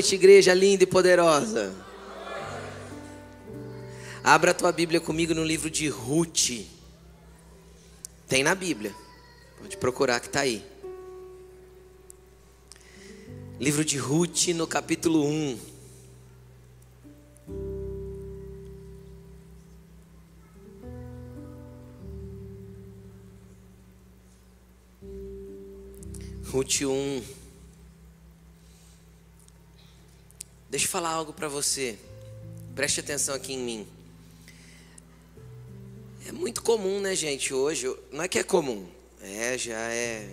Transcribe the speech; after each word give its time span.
Noite, 0.00 0.14
igreja 0.14 0.54
linda 0.54 0.82
e 0.82 0.86
poderosa. 0.86 1.74
Abra 4.24 4.52
a 4.52 4.54
tua 4.54 4.72
Bíblia 4.72 4.98
comigo 4.98 5.34
no 5.34 5.44
livro 5.44 5.68
de 5.68 5.88
Ruth. 5.90 6.64
Tem 8.26 8.42
na 8.42 8.54
Bíblia. 8.54 8.94
Pode 9.58 9.76
procurar 9.76 10.18
que 10.18 10.28
está 10.28 10.40
aí. 10.40 10.64
Livro 13.60 13.84
de 13.84 13.98
Ruth, 13.98 14.48
no 14.54 14.66
capítulo 14.66 15.22
1. 15.22 15.58
Ruth 26.50 26.80
1. 26.80 27.39
Deixa 30.70 30.86
eu 30.86 30.90
falar 30.90 31.10
algo 31.10 31.32
para 31.32 31.48
você. 31.48 31.98
Preste 32.76 33.00
atenção 33.00 33.34
aqui 33.34 33.54
em 33.54 33.58
mim. 33.58 33.88
É 36.28 36.30
muito 36.30 36.62
comum, 36.62 37.00
né, 37.00 37.16
gente? 37.16 37.52
Hoje, 37.52 37.92
não 38.12 38.22
é 38.22 38.28
que 38.28 38.38
é 38.38 38.44
comum, 38.44 38.86
é 39.20 39.58
já 39.58 39.76
é 39.76 40.32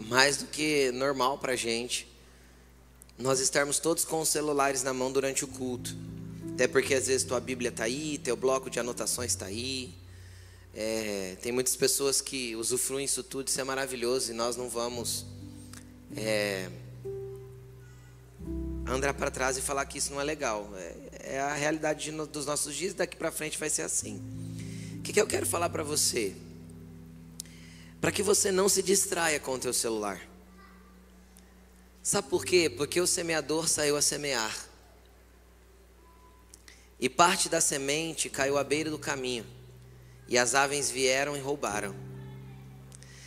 mais 0.00 0.38
do 0.38 0.46
que 0.46 0.90
normal 0.90 1.38
para 1.38 1.54
gente. 1.54 2.08
Nós 3.16 3.38
estarmos 3.38 3.78
todos 3.78 4.04
com 4.04 4.20
os 4.20 4.28
celulares 4.28 4.82
na 4.82 4.92
mão 4.92 5.12
durante 5.12 5.44
o 5.44 5.48
culto. 5.48 5.96
Até 6.54 6.66
porque 6.66 6.92
às 6.92 7.06
vezes 7.06 7.22
tua 7.22 7.38
Bíblia 7.38 7.68
está 7.68 7.84
aí, 7.84 8.18
teu 8.18 8.34
bloco 8.34 8.68
de 8.68 8.80
anotações 8.80 9.30
está 9.30 9.46
aí. 9.46 9.94
É, 10.74 11.36
tem 11.40 11.52
muitas 11.52 11.76
pessoas 11.76 12.20
que 12.20 12.56
usufruem 12.56 13.04
isso 13.04 13.22
tudo, 13.22 13.46
isso 13.46 13.60
é 13.60 13.64
maravilhoso 13.64 14.32
e 14.32 14.34
nós 14.34 14.56
não 14.56 14.68
vamos 14.68 15.24
é, 16.16 16.68
andar 18.86 19.14
para 19.14 19.30
trás 19.30 19.56
e 19.56 19.60
falar 19.60 19.84
que 19.86 19.98
isso 19.98 20.12
não 20.12 20.20
é 20.20 20.24
legal. 20.24 20.70
É, 20.76 21.34
é 21.34 21.40
a 21.40 21.54
realidade 21.54 22.10
de, 22.10 22.26
dos 22.26 22.46
nossos 22.46 22.74
dias, 22.74 22.94
daqui 22.94 23.16
para 23.16 23.30
frente 23.30 23.58
vai 23.58 23.70
ser 23.70 23.82
assim. 23.82 24.20
O 24.98 25.02
que, 25.02 25.12
que 25.12 25.20
eu 25.20 25.26
quero 25.26 25.46
falar 25.46 25.70
para 25.70 25.82
você? 25.82 26.34
Para 28.00 28.10
que 28.10 28.22
você 28.22 28.50
não 28.50 28.68
se 28.68 28.82
distraia 28.82 29.38
com 29.38 29.52
o 29.52 29.58
teu 29.58 29.72
celular. 29.72 30.20
Sabe 32.02 32.28
por 32.28 32.44
quê? 32.44 32.70
Porque 32.70 33.00
o 33.00 33.06
semeador 33.06 33.68
saiu 33.68 33.96
a 33.96 34.02
semear. 34.02 34.56
E 36.98 37.08
parte 37.08 37.48
da 37.48 37.60
semente 37.60 38.28
caiu 38.28 38.58
à 38.58 38.64
beira 38.64 38.90
do 38.90 38.98
caminho. 38.98 39.46
E 40.28 40.38
as 40.38 40.54
aves 40.54 40.90
vieram 40.90 41.36
e 41.36 41.40
roubaram. 41.40 41.94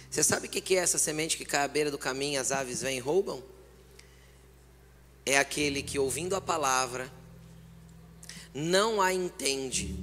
Você 0.09 0.23
sabe 0.23 0.47
o 0.47 0.49
que 0.49 0.75
é 0.75 0.79
essa 0.79 0.99
semente 0.99 1.35
que 1.35 1.45
cai 1.45 1.63
à 1.63 1.67
beira 1.67 1.89
do 1.89 1.97
caminho 1.97 2.33
e 2.33 2.37
as 2.37 2.51
aves 2.51 2.81
vêm 2.81 2.97
e 2.97 2.99
roubam? 2.99 3.43
É 5.25 5.37
aquele 5.37 5.81
que, 5.81 5.97
ouvindo 5.97 6.35
a 6.35 6.41
palavra, 6.41 7.11
não 8.53 9.01
a 9.01 9.13
entende 9.13 9.95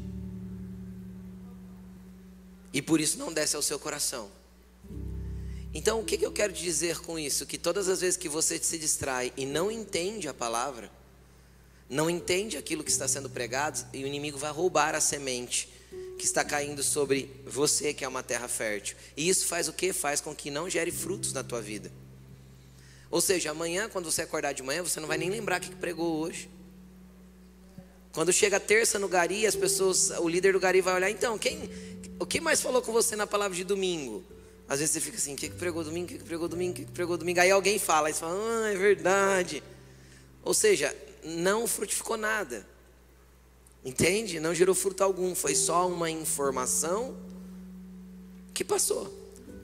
e 2.73 2.81
por 2.81 3.01
isso 3.01 3.19
não 3.19 3.33
desce 3.33 3.57
ao 3.57 3.63
seu 3.63 3.79
coração. 3.79 4.31
Então, 5.73 6.01
o 6.01 6.05
que, 6.05 6.25
eu 6.25 6.33
quero 6.33 6.53
dizer 6.53 6.99
com 7.01 7.19
isso? 7.19 7.47
Que 7.47 7.59
todas 7.59 7.89
as 7.89 8.01
vezes 8.01 8.17
que 8.17 8.29
você 8.29 8.59
se 8.59 8.79
distrai 8.79 9.33
e 9.37 9.47
não 9.47 9.71
entende 9.71 10.29
a 10.29 10.35
palavra, 10.35 10.91
não 11.89 12.11
entende 12.11 12.57
aquilo 12.57 12.83
que 12.83 12.91
está 12.91 13.07
sendo 13.07 13.31
pregado, 13.31 13.85
e 13.93 14.03
o 14.03 14.07
inimigo 14.07 14.39
vai 14.39 14.51
roubar 14.51 14.95
a 14.95 15.01
semente 15.01 15.69
que 16.19 16.25
está 16.25 16.45
caindo 16.45 16.83
sobre 16.83 17.31
você, 17.47 17.95
que 17.95 18.05
é 18.05 18.09
uma 18.09 18.23
terra 18.23 18.47
fértil. 18.47 18.97
E 19.17 19.29
isso 19.29 19.47
faz 19.47 19.69
o 19.69 19.73
que? 19.73 19.93
Faz 19.93 20.21
com 20.21 20.35
que 20.35 20.51
não 20.51 20.69
gere 20.69 20.91
frutos 20.91 21.33
na 21.33 21.43
tua 21.43 21.61
vida. 21.61 21.91
Ou 23.11 23.21
seja, 23.21 23.51
amanhã, 23.51 23.89
quando 23.89 24.11
você 24.11 24.23
acordar 24.23 24.53
de 24.53 24.63
manhã, 24.63 24.83
você 24.83 25.01
não 25.01 25.09
vai 25.09 25.19
nem 25.19 25.29
lembrar 25.29 25.61
o 25.61 25.65
que 25.65 25.75
pregou 25.75 26.21
hoje. 26.21 26.49
Quando 28.13 28.33
chega 28.33 28.61
terça 28.61 28.99
no 28.99 29.09
Gari, 29.09 29.47
as 29.47 29.57
pessoas, 29.57 30.11
o 30.11 30.29
líder 30.29 30.53
do 30.53 30.61
Gari 30.61 30.81
vai 30.81 30.95
olhar, 30.95 31.11
então, 31.11 31.39
quem, 31.39 31.71
o 32.19 32.27
que 32.27 32.41
mais 32.41 32.61
falou 32.61 32.83
com 32.83 32.93
você 32.93 33.17
na 33.17 33.27
palavra 33.27 33.57
de 33.57 33.65
domingo? 33.65 34.25
Às 34.69 34.79
vezes 34.79 34.93
você 34.93 35.01
fica 35.01 35.17
assim, 35.17 35.35
o 35.35 35.37
que, 35.37 35.49
que 35.49 35.57
pregou 35.57 35.83
domingo, 35.83 36.07
o 36.07 36.09
que, 36.09 36.19
que 36.19 36.25
pregou 36.25 36.49
domingo, 36.49 36.73
o 36.73 36.75
que, 36.75 36.85
que 36.85 36.93
pregou 36.93 37.17
domingo? 37.17 37.41
Aí 37.41 37.51
alguém 37.51 37.79
fala, 37.79 38.09
aí 38.09 38.15
você 38.15 38.21
fala, 38.21 38.37
ah, 38.39 38.73
é 38.73 38.77
verdade. 38.77 39.63
Ou 40.45 40.55
seja, 40.55 40.95
não 41.25 41.67
frutificou 41.67 42.17
nada. 42.17 42.65
Entende? 43.85 44.39
Não 44.39 44.55
gerou 44.55 44.75
fruto 44.75 45.03
algum, 45.03 45.35
foi 45.35 45.55
só 45.55 45.89
uma 45.89 46.11
informação 46.11 47.17
que 48.53 48.63
passou, 48.63 49.13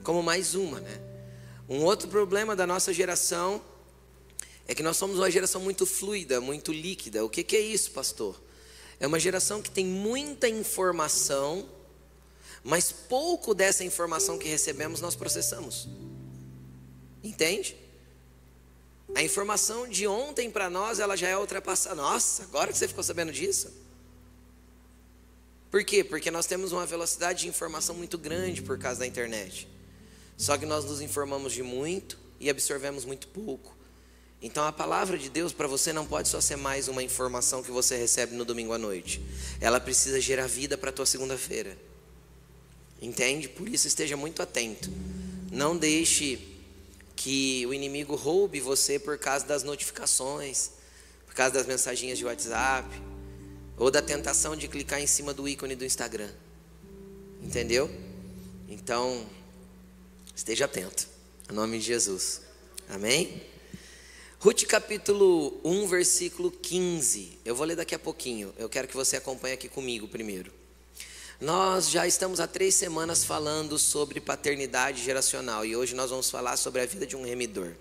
como 0.03 0.23
mais 0.23 0.55
uma, 0.55 0.79
né? 0.79 1.06
Um 1.69 1.83
outro 1.83 2.07
problema 2.07 2.55
da 2.55 2.65
nossa 2.65 2.93
geração 2.93 3.61
é 4.67 4.73
que 4.73 4.83
nós 4.83 4.97
somos 4.97 5.17
uma 5.17 5.29
geração 5.29 5.61
muito 5.61 5.85
fluida, 5.85 6.39
muito 6.39 6.71
líquida. 6.71 7.23
O 7.23 7.29
que, 7.29 7.43
que 7.43 7.55
é 7.55 7.59
isso, 7.59 7.91
pastor? 7.91 8.39
É 8.99 9.07
uma 9.07 9.19
geração 9.19 9.61
que 9.61 9.69
tem 9.69 9.85
muita 9.85 10.47
informação, 10.47 11.69
mas 12.63 12.91
pouco 12.91 13.53
dessa 13.53 13.83
informação 13.83 14.37
que 14.37 14.47
recebemos 14.47 15.01
nós 15.01 15.15
processamos. 15.15 15.87
Entende? 17.23 17.75
A 19.15 19.23
informação 19.23 19.87
de 19.87 20.07
ontem 20.07 20.49
para 20.49 20.69
nós, 20.69 20.99
ela 20.99 21.15
já 21.15 21.27
é 21.27 21.37
ultrapassada. 21.37 21.95
Nossa, 21.95 22.43
agora 22.43 22.71
que 22.71 22.77
você 22.77 22.87
ficou 22.87 23.03
sabendo 23.03 23.31
disso? 23.31 23.73
Por 25.69 25.83
quê? 25.83 26.03
Porque 26.03 26.31
nós 26.31 26.45
temos 26.45 26.71
uma 26.71 26.85
velocidade 26.85 27.41
de 27.41 27.47
informação 27.47 27.95
muito 27.95 28.17
grande 28.17 28.61
por 28.61 28.77
causa 28.79 29.01
da 29.01 29.07
internet. 29.07 29.67
Só 30.37 30.57
que 30.57 30.65
nós 30.65 30.85
nos 30.85 31.01
informamos 31.01 31.51
de 31.51 31.63
muito 31.63 32.17
e 32.39 32.49
absorvemos 32.49 33.03
muito 33.03 33.27
pouco. 33.27 33.75
Então 34.41 34.63
a 34.65 34.71
palavra 34.71 35.17
de 35.17 35.29
Deus 35.29 35.51
para 35.51 35.67
você 35.67 35.91
não 35.91 36.05
pode 36.05 36.27
só 36.27 36.39
ser 36.39 36.55
mais 36.55 36.87
uma 36.87 37.01
informação 37.01 37.63
que 37.63 37.71
você 37.71 37.97
recebe 37.97 38.35
no 38.35 38.45
domingo 38.45 38.71
à 38.71 38.77
noite. 38.77 39.19
Ela 39.59 39.79
precisa 39.79 40.21
gerar 40.21 40.45
vida 40.45 40.77
para 40.77 40.91
a 40.91 40.93
tua 40.93 41.07
segunda-feira. 41.07 41.75
Entende? 43.01 43.49
Por 43.49 43.67
isso 43.67 43.87
esteja 43.87 44.15
muito 44.15 44.41
atento. 44.41 44.91
Não 45.51 45.75
deixe 45.75 46.39
que 47.15 47.65
o 47.65 47.73
inimigo 47.73 48.15
roube 48.15 48.59
você 48.59 48.99
por 48.99 49.17
causa 49.17 49.45
das 49.45 49.63
notificações, 49.63 50.71
por 51.25 51.33
causa 51.33 51.53
das 51.55 51.65
mensagens 51.65 52.17
de 52.17 52.25
WhatsApp, 52.25 52.87
ou 53.75 53.89
da 53.89 54.01
tentação 54.01 54.55
de 54.55 54.67
clicar 54.67 55.01
em 55.01 55.07
cima 55.07 55.33
do 55.33 55.47
ícone 55.47 55.75
do 55.75 55.83
Instagram. 55.83 56.29
Entendeu? 57.41 57.89
Então, 58.67 59.25
Esteja 60.37 60.65
atento. 60.65 61.07
Em 61.49 61.53
nome 61.55 61.79
de 61.79 61.85
Jesus. 61.85 62.41
Amém? 62.89 63.41
Ruth 64.39 64.65
capítulo 64.65 65.59
1, 65.63 65.87
versículo 65.87 66.51
15. 66.51 67.39
Eu 67.43 67.55
vou 67.55 67.65
ler 67.65 67.75
daqui 67.75 67.95
a 67.95 67.99
pouquinho. 67.99 68.53
Eu 68.55 68.69
quero 68.69 68.87
que 68.87 68.95
você 68.95 69.17
acompanhe 69.17 69.55
aqui 69.55 69.67
comigo 69.67 70.07
primeiro. 70.07 70.53
Nós 71.41 71.89
já 71.89 72.05
estamos 72.05 72.39
há 72.39 72.45
três 72.45 72.75
semanas 72.75 73.25
falando 73.25 73.79
sobre 73.79 74.21
paternidade 74.21 75.03
geracional 75.03 75.65
e 75.65 75.75
hoje 75.75 75.95
nós 75.95 76.11
vamos 76.11 76.29
falar 76.29 76.55
sobre 76.55 76.83
a 76.83 76.85
vida 76.85 77.07
de 77.07 77.15
um 77.15 77.25
remidor. 77.25 77.73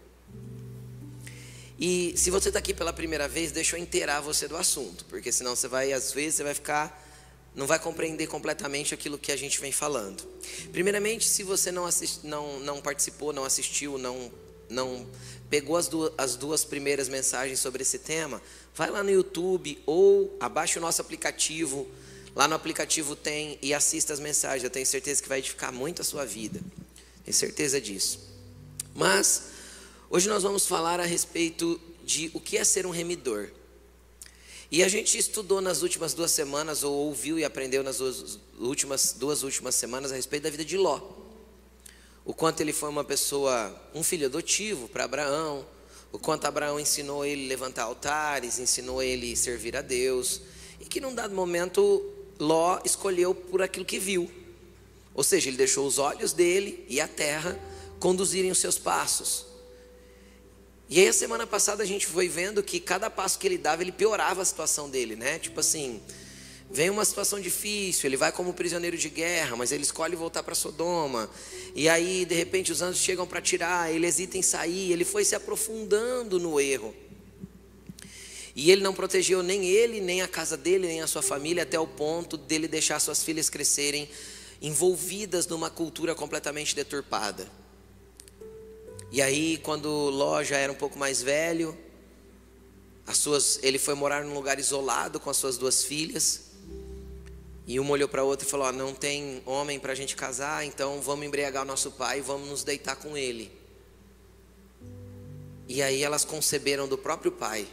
E 1.79 2.15
se 2.17 2.31
você 2.31 2.49
está 2.49 2.59
aqui 2.59 2.73
pela 2.73 2.91
primeira 2.91 3.29
vez, 3.29 3.53
deixa 3.53 3.77
eu 3.77 3.83
inteirar 3.83 4.23
você 4.23 4.49
do 4.49 4.57
assunto, 4.57 5.05
porque 5.11 5.31
senão 5.31 5.55
você 5.55 5.69
vai, 5.69 5.93
às 5.93 6.11
vezes, 6.11 6.37
você 6.37 6.43
vai 6.43 6.55
ficar 6.55 7.06
não 7.57 7.67
vai 7.67 7.79
compreender 7.79 8.27
completamente 8.27 8.93
aquilo 8.93 9.19
que 9.19 9.33
a 9.33 9.37
gente 9.37 9.59
vem 9.59 9.73
falando. 9.73 10.23
Primeiramente, 10.71 11.27
se 11.27 11.43
você 11.43 11.73
não, 11.73 11.87
assist, 11.87 12.21
não, 12.23 12.61
não 12.61 12.83
participou, 12.83 13.33
não 13.33 13.45
assistiu, 13.45 13.97
não, 13.97 14.31
não 14.69 15.07
pegou 15.49 15.79
as 15.79 15.89
duas, 15.89 16.13
as 16.19 16.37
duas 16.37 16.65
primeiras 16.65 17.09
mensagens 17.09 17.59
sobre 17.59 17.81
esse 17.81 17.99
tema, 17.99 18.43
vai 18.75 18.91
lá 18.91 19.03
no 19.03 19.11
YouTube 19.11 19.83
ou 19.87 20.37
abaixe 20.39 20.79
o 20.79 20.83
nosso 20.83 21.01
aplicativo. 21.01 21.89
Lá 22.35 22.47
no 22.47 22.55
aplicativo 22.55 23.17
tem 23.17 23.59
e 23.63 23.73
assista 23.73 24.13
as 24.13 24.21
mensagens. 24.21 24.63
Eu 24.63 24.71
tenho 24.71 24.85
certeza 24.85 25.23
que 25.23 25.29
vai 25.29 25.39
edificar 25.39 25.73
muito 25.73 26.03
a 26.03 26.05
sua 26.05 26.27
vida. 26.27 26.61
Tenho 27.25 27.35
certeza 27.35 27.81
disso. 27.81 28.21
Mas 28.95 29.45
hoje 30.11 30.29
nós 30.29 30.43
vamos 30.43 30.67
falar 30.67 31.01
a 31.01 31.05
respeito 31.07 31.81
de 32.05 32.31
o 32.35 32.41
que 32.41 32.59
é 32.59 32.65
ser 32.65 32.85
um 32.85 32.91
remidor. 32.91 33.49
E 34.77 34.85
a 34.85 34.89
gente 34.89 35.17
estudou 35.17 35.63
nas 35.63 35.81
últimas 35.81 36.13
duas 36.13 36.31
semanas, 36.31 36.83
ou 36.83 36.93
ouviu 36.93 37.39
e 37.39 37.45
aprendeu 37.47 37.83
nas 37.83 37.97
duas 37.97 38.39
últimas, 38.61 39.15
duas 39.15 39.43
últimas 39.43 39.75
semanas 39.75 40.13
a 40.13 40.17
respeito 40.17 40.43
da 40.43 40.51
vida 40.51 40.67
de 40.67 40.77
Ló. 40.77 41.01
O 42.27 42.35
quanto 42.35 42.61
ele 42.61 42.75
foi 42.75 42.91
uma 42.91 43.03
pessoa, 43.03 43.75
um 43.95 44.03
filho 44.03 44.27
adotivo 44.27 44.87
para 44.87 45.05
Abraão, 45.05 45.65
o 46.13 46.19
quanto 46.19 46.45
Abraão 46.45 46.79
ensinou 46.79 47.25
ele 47.25 47.49
levantar 47.49 47.85
altares, 47.85 48.59
ensinou 48.59 49.03
ele 49.03 49.33
a 49.33 49.37
servir 49.37 49.75
a 49.79 49.81
Deus, 49.81 50.43
e 50.79 50.85
que 50.85 51.01
num 51.01 51.15
dado 51.15 51.35
momento 51.35 52.13
Ló 52.39 52.79
escolheu 52.85 53.35
por 53.35 53.63
aquilo 53.63 53.87
que 53.87 53.99
viu. 53.99 54.31
Ou 55.15 55.25
seja, 55.25 55.49
ele 55.49 55.57
deixou 55.57 55.87
os 55.87 55.99
olhos 55.99 56.35
dele 56.35 56.85
e 56.87 57.01
a 57.01 57.09
terra 57.09 57.59
conduzirem 57.99 58.51
os 58.51 58.59
seus 58.59 58.77
passos. 58.77 59.46
E 60.89 61.01
aí 61.01 61.09
a 61.09 61.13
semana 61.13 61.47
passada 61.47 61.83
a 61.83 61.87
gente 61.87 62.07
foi 62.07 62.29
vendo 62.29 62.63
que 62.63 62.79
cada 62.79 63.11
passo 63.11 63.39
que 63.39 63.47
ele 63.47 63.59
dava, 63.59 63.83
ele 63.83 63.91
piorava 63.91 64.41
a 64.41 64.45
situação 64.45 64.89
dele, 64.89 65.17
né? 65.17 65.39
Tipo 65.39 65.59
assim, 65.59 66.01
vem 66.71 66.91
uma 66.91 67.05
situação 67.05 67.41
difícil, 67.41 68.07
ele 68.07 68.17
vai 68.17 68.31
como 68.31 68.55
prisioneiro 68.55 68.97
de 68.97 69.09
guerra, 69.09 69.57
mas 69.57 69.73
ele 69.73 69.83
escolhe 69.83 70.15
voltar 70.15 70.45
para 70.45 70.55
Sodoma. 70.55 71.29
E 71.75 71.89
aí, 71.89 72.25
de 72.25 72.37
repente, 72.37 72.71
os 72.71 72.83
anjos 72.83 73.03
chegam 73.03 73.27
para 73.27 73.41
tirar, 73.41 73.93
ele 73.93 74.07
hesita 74.07 74.39
em 74.39 74.43
sair, 74.43 74.93
ele 74.93 75.05
foi 75.05 75.25
se 75.25 75.35
aprofundando 75.35 76.39
no 76.39 76.61
erro. 76.61 76.95
E 78.55 78.71
ele 78.71 78.81
não 78.81 78.95
protegeu 78.95 79.43
nem 79.43 79.67
ele, 79.67 80.01
nem 80.01 80.23
a 80.23 80.29
casa 80.29 80.57
dele, 80.57 80.87
nem 80.87 81.03
a 81.03 81.07
sua 81.09 81.21
família, 81.21 81.65
até 81.65 81.79
o 81.79 81.87
ponto 81.87 82.37
dele 82.37 82.69
deixar 82.69 83.01
suas 83.01 83.25
filhas 83.25 83.51
crescerem 83.51 84.09
envolvidas 84.63 85.47
numa 85.49 85.69
cultura 85.69 86.15
completamente 86.15 86.75
deturpada. 86.75 87.47
E 89.11 89.23
aí, 89.23 89.59
quando 89.59 89.89
Ló 89.89 90.43
já 90.43 90.57
era 90.57 90.73
um 90.73 90.77
pouco 90.77 90.99
mais 90.99 91.23
velho, 91.23 91.77
as 93.07 93.19
suas, 93.19 93.61
ele 93.63 93.79
foi 93.79 93.95
morar 93.95 94.25
num 94.25 94.35
lugar 94.35 94.59
isolado 94.59 95.21
com 95.21 95.31
as 95.31 95.37
suas 95.37 95.57
duas 95.57 95.85
filhas. 95.85 96.47
E 97.67 97.79
uma 97.81 97.91
olhou 97.91 98.09
para 98.09 98.23
a 98.23 98.25
outra 98.25 98.47
e 98.47 98.51
falou: 98.51 98.67
oh, 98.69 98.73
Não 98.73 98.93
tem 98.93 99.43
homem 99.47 99.79
para 99.79 99.93
a 99.93 99.95
gente 99.95 100.17
casar, 100.17 100.65
então 100.65 101.01
vamos 101.01 101.25
embriagar 101.27 101.63
o 101.63 101.67
nosso 101.67 101.93
pai 101.93 102.19
e 102.19 102.23
vamos 102.23 102.49
nos 102.49 102.65
deitar 102.65 102.97
com 102.97 103.17
ele. 103.17 103.51
E 105.69 105.83
aí 105.83 106.03
elas 106.03 106.25
conceberam 106.25 106.87
do 106.87 106.99
próprio 106.99 107.33
pai. 107.33 107.67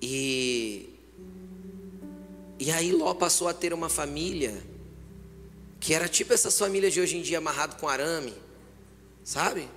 E, 0.00 0.88
e 2.58 2.70
aí 2.70 2.90
Ló 2.92 3.12
passou 3.14 3.48
a 3.48 3.54
ter 3.54 3.72
uma 3.74 3.88
família 3.88 4.62
que 5.78 5.94
era 5.94 6.08
tipo 6.08 6.32
essas 6.32 6.58
famílias 6.58 6.92
de 6.92 7.00
hoje 7.00 7.16
em 7.16 7.22
dia 7.22 7.38
amarrado 7.38 7.76
com 7.76 7.88
arame, 7.88 8.34
sabe? 9.24 9.68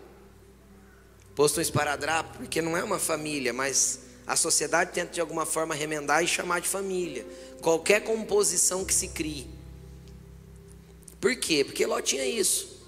Posto 1.35 1.59
um 1.59 1.61
esparadrapo, 1.61 2.37
porque 2.37 2.61
não 2.61 2.77
é 2.77 2.83
uma 2.83 2.99
família, 2.99 3.53
mas 3.53 4.01
a 4.25 4.35
sociedade 4.35 4.91
tenta 4.91 5.13
de 5.13 5.21
alguma 5.21 5.45
forma 5.45 5.73
remendar 5.73 6.23
e 6.23 6.27
chamar 6.27 6.61
de 6.61 6.67
família. 6.67 7.25
Qualquer 7.61 8.01
composição 8.03 8.85
que 8.85 8.93
se 8.93 9.07
crie. 9.09 9.47
Por 11.19 11.35
quê? 11.35 11.63
Porque 11.63 11.85
Ló 11.85 12.01
tinha 12.01 12.25
isso. 12.25 12.81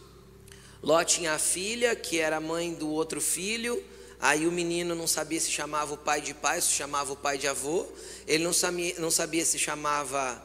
Ló 0.84 1.04
tinha 1.04 1.34
a 1.34 1.40
filha, 1.40 1.96
que 1.96 2.19
era 2.19 2.40
mãe 2.40 2.74
do 2.74 2.90
outro 2.90 3.19
filho, 3.19 3.84
Aí 4.19 4.48
o 4.48 4.51
menino 4.51 4.96
não 4.96 5.08
sabia 5.08 5.40
se 5.40 5.51
chamava 5.51 5.94
o 5.94 5.98
pai 5.98 6.22
de 6.22 6.34
pai, 6.34 6.62
se 6.62 6.72
chamava 6.72 7.13
o 7.13 7.16
pai 7.16 7.38
de 7.38 7.48
avô. 7.48 7.86
Ele 8.28 8.44
não 8.44 8.54
sabia, 8.54 8.96
não 8.98 9.12
sabia 9.12 9.46
se 9.46 9.60
chamava 9.60 10.42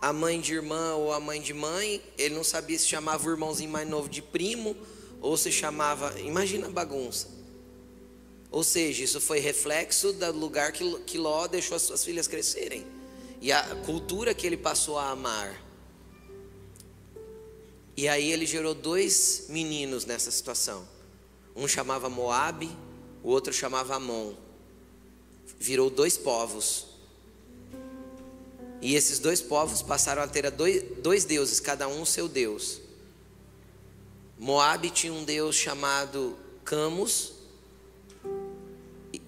a 0.00 0.12
mãe 0.12 0.40
de 0.40 0.54
irmã 0.54 0.94
ou 0.96 1.12
a 1.12 1.20
mãe 1.20 1.40
de 1.40 1.54
mãe. 1.54 2.02
Ele 2.18 2.34
não 2.34 2.44
sabia 2.44 2.78
se 2.78 2.86
chamava 2.86 3.26
o 3.26 3.30
irmãozinho 3.30 3.70
mais 3.70 3.88
novo 3.88 4.08
de 4.08 4.20
primo 4.20 4.76
ou 5.20 5.36
se 5.36 5.52
chamava. 5.52 6.18
Imagina 6.20 6.66
a 6.66 6.70
bagunça. 6.70 7.28
Ou 8.50 8.64
seja, 8.64 9.04
isso 9.04 9.20
foi 9.20 9.38
reflexo 9.38 10.12
do 10.12 10.32
lugar 10.32 10.72
que, 10.72 10.98
que 11.00 11.18
Ló 11.18 11.46
deixou 11.46 11.76
as 11.76 11.82
suas 11.82 12.04
filhas 12.04 12.26
crescerem 12.26 12.84
e 13.40 13.52
a 13.52 13.62
cultura 13.86 14.34
que 14.34 14.46
ele 14.46 14.56
passou 14.56 14.98
a 14.98 15.10
amar. 15.10 15.62
E 17.96 18.08
aí 18.08 18.32
ele 18.32 18.46
gerou 18.46 18.74
dois 18.74 19.46
meninos 19.48 20.04
nessa 20.04 20.30
situação. 20.30 20.86
Um 21.54 21.68
chamava 21.68 22.08
Moabe, 22.08 22.70
o 23.22 23.28
outro 23.28 23.52
chamava 23.52 23.96
Amon. 23.96 24.34
Virou 25.58 25.90
dois 25.90 26.16
povos. 26.16 26.86
E 28.82 28.94
esses 28.94 29.18
dois 29.18 29.42
povos 29.42 29.82
passaram 29.82 30.22
a 30.22 30.26
ter 30.26 30.50
dois, 30.50 30.82
dois 31.02 31.24
deuses, 31.24 31.60
cada 31.60 31.86
um 31.86 32.02
o 32.02 32.06
seu 32.06 32.26
deus. 32.26 32.79
Moabe 34.40 34.88
tinha 34.88 35.12
um 35.12 35.22
deus 35.22 35.54
chamado 35.54 36.34
Camus 36.64 37.34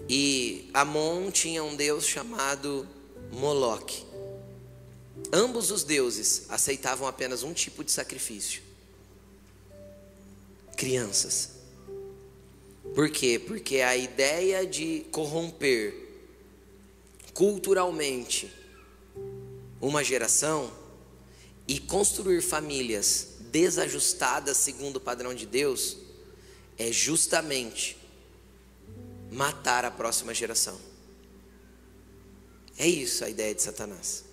e 0.09 0.71
Amon 0.73 1.29
tinha 1.29 1.63
um 1.63 1.75
deus 1.75 2.07
chamado 2.07 2.87
Moloque. 3.31 4.03
Ambos 5.31 5.69
os 5.69 5.83
deuses 5.83 6.47
aceitavam 6.49 7.07
apenas 7.07 7.43
um 7.43 7.53
tipo 7.53 7.83
de 7.83 7.91
sacrifício: 7.91 8.63
crianças. 10.75 11.51
Por 12.95 13.07
quê? 13.11 13.37
Porque 13.37 13.81
a 13.81 13.95
ideia 13.95 14.65
de 14.65 15.05
corromper 15.11 15.93
culturalmente 17.35 18.51
uma 19.79 20.03
geração 20.03 20.73
e 21.67 21.79
construir 21.79 22.41
famílias 22.41 23.32
desajustadas 23.53 24.57
segundo 24.57 24.95
o 24.95 24.99
padrão 24.99 25.31
de 25.31 25.45
Deus 25.45 25.95
é 26.75 26.91
justamente 26.91 27.95
matar 29.31 29.85
a 29.85 29.91
próxima 29.91 30.33
geração. 30.33 30.75
É 32.79 32.87
isso 32.87 33.23
a 33.23 33.29
ideia 33.29 33.53
de 33.53 33.61
Satanás. 33.61 34.23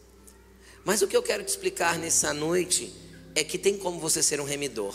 Mas 0.87 1.03
o 1.03 1.07
que 1.07 1.15
eu 1.15 1.23
quero 1.23 1.45
te 1.45 1.49
explicar 1.49 1.99
nessa 1.99 2.33
noite 2.33 2.95
é 3.35 3.45
que 3.45 3.59
tem 3.59 3.77
como 3.77 4.01
você 4.01 4.23
ser 4.23 4.41
um 4.41 4.45
remidor. 4.45 4.95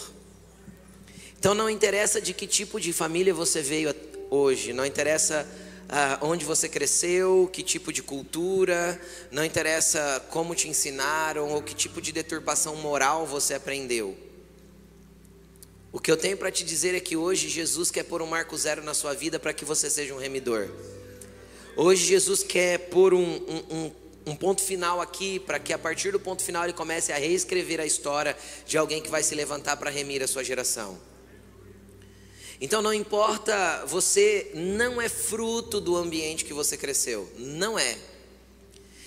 Então 1.37 1.53
não 1.53 1.69
interessa 1.69 2.19
de 2.19 2.33
que 2.33 2.47
tipo 2.47 2.79
de 2.79 2.91
família 2.91 3.31
você 3.31 3.61
veio 3.61 3.93
hoje, 4.31 4.73
não 4.73 4.87
interessa 4.87 5.47
ah, 5.89 6.19
onde 6.21 6.45
você 6.45 6.67
cresceu, 6.67 7.49
que 7.51 7.61
tipo 7.61 7.93
de 7.93 8.01
cultura, 8.01 8.99
não 9.31 9.43
interessa 9.45 10.25
como 10.29 10.55
te 10.55 10.67
ensinaram 10.67 11.51
ou 11.51 11.61
que 11.61 11.75
tipo 11.75 12.01
de 12.01 12.11
deturpação 12.11 12.75
moral 12.75 13.25
você 13.25 13.53
aprendeu. 13.53 14.17
O 15.91 15.99
que 15.99 16.11
eu 16.11 16.17
tenho 16.17 16.35
para 16.35 16.51
te 16.51 16.65
dizer 16.65 16.93
é 16.93 16.99
que 16.99 17.15
hoje 17.15 17.47
Jesus 17.47 17.89
quer 17.89 18.03
pôr 18.03 18.21
um 18.21 18.27
marco 18.27 18.57
zero 18.57 18.83
na 18.83 18.93
sua 18.93 19.13
vida 19.13 19.39
para 19.39 19.53
que 19.53 19.63
você 19.63 19.89
seja 19.89 20.13
um 20.13 20.17
remidor. 20.17 20.67
Hoje 21.77 22.05
Jesus 22.05 22.43
quer 22.43 22.89
pôr 22.89 23.13
um, 23.13 23.23
um, 23.23 23.75
um, 23.75 23.91
um 24.27 24.35
ponto 24.35 24.61
final 24.61 24.99
aqui, 24.99 25.39
para 25.39 25.59
que 25.59 25.71
a 25.71 25.77
partir 25.77 26.11
do 26.11 26.19
ponto 26.19 26.43
final 26.43 26.63
ele 26.63 26.73
comece 26.73 27.13
a 27.13 27.17
reescrever 27.17 27.79
a 27.79 27.85
história 27.85 28.35
de 28.65 28.77
alguém 28.77 29.01
que 29.01 29.09
vai 29.09 29.23
se 29.23 29.35
levantar 29.35 29.77
para 29.77 29.89
remir 29.89 30.21
a 30.21 30.27
sua 30.27 30.43
geração. 30.43 30.97
Então 32.65 32.81
não 32.81 32.91
importa, 32.91 33.85
você 33.85 34.49
não 34.55 34.99
é 34.99 35.07
fruto 35.07 35.79
do 35.79 35.95
ambiente 35.95 36.43
que 36.43 36.51
você 36.51 36.75
cresceu, 36.75 37.31
não 37.37 37.77
é. 37.77 37.95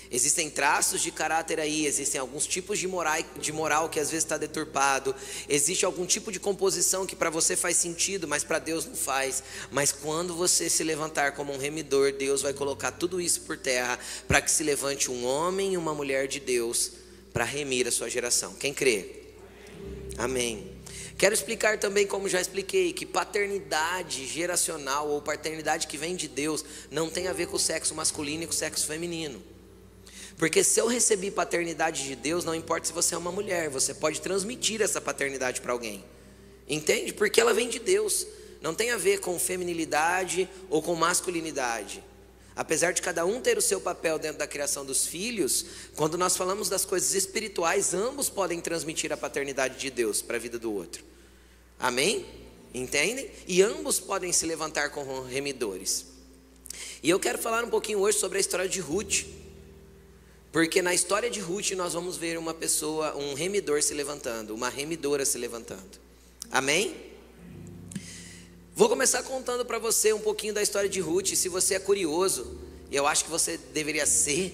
Existem 0.09 0.49
traços 0.49 1.01
de 1.01 1.11
caráter 1.11 1.59
aí, 1.59 1.85
existem 1.85 2.21
alguns 2.21 2.47
tipos 2.47 2.79
de 2.79 2.87
moral, 2.87 3.17
de 3.37 3.51
moral 3.51 3.89
que 3.89 3.99
às 3.99 4.09
vezes 4.09 4.23
está 4.23 4.37
deturpado, 4.37 5.13
existe 5.49 5.83
algum 5.83 6.05
tipo 6.05 6.31
de 6.31 6.39
composição 6.39 7.05
que 7.05 7.17
para 7.17 7.29
você 7.29 7.53
faz 7.57 7.75
sentido, 7.75 8.29
mas 8.29 8.45
para 8.45 8.59
Deus 8.59 8.85
não 8.85 8.95
faz. 8.95 9.43
Mas 9.69 9.91
quando 9.91 10.33
você 10.33 10.69
se 10.69 10.81
levantar 10.81 11.33
como 11.33 11.51
um 11.51 11.57
remidor, 11.57 12.13
Deus 12.13 12.41
vai 12.41 12.53
colocar 12.53 12.93
tudo 12.93 13.19
isso 13.19 13.41
por 13.41 13.57
terra 13.57 13.99
para 14.25 14.41
que 14.41 14.49
se 14.49 14.63
levante 14.63 15.11
um 15.11 15.25
homem 15.25 15.73
e 15.73 15.77
uma 15.77 15.93
mulher 15.93 16.29
de 16.29 16.39
Deus 16.39 16.93
para 17.33 17.43
remir 17.43 17.89
a 17.89 17.91
sua 17.91 18.09
geração. 18.09 18.53
Quem 18.53 18.73
crê? 18.73 19.17
Amém. 20.17 20.78
Quero 21.19 21.33
explicar 21.33 21.77
também, 21.77 22.07
como 22.07 22.29
já 22.29 22.39
expliquei, 22.39 22.93
que 22.93 23.05
paternidade 23.05 24.25
geracional 24.25 25.09
ou 25.09 25.21
paternidade 25.21 25.85
que 25.85 25.97
vem 25.97 26.15
de 26.15 26.29
Deus 26.29 26.63
não 26.89 27.09
tem 27.09 27.27
a 27.27 27.33
ver 27.33 27.47
com 27.47 27.57
o 27.57 27.59
sexo 27.59 27.93
masculino 27.93 28.43
e 28.43 28.47
com 28.47 28.53
o 28.53 28.55
sexo 28.55 28.87
feminino. 28.87 29.43
Porque 30.37 30.63
se 30.63 30.79
eu 30.79 30.87
recebi 30.87 31.29
paternidade 31.29 32.05
de 32.05 32.15
Deus, 32.15 32.45
não 32.45 32.55
importa 32.55 32.87
se 32.87 32.93
você 32.93 33.15
é 33.15 33.17
uma 33.17 33.33
mulher, 33.33 33.69
você 33.69 33.93
pode 33.93 34.21
transmitir 34.21 34.81
essa 34.81 35.01
paternidade 35.01 35.59
para 35.59 35.73
alguém. 35.73 36.05
Entende? 36.69 37.11
Porque 37.11 37.41
ela 37.41 37.53
vem 37.53 37.67
de 37.67 37.79
Deus. 37.79 38.25
Não 38.61 38.73
tem 38.73 38.91
a 38.91 38.97
ver 38.97 39.19
com 39.19 39.37
feminilidade 39.37 40.47
ou 40.69 40.81
com 40.81 40.95
masculinidade. 40.95 42.01
Apesar 42.59 42.91
de 42.91 43.01
cada 43.01 43.25
um 43.25 43.39
ter 43.39 43.57
o 43.57 43.61
seu 43.61 43.79
papel 43.79 44.19
dentro 44.19 44.37
da 44.37 44.45
criação 44.45 44.83
dos 44.83 45.07
filhos, 45.07 45.65
quando 45.95 46.17
nós 46.17 46.35
falamos 46.35 46.67
das 46.67 46.83
coisas 46.83 47.15
espirituais, 47.15 47.93
ambos 47.93 48.29
podem 48.29 48.59
transmitir 48.59 49.13
a 49.13 49.15
paternidade 49.15 49.79
de 49.79 49.89
Deus 49.89 50.21
para 50.21 50.35
a 50.35 50.39
vida 50.41 50.59
do 50.59 50.73
outro. 50.73 51.01
Amém? 51.79 52.25
Entendem? 52.73 53.31
E 53.47 53.61
ambos 53.61 53.97
podem 54.01 54.33
se 54.33 54.45
levantar 54.45 54.89
como 54.89 55.21
remidores. 55.21 56.07
E 57.01 57.09
eu 57.09 57.17
quero 57.17 57.37
falar 57.37 57.63
um 57.63 57.69
pouquinho 57.69 57.99
hoje 57.99 58.17
sobre 58.17 58.39
a 58.39 58.41
história 58.41 58.67
de 58.67 58.81
Ruth. 58.81 59.23
Porque 60.51 60.81
na 60.81 60.93
história 60.93 61.29
de 61.29 61.39
Ruth 61.39 61.71
nós 61.77 61.93
vamos 61.93 62.17
ver 62.17 62.37
uma 62.37 62.53
pessoa, 62.53 63.15
um 63.15 63.35
remidor 63.35 63.81
se 63.81 63.93
levantando, 63.93 64.53
uma 64.53 64.67
remidora 64.67 65.23
se 65.23 65.37
levantando. 65.37 65.97
Amém? 66.51 67.08
Vou 68.79 68.87
começar 68.87 69.23
contando 69.23 69.65
para 69.65 69.77
você 69.77 70.13
um 70.13 70.21
pouquinho 70.21 70.53
da 70.53 70.61
história 70.61 70.87
de 70.87 71.01
Ruth. 71.01 71.35
Se 71.35 71.49
você 71.49 71.75
é 71.75 71.79
curioso, 71.79 72.57
e 72.89 72.95
eu 72.95 73.05
acho 73.05 73.25
que 73.25 73.29
você 73.29 73.57
deveria 73.57 74.05
ser, 74.05 74.53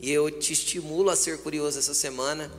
e 0.00 0.10
eu 0.10 0.28
te 0.28 0.52
estimulo 0.52 1.08
a 1.08 1.14
ser 1.14 1.38
curioso 1.38 1.78
essa 1.78 1.94
semana, 1.94 2.50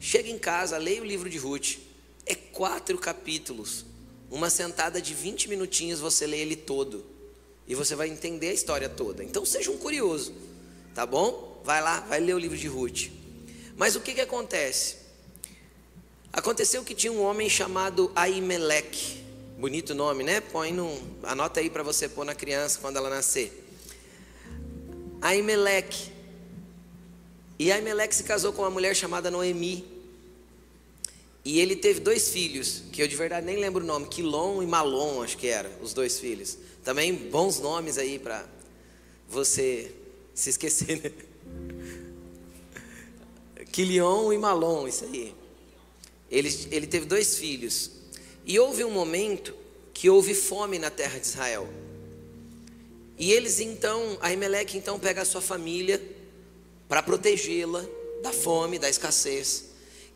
chega 0.00 0.30
em 0.30 0.38
casa, 0.38 0.78
leia 0.78 1.02
o 1.02 1.04
livro 1.04 1.28
de 1.28 1.36
Ruth. 1.36 1.76
É 2.24 2.34
quatro 2.34 2.96
capítulos. 2.96 3.84
Uma 4.30 4.48
sentada 4.48 5.02
de 5.02 5.12
20 5.12 5.50
minutinhos 5.50 6.00
você 6.00 6.26
lê 6.26 6.38
ele 6.38 6.56
todo. 6.56 7.04
E 7.68 7.74
você 7.74 7.94
vai 7.94 8.08
entender 8.08 8.48
a 8.48 8.54
história 8.54 8.88
toda. 8.88 9.22
Então 9.22 9.44
seja 9.44 9.70
um 9.70 9.76
curioso, 9.76 10.32
tá 10.94 11.04
bom? 11.04 11.60
Vai 11.62 11.82
lá, 11.82 12.00
vai 12.00 12.20
ler 12.20 12.34
o 12.34 12.38
livro 12.38 12.56
de 12.56 12.68
Ruth. 12.68 13.10
Mas 13.76 13.96
o 13.96 14.00
que, 14.00 14.14
que 14.14 14.22
acontece? 14.22 14.96
Aconteceu 16.32 16.82
que 16.82 16.94
tinha 16.94 17.12
um 17.12 17.20
homem 17.20 17.50
chamado 17.50 18.10
Aimeleque. 18.16 19.23
Bonito 19.58 19.94
nome, 19.94 20.24
né? 20.24 20.40
Põe 20.40 20.72
num, 20.72 21.00
anota 21.22 21.60
aí 21.60 21.70
para 21.70 21.82
você 21.82 22.08
pôr 22.08 22.24
na 22.24 22.34
criança 22.34 22.78
quando 22.80 22.96
ela 22.96 23.08
nascer. 23.08 23.64
Aimeleque. 25.20 26.12
E 27.58 27.70
Aimeleque 27.70 28.14
se 28.14 28.24
casou 28.24 28.52
com 28.52 28.62
uma 28.62 28.70
mulher 28.70 28.96
chamada 28.96 29.30
Noemi. 29.30 29.86
E 31.44 31.60
ele 31.60 31.76
teve 31.76 32.00
dois 32.00 32.30
filhos, 32.30 32.82
que 32.90 33.02
eu 33.02 33.06
de 33.06 33.14
verdade 33.14 33.46
nem 33.46 33.56
lembro 33.56 33.84
o 33.84 33.86
nome, 33.86 34.08
Quilom 34.08 34.62
e 34.62 34.66
Malom, 34.66 35.22
acho 35.22 35.36
que 35.36 35.46
era, 35.46 35.70
os 35.80 35.94
dois 35.94 36.18
filhos. 36.18 36.58
Também 36.82 37.14
bons 37.14 37.60
nomes 37.60 37.96
aí 37.96 38.18
para 38.18 38.44
você 39.28 39.94
se 40.34 40.50
esquecer, 40.50 41.00
né? 41.02 41.12
Quilion 43.70 44.32
e 44.32 44.38
Malom, 44.38 44.88
isso 44.88 45.04
aí. 45.04 45.34
Ele, 46.30 46.48
ele 46.70 46.86
teve 46.86 47.06
dois 47.06 47.36
filhos. 47.36 47.90
E 48.46 48.58
houve 48.58 48.84
um 48.84 48.90
momento 48.90 49.54
que 49.92 50.10
houve 50.10 50.34
fome 50.34 50.78
na 50.78 50.90
terra 50.90 51.18
de 51.18 51.26
Israel. 51.26 51.68
E 53.18 53.32
eles 53.32 53.60
então, 53.60 54.18
Aimeleque 54.20 54.76
então 54.76 54.98
pega 54.98 55.22
a 55.22 55.24
sua 55.24 55.40
família 55.40 56.02
para 56.88 57.02
protegê-la 57.02 57.84
da 58.22 58.32
fome, 58.32 58.78
da 58.78 58.88
escassez, 58.88 59.66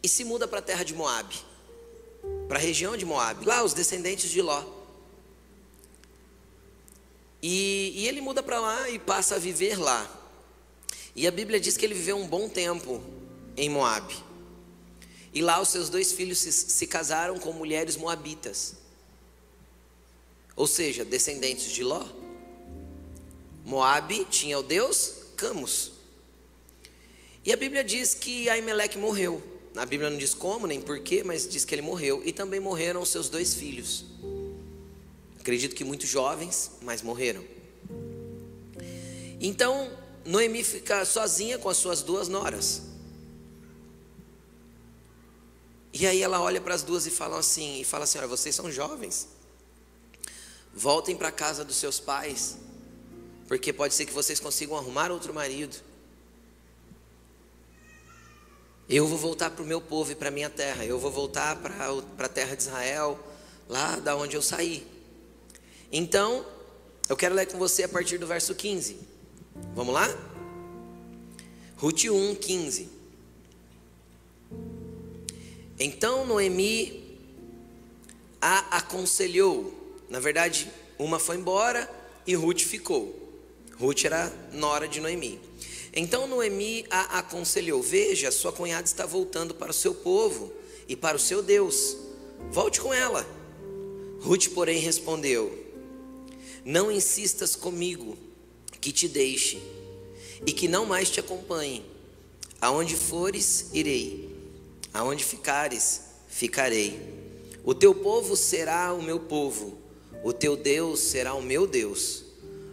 e 0.03 0.09
se 0.09 0.25
muda 0.25 0.49
para 0.49 0.59
a 0.59 0.63
terra 0.63 0.85
de 0.85 0.95
Moabe, 0.95 1.37
para 2.49 2.59
a 2.59 2.61
região 2.61 2.97
de 2.97 3.05
Moabe, 3.05 3.45
lá 3.45 3.63
os 3.63 3.73
descendentes 3.73 4.31
de 4.31 4.43
Ló. 4.43 4.65
E, 7.43 7.93
e 7.95 8.09
ele 8.09 8.21
muda 8.21 8.43
para 8.43 8.59
lá 8.59 8.91
e 8.91 8.99
passa 8.99 9.37
a 9.37 9.39
viver 9.39 9.79
lá. 9.79 10.11
E 11.15 11.27
a 11.27 11.31
Bíblia 11.31 11.61
diz 11.61 11.77
que 11.77 11.85
ele 11.85 11.95
viveu 11.95 12.17
um 12.17 12.27
bom 12.27 12.49
tempo 12.49 13.03
em 13.57 13.69
Moabe. 13.69 14.28
E 15.33 15.43
lá 15.43 15.61
os 15.61 15.69
seus 15.69 15.89
dois 15.89 16.13
filhos 16.13 16.39
se, 16.39 16.53
se 16.53 16.87
casaram 16.87 17.39
com 17.39 17.53
mulheres 17.53 17.97
moabitas. 17.97 18.75
Ou 20.57 20.67
seja, 20.67 21.05
descendentes 21.05 21.71
de 21.71 21.85
Ló. 21.85 22.05
Moabe 23.65 24.25
tinha 24.25 24.59
o 24.59 24.63
deus 24.63 25.15
Camus. 25.37 25.93
E 27.45 27.53
a 27.53 27.57
Bíblia 27.57 27.85
diz 27.85 28.15
que 28.15 28.49
Aimeleque 28.49 28.99
morreu. 28.99 29.43
A 29.77 29.87
Bíblia 29.87 30.11
não 30.11 30.19
diz 30.19 30.35
como 30.35 30.67
nem 30.67 30.81
porquê, 30.81 31.23
mas 31.23 31.49
diz 31.49 31.65
que 31.65 31.75
ele 31.75 31.83
morreu. 31.83 32.23
E 32.25 32.33
também 32.33 32.59
morreram 32.59 33.01
os 33.01 33.09
seus 33.09 33.29
dois 33.29 33.55
filhos. 33.55 34.05
Acredito 35.39 35.75
que 35.75 35.85
muito 35.85 36.07
jovens, 36.07 36.73
mas 36.83 37.03
morreram. 37.03 37.45
Então, 39.41 39.91
Noemi 40.25 40.65
fica 40.65 41.05
sozinha 41.05 41.59
com 41.59 41.69
as 41.69 41.77
suas 41.77 42.03
duas 42.03 42.29
noras. 42.29 42.83
E 45.93 46.07
aí 46.07 46.23
ela 46.23 46.41
olha 46.41 46.61
para 46.61 46.75
as 46.75 46.83
duas 46.83 47.07
e 47.07 47.11
fala 47.11 47.39
assim, 47.39 47.81
e 47.81 47.85
fala 47.85 48.05
assim: 48.05 48.19
"Olha, 48.19 48.27
vocês 48.27 48.55
são 48.55 48.71
jovens. 48.71 49.29
Voltem 50.75 51.17
para 51.17 51.29
a 51.29 51.33
casa 51.33 51.65
dos 51.65 51.77
seus 51.77 51.99
pais, 51.99 52.59
porque 53.47 53.73
pode 53.73 53.95
ser 53.95 54.07
que 54.07 54.13
vocês 54.13 54.39
consigam 54.39 54.77
arrumar 54.77 55.11
outro 55.11 55.33
marido. 55.35 55.77
Eu 58.89 59.07
vou 59.07 59.19
voltar 59.19 59.51
para 59.51 59.63
o 59.63 59.67
meu 59.67 59.81
povo 59.81 60.13
e 60.13 60.15
para 60.15 60.29
a 60.29 60.31
minha 60.31 60.49
terra. 60.49 60.85
Eu 60.85 60.99
vou 60.99 61.11
voltar 61.11 61.57
para 61.57 62.27
a 62.27 62.29
terra 62.29 62.55
de 62.55 62.63
Israel, 62.63 63.19
lá 63.69 63.97
da 63.97 64.17
onde 64.17 64.35
eu 64.35 64.41
saí. 64.41 64.87
Então, 65.93 66.47
eu 67.09 67.17
quero 67.17 67.35
ler 67.35 67.47
com 67.47 67.59
você 67.59 67.83
a 67.83 67.89
partir 67.89 68.17
do 68.17 68.27
verso 68.27 68.55
15. 68.55 68.99
Vamos 69.75 69.93
lá? 69.93 70.07
Ruth 71.77 72.05
1, 72.05 72.35
15. 72.37 72.98
Então 75.79 76.27
Noemi 76.27 77.19
a 78.41 78.79
aconselhou. 78.79 79.73
Na 80.09 80.21
verdade, 80.21 80.71
uma 80.99 81.19
foi 81.19 81.37
embora 81.37 81.89
e 82.27 82.35
Ruth 82.35 82.61
ficou. 82.61 83.15
Ruth 83.79 84.05
era 84.05 84.33
nora 84.53 84.89
de 84.89 85.01
Noemi. 85.01 85.41
Então 85.93 86.27
Noemi 86.27 86.85
a 86.91 87.19
aconselhou: 87.19 87.83
Veja, 87.83 88.31
sua 88.31 88.53
cunhada 88.53 88.87
está 88.87 89.07
voltando 89.07 89.55
para 89.55 89.71
o 89.71 89.75
seu 89.75 89.95
povo 89.95 90.53
e 90.89 90.97
para 90.97 91.17
o 91.17 91.21
seu 91.21 91.43
Deus. 91.43 91.97
Volte 92.51 92.81
com 92.81 92.93
ela. 92.93 93.27
Ruth, 94.21 94.49
porém, 94.49 94.79
respondeu: 94.79 95.69
não 96.69 96.93
insistas 96.93 97.57
comigo 97.57 98.15
que 98.79 98.93
te 98.93 99.09
deixe 99.09 99.59
e 100.47 100.53
que 100.53 100.69
não 100.69 100.85
mais 100.85 101.09
te 101.09 101.19
acompanhe. 101.19 101.83
Aonde 102.61 102.95
fores, 102.95 103.71
irei. 103.73 104.28
Aonde 104.93 105.25
ficares, 105.25 106.03
ficarei. 106.29 107.01
O 107.65 107.75
teu 107.75 107.95
povo 107.95 108.37
será 108.37 108.93
o 108.95 109.03
meu 109.03 109.21
povo, 109.21 109.79
o 110.25 110.33
teu 110.33 110.57
Deus 110.57 111.01
será 111.01 111.35
o 111.35 111.43
meu 111.43 111.67
Deus. 111.67 112.25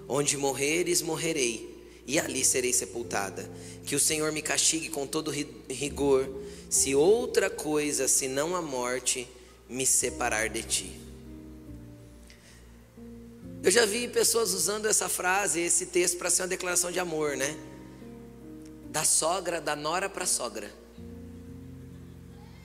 Onde 0.08 0.38
morreres, 0.38 1.02
morrerei, 1.02 1.84
e 2.06 2.20
ali 2.20 2.46
serei 2.46 2.72
sepultada. 2.72 3.50
Que 3.86 3.96
o 3.96 4.00
Senhor 4.00 4.32
me 4.32 4.42
castigue 4.42 4.90
com 4.90 5.06
todo 5.06 5.32
rigor, 5.70 6.30
se 6.70 6.96
outra 6.96 7.50
coisa 7.50 8.08
senão 8.08 8.56
a 8.56 8.62
morte 8.62 9.28
me 9.68 9.86
separar 9.86 10.50
de 10.50 10.64
ti. 10.64 11.02
Eu 13.64 13.72
já 13.72 13.86
vi 13.86 14.08
pessoas 14.08 14.54
usando 14.54 14.86
essa 14.86 15.10
frase, 15.10 15.60
esse 15.60 15.88
texto, 15.88 16.18
para 16.18 16.30
ser 16.30 16.44
uma 16.44 16.48
declaração 16.48 16.92
de 16.92 17.00
amor, 17.00 17.36
né? 17.36 17.58
Da 18.92 19.04
sogra, 19.04 19.60
da 19.60 19.76
nora 19.76 20.08
para 20.08 20.24
a 20.24 20.28
sogra. 20.28 20.72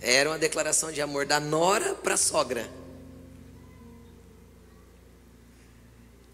Era 0.01 0.31
uma 0.31 0.39
declaração 0.39 0.91
de 0.91 1.01
amor 1.01 1.27
da 1.27 1.39
nora 1.39 1.95
para 1.95 2.15
a 2.15 2.17
sogra. 2.17 2.71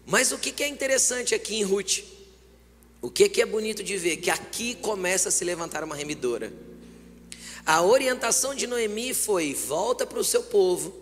Mas 0.05 0.31
o 0.31 0.37
que 0.37 0.63
é 0.63 0.67
interessante 0.67 1.35
aqui 1.35 1.57
em 1.57 1.63
Ruth? 1.63 1.99
O 3.01 3.11
que 3.11 3.41
é 3.41 3.45
bonito 3.45 3.83
de 3.83 3.97
ver? 3.97 4.17
Que 4.17 4.29
aqui 4.29 4.75
começa 4.75 5.29
a 5.29 5.31
se 5.31 5.43
levantar 5.43 5.83
uma 5.83 5.95
remidora. 5.95 6.51
A 7.65 7.81
orientação 7.81 8.55
de 8.55 8.65
Noemi 8.65 9.13
foi: 9.13 9.53
volta 9.53 10.07
para 10.07 10.19
o 10.19 10.23
seu 10.23 10.43
povo, 10.43 10.95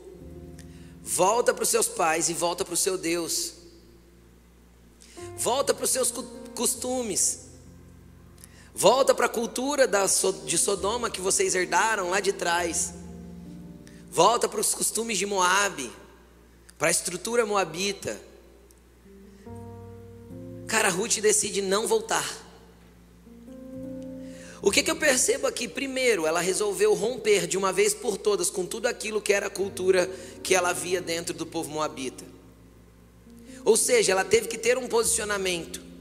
volta 1.04 1.54
para 1.54 1.64
os 1.64 1.70
seus 1.70 1.88
pais 1.88 2.30
e 2.30 2.34
volta 2.34 2.66
para 2.66 2.74
o 2.74 2.78
seu 2.78 2.98
Deus. 2.98 3.54
Volta 5.38 5.74
para 5.74 5.86
os 5.86 5.92
seus 5.92 6.12
costumes. 6.56 7.45
Volta 8.77 9.15
para 9.15 9.27
a 9.27 9.29
cultura 9.29 9.89
de 10.46 10.58
Sodoma 10.58 11.10
que 11.10 11.22
vocês 11.22 11.55
herdaram 11.55 12.10
lá 12.10 12.20
de 12.20 12.34
trás. 12.34 12.94
Volta 14.12 14.50
para 14.50 14.60
os 14.60 14.74
costumes 14.75 15.17
de 15.17 15.25
Moabe, 15.25 15.89
para 16.77 16.89
a 16.89 16.91
estrutura 16.91 17.46
moabita. 17.46 18.20
Cara, 20.67 20.89
Ruth 20.89 21.20
decide 21.22 21.62
não 21.62 21.88
voltar. 21.88 22.29
O 24.62 24.70
que, 24.70 24.84
que 24.84 24.91
eu 24.91 24.96
percebo 24.98 25.48
aqui? 25.48 25.70
Primeiro, 25.70 26.27
ela 26.27 26.41
resolveu 26.41 26.94
romper 26.94 27.48
de 27.48 27.58
uma 27.58 27.72
vez 27.72 27.94
por 27.94 28.17
todas 28.17 28.50
com 28.50 28.65
tudo 28.65 28.88
aquilo 28.88 29.22
que 29.22 29.32
era 29.32 29.48
a 29.48 29.50
cultura 29.50 30.05
que 30.44 30.53
ela 30.53 30.74
via 30.74 31.00
dentro 31.00 31.34
do 31.34 31.46
povo 31.46 31.70
moabita. 31.70 32.25
Ou 33.63 33.77
seja, 33.77 34.12
ela 34.12 34.25
teve 34.25 34.50
que 34.50 34.58
ter 34.58 34.77
um 34.77 34.88
posicionamento 34.88 35.95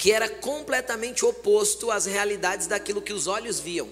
que 0.00 0.10
era 0.10 0.30
completamente 0.30 1.26
oposto 1.26 1.90
às 1.90 2.06
realidades 2.06 2.66
daquilo 2.66 3.02
que 3.02 3.12
os 3.12 3.26
olhos 3.26 3.60
viam. 3.60 3.86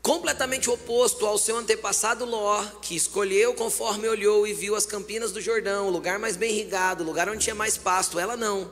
Completamente 0.00 0.70
oposto 0.70 1.26
ao 1.26 1.36
seu 1.36 1.56
antepassado 1.56 2.24
Ló, 2.24 2.64
que 2.80 2.94
escolheu 2.94 3.54
conforme 3.54 4.06
olhou 4.06 4.46
e 4.46 4.52
viu 4.52 4.76
as 4.76 4.86
campinas 4.86 5.32
do 5.32 5.40
Jordão, 5.40 5.88
o 5.88 5.90
lugar 5.90 6.16
mais 6.16 6.36
bem 6.36 6.52
irrigado, 6.52 7.02
o 7.02 7.04
lugar 7.04 7.28
onde 7.28 7.42
tinha 7.42 7.56
mais 7.56 7.76
pasto. 7.76 8.20
Ela 8.20 8.36
não. 8.36 8.70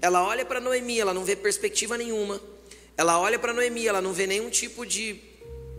Ela 0.00 0.26
olha 0.26 0.44
para 0.44 0.58
Noemi, 0.58 0.98
ela 0.98 1.14
não 1.14 1.24
vê 1.24 1.36
perspectiva 1.36 1.96
nenhuma. 1.96 2.40
Ela 2.96 3.20
olha 3.20 3.38
para 3.38 3.52
Noemi, 3.52 3.86
ela 3.86 4.02
não 4.02 4.12
vê 4.12 4.26
nenhum 4.26 4.50
tipo 4.50 4.84
de 4.84 5.22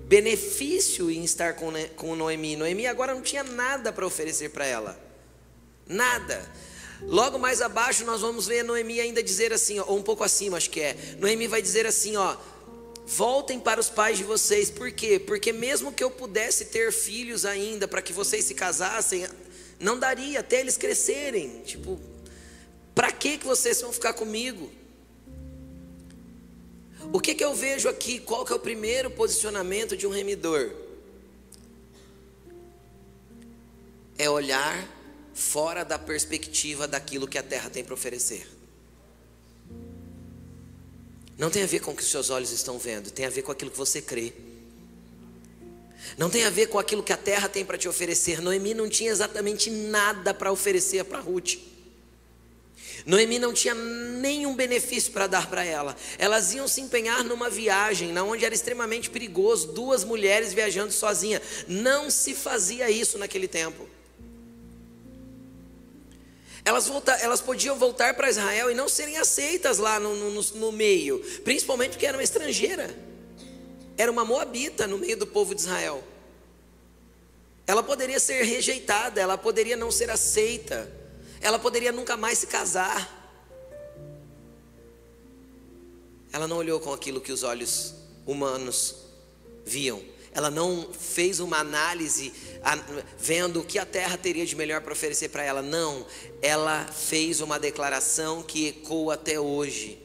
benefício 0.06 1.12
em 1.12 1.26
estar 1.26 1.56
com, 1.56 1.74
com 1.98 2.16
Noemi. 2.16 2.56
Noemi 2.56 2.88
agora 2.88 3.14
não 3.14 3.22
tinha 3.22 3.44
nada 3.44 3.92
para 3.92 4.08
oferecer 4.08 4.52
para 4.52 4.66
ela. 4.66 4.98
Nada. 5.86 6.50
Logo 7.08 7.38
mais 7.38 7.62
abaixo 7.62 8.06
nós 8.06 8.22
vamos 8.22 8.48
ver 8.48 8.64
Noemi 8.64 9.00
ainda 9.00 9.22
dizer 9.22 9.54
assim, 9.54 9.80
ou 9.80 9.98
um 9.98 10.04
pouco 10.04 10.24
acima, 10.24 10.58
acho 10.58 10.70
que 10.70 10.80
é. 10.80 10.96
Noemi 11.20 11.48
vai 11.48 11.62
dizer 11.62 11.86
assim, 11.86 12.16
ó: 12.16 12.36
Voltem 13.06 13.60
para 13.60 13.80
os 13.80 13.90
pais 13.90 14.18
de 14.18 14.24
vocês. 14.24 14.70
Por 14.70 14.92
quê? 14.92 15.20
Porque 15.20 15.52
mesmo 15.52 15.92
que 15.92 16.04
eu 16.04 16.10
pudesse 16.10 16.66
ter 16.66 16.92
filhos 16.92 17.46
ainda 17.46 17.88
para 17.88 18.02
que 18.02 18.14
vocês 18.14 18.46
se 18.46 18.56
casassem, 18.56 19.28
não 19.80 20.00
daria 20.00 20.40
até 20.40 20.62
eles 20.62 20.78
crescerem. 20.78 21.62
Tipo, 21.66 22.00
para 22.96 23.12
que 23.12 23.38
que 23.38 23.46
vocês 23.46 23.82
vão 23.82 23.92
ficar 23.92 24.14
comigo? 24.14 24.72
O 27.12 27.20
que 27.20 27.36
que 27.36 27.44
eu 27.44 27.54
vejo 27.54 27.90
aqui? 27.90 28.20
Qual 28.20 28.46
que 28.46 28.54
é 28.54 28.56
o 28.56 28.60
primeiro 28.60 29.12
posicionamento 29.12 29.98
de 29.98 30.08
um 30.08 30.10
remidor? 30.10 30.72
É 34.18 34.30
olhar 34.30 34.88
fora 35.34 35.84
da 35.84 35.98
perspectiva 35.98 36.88
daquilo 36.88 37.28
que 37.28 37.38
a 37.38 37.44
terra 37.44 37.70
tem 37.70 37.84
para 37.84 37.94
oferecer. 37.94 38.48
Não 41.38 41.50
tem 41.50 41.64
a 41.64 41.68
ver 41.68 41.80
com 41.80 41.92
o 41.92 41.96
que 41.96 42.04
os 42.04 42.12
seus 42.12 42.30
olhos 42.30 42.52
estão 42.52 42.78
vendo, 42.78 43.10
tem 43.12 43.26
a 43.26 43.30
ver 43.30 43.42
com 43.42 43.52
aquilo 43.52 43.72
que 43.72 43.78
você 43.78 44.02
crê. 44.02 44.34
Não 46.18 46.30
tem 46.30 46.44
a 46.44 46.50
ver 46.50 46.68
com 46.68 46.78
aquilo 46.78 47.02
que 47.02 47.14
a 47.14 47.18
terra 47.18 47.50
tem 47.50 47.66
para 47.66 47.78
te 47.78 47.88
oferecer. 47.88 48.42
Noemi 48.42 48.74
não 48.74 48.90
tinha 48.90 49.12
exatamente 49.12 49.70
nada 49.70 50.34
para 50.34 50.52
oferecer 50.52 51.04
para 51.06 51.20
Ruth. 51.20 51.58
Noemi 53.06 53.40
não 53.40 53.54
tinha 53.54 53.74
nenhum 53.74 54.56
benefício 54.56 55.12
para 55.12 55.28
dar 55.28 55.50
para 55.50 55.64
ela. 55.64 55.96
Elas 56.18 56.54
iam 56.54 56.68
se 56.68 56.82
empenhar 56.82 57.24
numa 57.24 57.50
viagem 57.50 58.14
na 58.14 58.24
onde 58.24 58.46
era 58.46 58.54
extremamente 58.54 59.10
perigoso, 59.10 59.74
duas 59.74 60.04
mulheres 60.04 60.54
viajando 60.54 60.94
sozinha. 60.94 61.42
Não 61.68 62.10
se 62.10 62.34
fazia 62.34 62.90
isso 62.90 63.18
naquele 63.18 63.48
tempo. 63.48 63.88
Elas, 66.66 66.88
volta, 66.88 67.12
elas 67.14 67.42
podiam 67.42 67.78
voltar 67.78 68.14
para 68.14 68.30
Israel 68.30 68.72
e 68.72 68.74
não 68.74 68.88
serem 68.88 69.18
aceitas 69.18 69.80
lá 69.80 70.00
no, 70.00 70.16
no, 70.16 70.42
no 70.42 70.72
meio, 70.72 71.20
principalmente 71.44 71.92
porque 71.92 72.06
era 72.06 72.18
uma 72.18 72.24
estrangeira, 72.24 72.96
era 73.98 74.10
uma 74.10 74.24
moabita 74.24 74.88
no 74.88 74.98
meio 74.98 75.18
do 75.18 75.28
povo 75.28 75.54
de 75.54 75.62
Israel. 75.62 76.02
Ela 77.68 77.84
poderia 77.84 78.20
ser 78.20 78.44
rejeitada, 78.44 79.20
ela 79.20 79.38
poderia 79.38 79.76
não 79.76 79.92
ser 79.92 80.10
aceita, 80.10 80.90
ela 81.42 81.60
poderia 81.60 81.92
nunca 81.92 82.16
mais 82.16 82.40
se 82.40 82.48
casar. 82.48 83.22
Ela 86.32 86.48
não 86.48 86.58
olhou 86.58 86.80
com 86.80 86.92
aquilo 86.94 87.22
que 87.22 87.32
os 87.32 87.44
olhos 87.44 87.94
humanos 88.26 88.96
viam. 89.66 90.02
Ela 90.34 90.50
não 90.50 90.90
fez 90.92 91.40
uma 91.40 91.58
análise 91.58 92.34
vendo 93.18 93.62
o 93.62 93.64
que 93.64 93.80
a 93.80 93.86
terra 93.86 94.18
teria 94.18 94.46
de 94.46 94.56
melhor 94.56 94.82
para 94.82 94.94
oferecer 94.94 95.30
para 95.30 95.44
ela. 95.44 95.62
Não, 95.62 96.06
ela 96.42 96.86
fez 96.86 97.42
uma 97.42 97.60
declaração 97.60 98.44
que 98.44 98.68
ecoa 98.68 99.14
até 99.16 99.40
hoje. 99.40 100.03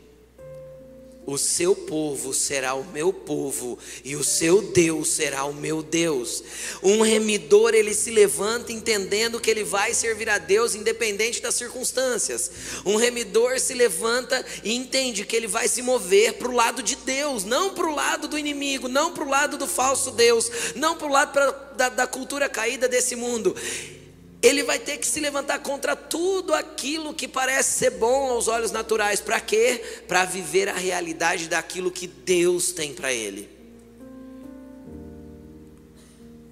O 1.30 1.37
seu 1.37 1.76
povo 1.76 2.32
será 2.32 2.73
o 2.73 2.82
meu 2.82 3.12
povo 3.12 3.78
e 4.02 4.16
o 4.16 4.25
seu 4.25 4.62
Deus 4.62 5.11
será 5.11 5.44
o 5.44 5.52
meu 5.52 5.82
Deus. 5.82 6.42
Um 6.82 7.02
remidor, 7.02 7.75
ele 7.75 7.92
se 7.92 8.11
levanta 8.11 8.73
entendendo 8.73 9.38
que 9.38 9.50
ele 9.50 9.62
vai 9.62 9.92
servir 9.92 10.30
a 10.30 10.38
Deus 10.38 10.75
independente 10.75 11.42
das 11.42 11.54
circunstâncias. 11.54 12.50
Um 12.82 12.97
remidor 12.97 13.61
se 13.61 13.75
levanta 13.75 14.42
e 14.64 14.73
entende 14.75 15.26
que 15.26 15.37
ele 15.37 15.47
vai 15.47 15.68
se 15.68 15.82
mover 15.82 16.32
para 16.32 16.49
o 16.49 16.54
lado 16.54 16.82
de 16.82 16.97
Deus, 16.97 17.44
não 17.44 17.75
para 17.75 17.87
o 17.87 17.94
lado 17.94 18.26
do 18.26 18.38
inimigo, 18.38 18.88
não 18.88 19.12
para 19.12 19.25
o 19.25 19.28
lado 19.28 19.58
do 19.58 19.66
falso 19.66 20.12
Deus, 20.12 20.50
não 20.76 20.97
para 20.97 21.08
o 21.08 21.12
lado 21.12 21.32
pra, 21.35 21.50
da, 21.76 21.88
da 21.90 22.06
cultura 22.06 22.49
caída 22.49 22.88
desse 22.88 23.14
mundo 23.14 23.54
ele 24.40 24.62
vai 24.62 24.78
ter 24.78 24.99
que 24.99 25.07
se 25.07 25.18
levantar 25.18 25.59
contra 25.61 25.97
tudo 25.97 26.54
aquilo 26.54 27.12
que 27.12 27.26
parece 27.26 27.78
ser 27.78 27.90
bom 27.90 28.30
aos 28.30 28.47
olhos 28.47 28.71
naturais. 28.71 29.21
Para 29.21 29.40
quê? 29.40 29.83
Para 30.07 30.25
viver 30.25 30.68
a 30.68 30.75
realidade 30.75 31.49
daquilo 31.49 31.90
que 31.90 32.07
Deus 32.07 32.71
tem 32.71 32.95
para 32.95 33.12
ele. 33.12 33.49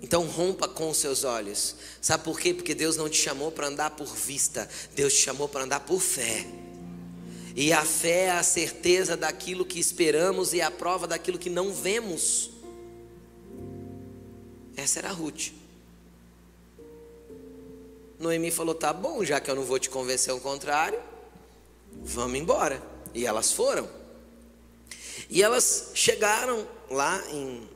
Então 0.02 0.24
rompa 0.24 0.66
com 0.68 0.90
os 0.90 0.96
seus 0.96 1.22
olhos. 1.22 1.76
Sabe 2.00 2.24
por 2.24 2.40
quê? 2.40 2.52
Porque 2.52 2.74
Deus 2.74 2.96
não 2.96 3.08
te 3.08 3.18
chamou 3.18 3.52
para 3.52 3.68
andar 3.68 3.90
por 3.90 4.14
vista, 4.14 4.68
Deus 4.94 5.14
te 5.14 5.20
chamou 5.20 5.48
para 5.48 5.64
andar 5.64 5.80
por 5.80 6.00
fé. 6.00 6.44
E 7.54 7.72
a 7.72 7.84
fé 7.84 8.24
é 8.24 8.30
a 8.32 8.42
certeza 8.42 9.16
daquilo 9.16 9.64
que 9.64 9.78
esperamos 9.78 10.52
e 10.52 10.60
a 10.60 10.70
prova 10.70 11.06
daquilo 11.06 11.38
que 11.38 11.48
não 11.48 11.72
vemos. 11.72 12.50
Essa 14.76 14.98
era 14.98 15.08
a 15.08 15.12
Ruth. 15.12 15.52
Noemi 18.18 18.50
falou: 18.50 18.74
tá 18.74 18.92
bom, 18.92 19.24
já 19.24 19.40
que 19.40 19.50
eu 19.50 19.54
não 19.54 19.62
vou 19.62 19.78
te 19.78 19.90
convencer 19.90 20.32
ao 20.32 20.40
contrário, 20.40 20.98
vamos 22.02 22.38
embora. 22.38 22.82
E 23.14 23.26
elas 23.26 23.52
foram. 23.52 23.88
E 25.28 25.42
elas 25.42 25.90
chegaram 25.94 26.66
lá 26.90 27.22
em, 27.30 27.68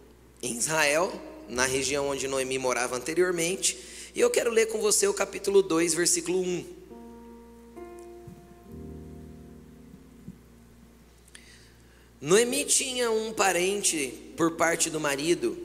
em 0.43 0.57
Israel, 0.57 1.13
na 1.49 1.67
região 1.67 2.09
onde 2.09 2.29
Noemi 2.29 2.59
morava 2.59 2.97
anteriormente. 2.97 3.79
E 4.15 4.21
eu 4.21 4.31
quero 4.31 4.51
ler 4.51 4.67
com 4.67 4.81
você 4.81 5.07
o 5.07 5.15
capítulo 5.15 5.63
2, 5.63 5.95
versículo 5.95 6.41
1. 6.41 6.81
Noemi 12.21 12.65
tinha 12.67 13.11
um 13.11 13.33
parente 13.33 14.33
por 14.37 14.53
parte 14.53 14.91
do 14.91 15.01
marido, 15.01 15.57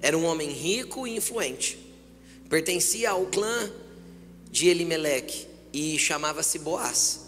era 0.00 0.16
um 0.16 0.24
homem 0.26 0.48
rico 0.50 1.08
e 1.08 1.16
influente, 1.16 1.76
pertencia 2.48 3.10
ao 3.10 3.26
clã 3.26 3.68
de 4.50 4.68
Elimeleque 4.68 5.46
e 5.72 5.98
chamava-se 5.98 6.58
Boaz. 6.58 7.20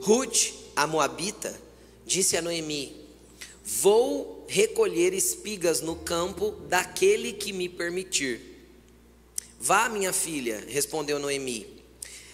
Ruth, 0.00 0.52
a 0.76 0.86
moabita, 0.86 1.58
disse 2.04 2.36
a 2.36 2.42
Noemi: 2.42 2.94
Vou 3.64 4.44
recolher 4.48 5.14
espigas 5.14 5.80
no 5.80 5.96
campo 5.96 6.50
daquele 6.68 7.32
que 7.32 7.52
me 7.52 7.68
permitir. 7.68 8.40
Vá, 9.58 9.88
minha 9.88 10.12
filha, 10.12 10.62
respondeu 10.68 11.18
Noemi. 11.18 11.82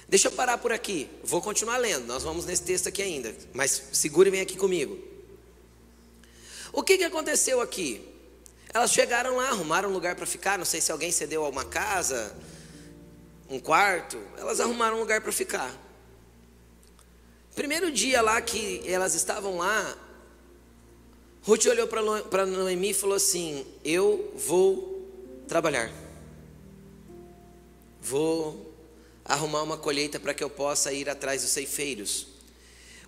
Deixa 0.08 0.26
eu 0.26 0.32
parar 0.32 0.58
por 0.58 0.72
aqui, 0.72 1.08
vou 1.22 1.40
continuar 1.40 1.76
lendo, 1.76 2.04
nós 2.04 2.24
vamos 2.24 2.44
nesse 2.44 2.64
texto 2.64 2.88
aqui 2.88 3.00
ainda, 3.00 3.32
mas 3.52 3.90
segure 3.92 4.28
e 4.28 4.32
vem 4.32 4.40
aqui 4.40 4.56
comigo. 4.56 4.98
O 6.72 6.82
que, 6.82 6.98
que 6.98 7.04
aconteceu 7.04 7.60
aqui? 7.60 8.04
Elas 8.74 8.92
chegaram 8.92 9.36
lá, 9.36 9.50
arrumaram 9.50 9.88
um 9.88 9.92
lugar 9.92 10.16
para 10.16 10.26
ficar, 10.26 10.58
não 10.58 10.64
sei 10.64 10.80
se 10.80 10.90
alguém 10.90 11.12
cedeu 11.12 11.44
a 11.44 11.48
uma 11.48 11.64
casa, 11.64 12.36
um 13.50 13.58
quarto, 13.58 14.16
elas 14.38 14.60
arrumaram 14.60 14.96
um 14.96 15.00
lugar 15.00 15.20
para 15.20 15.32
ficar. 15.32 15.76
Primeiro 17.54 17.90
dia 17.90 18.22
lá 18.22 18.40
que 18.40 18.80
elas 18.86 19.14
estavam 19.14 19.58
lá, 19.58 19.98
Ruth 21.42 21.66
olhou 21.66 21.88
para 21.88 22.46
Noemi 22.46 22.90
e 22.90 22.94
falou 22.94 23.16
assim: 23.16 23.66
Eu 23.84 24.32
vou 24.36 25.44
trabalhar, 25.48 25.90
vou 28.00 28.72
arrumar 29.24 29.62
uma 29.62 29.76
colheita 29.76 30.20
para 30.20 30.32
que 30.32 30.44
eu 30.44 30.50
possa 30.50 30.92
ir 30.92 31.10
atrás 31.10 31.42
dos 31.42 31.50
ceifeiros. 31.50 32.28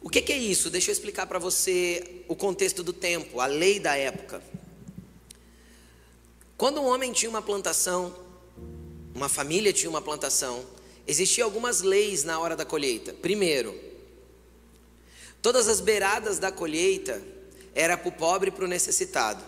O 0.00 0.10
que, 0.10 0.20
que 0.20 0.32
é 0.32 0.38
isso? 0.38 0.68
Deixa 0.68 0.90
eu 0.90 0.92
explicar 0.92 1.26
para 1.26 1.38
você 1.38 2.24
o 2.26 2.34
contexto 2.34 2.82
do 2.82 2.92
tempo, 2.92 3.38
a 3.38 3.46
lei 3.46 3.78
da 3.78 3.96
época. 3.96 4.42
Quando 6.56 6.80
um 6.80 6.86
homem 6.86 7.12
tinha 7.12 7.30
uma 7.30 7.42
plantação, 7.42 8.14
uma 9.14 9.28
família 9.28 9.72
tinha 9.72 9.90
uma 9.90 10.02
plantação, 10.02 10.64
existiam 11.06 11.46
algumas 11.46 11.82
leis 11.82 12.24
na 12.24 12.38
hora 12.38 12.56
da 12.56 12.64
colheita. 12.64 13.12
Primeiro, 13.12 13.78
todas 15.40 15.68
as 15.68 15.80
beiradas 15.80 16.38
da 16.38 16.50
colheita 16.50 17.22
era 17.74 17.96
para 17.96 18.08
o 18.08 18.12
pobre 18.12 18.48
e 18.48 18.52
para 18.52 18.64
o 18.64 18.68
necessitado. 18.68 19.42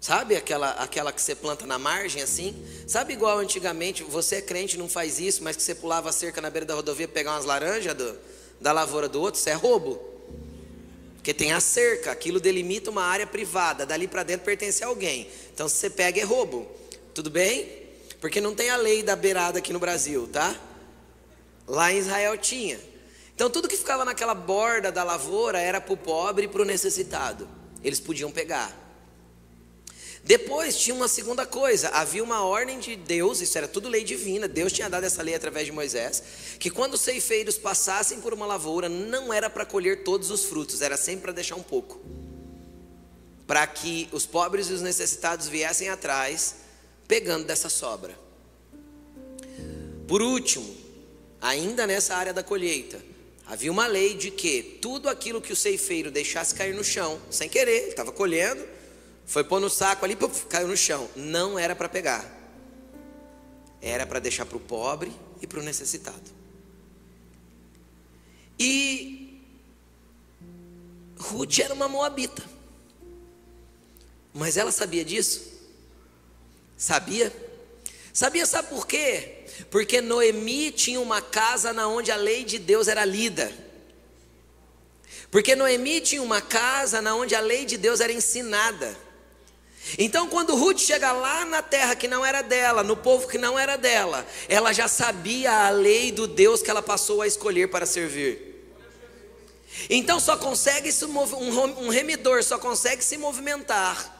Sabe 0.00 0.34
aquela, 0.34 0.70
aquela 0.72 1.12
que 1.12 1.20
você 1.20 1.34
planta 1.34 1.66
na 1.66 1.78
margem 1.78 2.22
assim? 2.22 2.56
Sabe 2.86 3.12
igual 3.12 3.38
antigamente, 3.38 4.02
você 4.02 4.36
é 4.36 4.40
crente, 4.40 4.78
não 4.78 4.88
faz 4.88 5.20
isso, 5.20 5.44
mas 5.44 5.56
que 5.56 5.62
você 5.62 5.74
pulava 5.74 6.08
a 6.08 6.12
cerca 6.12 6.40
na 6.40 6.48
beira 6.48 6.64
da 6.64 6.74
rodovia 6.74 7.06
pegar 7.06 7.32
umas 7.32 7.44
laranjas 7.44 7.94
do, 7.94 8.18
da 8.60 8.72
lavoura 8.72 9.08
do 9.10 9.20
outro, 9.20 9.38
isso 9.38 9.50
é 9.50 9.52
roubo. 9.52 10.00
Porque 11.16 11.34
tem 11.34 11.52
a 11.52 11.60
cerca, 11.60 12.10
aquilo 12.10 12.40
delimita 12.40 12.90
uma 12.90 13.02
área 13.02 13.26
privada, 13.26 13.84
dali 13.84 14.08
para 14.08 14.22
dentro 14.22 14.42
pertence 14.42 14.82
a 14.82 14.86
alguém. 14.86 15.28
Então 15.52 15.68
se 15.68 15.76
você 15.76 15.90
pega 15.90 16.18
é 16.18 16.24
roubo. 16.24 16.66
Tudo 17.12 17.28
bem? 17.28 17.79
Porque 18.20 18.40
não 18.40 18.54
tem 18.54 18.70
a 18.70 18.76
lei 18.76 19.02
da 19.02 19.16
beirada 19.16 19.58
aqui 19.58 19.72
no 19.72 19.78
Brasil, 19.78 20.28
tá? 20.28 20.54
Lá 21.66 21.92
em 21.92 21.98
Israel 21.98 22.36
tinha. 22.36 22.78
Então 23.34 23.48
tudo 23.48 23.68
que 23.68 23.76
ficava 23.76 24.04
naquela 24.04 24.34
borda 24.34 24.92
da 24.92 25.02
lavoura 25.02 25.58
era 25.58 25.80
para 25.80 25.94
o 25.94 25.96
pobre 25.96 26.44
e 26.44 26.48
para 26.48 26.60
o 26.60 26.64
necessitado. 26.64 27.48
Eles 27.82 27.98
podiam 27.98 28.30
pegar. 28.30 28.76
Depois 30.22 30.76
tinha 30.76 30.94
uma 30.94 31.08
segunda 31.08 31.46
coisa, 31.46 31.88
havia 31.88 32.22
uma 32.22 32.44
ordem 32.44 32.78
de 32.78 32.94
Deus, 32.94 33.40
isso 33.40 33.56
era 33.56 33.66
tudo 33.66 33.88
lei 33.88 34.04
divina, 34.04 34.46
Deus 34.46 34.70
tinha 34.70 34.90
dado 34.90 35.04
essa 35.04 35.22
lei 35.22 35.34
através 35.34 35.64
de 35.64 35.72
Moisés, 35.72 36.22
que 36.58 36.68
quando 36.68 36.94
os 36.94 37.00
ceifeiros 37.00 37.56
passassem 37.56 38.20
por 38.20 38.34
uma 38.34 38.44
lavoura, 38.44 38.86
não 38.86 39.32
era 39.32 39.48
para 39.48 39.64
colher 39.64 40.04
todos 40.04 40.30
os 40.30 40.44
frutos, 40.44 40.82
era 40.82 40.98
sempre 40.98 41.22
para 41.22 41.32
deixar 41.32 41.56
um 41.56 41.62
pouco. 41.62 41.98
Para 43.46 43.66
que 43.66 44.10
os 44.12 44.26
pobres 44.26 44.68
e 44.68 44.74
os 44.74 44.82
necessitados 44.82 45.48
viessem 45.48 45.88
atrás 45.88 46.56
pegando 47.10 47.44
dessa 47.44 47.68
sobra. 47.68 48.16
Por 50.06 50.22
último, 50.22 50.76
ainda 51.40 51.84
nessa 51.84 52.14
área 52.14 52.32
da 52.32 52.40
colheita, 52.40 53.02
havia 53.46 53.72
uma 53.72 53.88
lei 53.88 54.14
de 54.14 54.30
que 54.30 54.78
tudo 54.80 55.08
aquilo 55.08 55.40
que 55.40 55.52
o 55.52 55.56
ceifeiro 55.56 56.08
deixasse 56.08 56.54
cair 56.54 56.72
no 56.72 56.84
chão, 56.84 57.20
sem 57.28 57.48
querer, 57.48 57.78
ele 57.78 57.88
estava 57.88 58.12
colhendo, 58.12 58.64
foi 59.26 59.42
pôr 59.42 59.60
no 59.60 59.68
saco 59.68 60.04
ali, 60.04 60.14
puf, 60.14 60.46
caiu 60.46 60.68
no 60.68 60.76
chão, 60.76 61.10
não 61.16 61.58
era 61.58 61.74
para 61.74 61.88
pegar, 61.88 62.24
era 63.82 64.06
para 64.06 64.20
deixar 64.20 64.46
para 64.46 64.56
o 64.56 64.60
pobre 64.60 65.10
e 65.42 65.48
para 65.48 65.58
o 65.58 65.64
necessitado. 65.64 66.30
E 68.56 69.42
Ruth 71.18 71.58
era 71.58 71.74
uma 71.74 71.88
moabita, 71.88 72.44
mas 74.32 74.56
ela 74.56 74.70
sabia 74.70 75.04
disso? 75.04 75.49
Sabia? 76.80 77.30
Sabia, 78.10 78.46
sabe 78.46 78.68
por 78.68 78.86
quê? 78.86 79.44
Porque 79.70 80.00
Noemi 80.00 80.72
tinha 80.72 80.98
uma 80.98 81.20
casa 81.20 81.74
na 81.74 81.86
onde 81.86 82.10
a 82.10 82.16
lei 82.16 82.42
de 82.42 82.58
Deus 82.58 82.88
era 82.88 83.04
lida. 83.04 83.52
Porque 85.30 85.54
Noemi 85.54 86.00
tinha 86.00 86.22
uma 86.22 86.40
casa 86.40 87.02
na 87.02 87.14
onde 87.14 87.34
a 87.34 87.40
lei 87.40 87.66
de 87.66 87.76
Deus 87.76 88.00
era 88.00 88.10
ensinada. 88.10 88.96
Então, 89.98 90.26
quando 90.26 90.56
Ruth 90.56 90.78
chega 90.78 91.12
lá 91.12 91.44
na 91.44 91.60
terra 91.60 91.94
que 91.94 92.08
não 92.08 92.24
era 92.24 92.40
dela, 92.40 92.82
no 92.82 92.96
povo 92.96 93.28
que 93.28 93.36
não 93.36 93.58
era 93.58 93.76
dela, 93.76 94.26
ela 94.48 94.72
já 94.72 94.88
sabia 94.88 95.66
a 95.66 95.68
lei 95.68 96.10
do 96.10 96.26
Deus 96.26 96.62
que 96.62 96.70
ela 96.70 96.82
passou 96.82 97.20
a 97.20 97.26
escolher 97.26 97.68
para 97.68 97.84
servir. 97.84 98.72
Então, 99.90 100.18
só 100.18 100.34
consegue 100.34 100.90
se 100.90 101.04
um 101.04 101.90
remidor 101.90 102.42
só 102.42 102.58
consegue 102.58 103.04
se 103.04 103.18
movimentar 103.18 104.19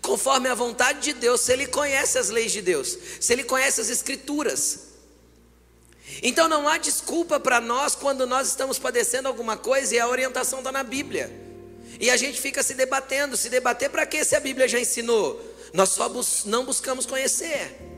conforme 0.00 0.48
a 0.48 0.54
vontade 0.54 1.00
de 1.00 1.12
Deus, 1.12 1.40
se 1.40 1.52
ele 1.52 1.66
conhece 1.66 2.18
as 2.18 2.28
leis 2.28 2.52
de 2.52 2.62
Deus, 2.62 2.96
se 3.20 3.32
ele 3.32 3.44
conhece 3.44 3.80
as 3.80 3.88
escrituras. 3.88 4.92
Então 6.22 6.48
não 6.48 6.68
há 6.68 6.78
desculpa 6.78 7.40
para 7.40 7.60
nós 7.60 7.94
quando 7.94 8.26
nós 8.26 8.48
estamos 8.48 8.78
padecendo 8.78 9.28
alguma 9.28 9.56
coisa 9.56 9.94
e 9.94 9.98
a 9.98 10.08
orientação 10.08 10.58
está 10.58 10.70
na 10.70 10.82
Bíblia. 10.82 11.30
E 11.98 12.10
a 12.10 12.16
gente 12.16 12.40
fica 12.40 12.62
se 12.62 12.74
debatendo, 12.74 13.36
se 13.36 13.48
debater 13.48 13.88
para 13.90 14.04
quê 14.04 14.24
se 14.24 14.34
a 14.34 14.40
Bíblia 14.40 14.66
já 14.66 14.78
ensinou? 14.78 15.40
Nós 15.72 15.90
só 15.90 16.08
bus 16.08 16.44
não 16.44 16.64
buscamos 16.64 17.06
conhecer. 17.06 17.91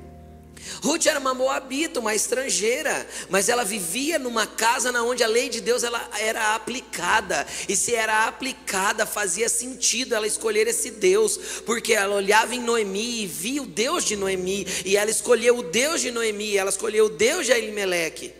Ruth 0.82 1.06
era 1.06 1.18
uma 1.18 1.34
moabita, 1.34 2.00
uma 2.00 2.14
estrangeira, 2.14 3.06
mas 3.28 3.48
ela 3.48 3.64
vivia 3.64 4.18
numa 4.18 4.46
casa 4.46 4.90
na 4.90 5.02
onde 5.02 5.22
a 5.22 5.28
lei 5.28 5.48
de 5.48 5.60
Deus 5.60 5.82
ela 5.82 6.08
era 6.18 6.54
aplicada. 6.54 7.46
E 7.68 7.76
se 7.76 7.94
era 7.94 8.26
aplicada, 8.26 9.06
fazia 9.06 9.48
sentido 9.48 10.14
ela 10.14 10.26
escolher 10.26 10.66
esse 10.66 10.90
Deus, 10.90 11.38
porque 11.66 11.92
ela 11.92 12.16
olhava 12.16 12.54
em 12.54 12.60
Noemi 12.60 13.22
e 13.22 13.26
via 13.26 13.62
o 13.62 13.66
Deus 13.66 14.04
de 14.04 14.16
Noemi, 14.16 14.66
e 14.84 14.96
ela 14.96 15.10
escolheu 15.10 15.58
o 15.58 15.62
Deus 15.62 16.00
de 16.00 16.10
Noemi, 16.10 16.56
ela 16.56 16.70
escolheu 16.70 17.06
o 17.06 17.10
Deus 17.10 17.46
de 17.46 17.52
Elimelec. 17.52 18.32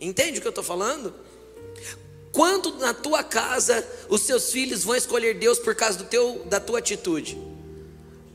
Entende 0.00 0.38
o 0.38 0.40
que 0.40 0.46
eu 0.46 0.50
estou 0.50 0.64
falando? 0.64 1.14
Quando 2.32 2.76
na 2.78 2.94
tua 2.94 3.24
casa 3.24 3.86
os 4.08 4.22
seus 4.22 4.52
filhos 4.52 4.84
vão 4.84 4.94
escolher 4.94 5.34
Deus 5.34 5.58
por 5.58 5.74
causa 5.74 5.98
do 5.98 6.04
teu, 6.04 6.44
da 6.46 6.60
tua 6.60 6.78
atitude? 6.78 7.36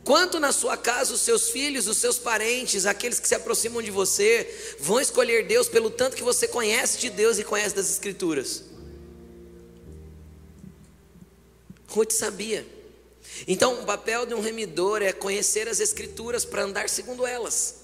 Quanto 0.03 0.37
na 0.37 0.51
sua 0.51 0.75
casa 0.75 1.13
os 1.13 1.21
seus 1.21 1.49
filhos, 1.49 1.87
os 1.87 1.97
seus 1.97 2.19
parentes, 2.19 2.85
aqueles 2.85 3.19
que 3.19 3.27
se 3.27 3.35
aproximam 3.35 3.81
de 3.81 3.89
você, 3.89 4.75
vão 4.79 4.99
escolher 4.99 5.47
Deus 5.47 5.69
pelo 5.69 5.89
tanto 5.89 6.17
que 6.17 6.23
você 6.23 6.45
conhece 6.45 6.99
de 6.99 7.09
Deus 7.09 7.39
e 7.39 7.43
conhece 7.43 7.73
das 7.73 7.89
Escrituras? 7.89 8.65
Ruth 11.87 12.11
sabia. 12.11 12.67
Então, 13.47 13.81
o 13.81 13.85
papel 13.85 14.25
de 14.25 14.33
um 14.33 14.41
remidor 14.41 15.01
é 15.01 15.13
conhecer 15.13 15.69
as 15.69 15.79
Escrituras 15.79 16.43
para 16.43 16.63
andar 16.63 16.89
segundo 16.89 17.25
elas. 17.25 17.75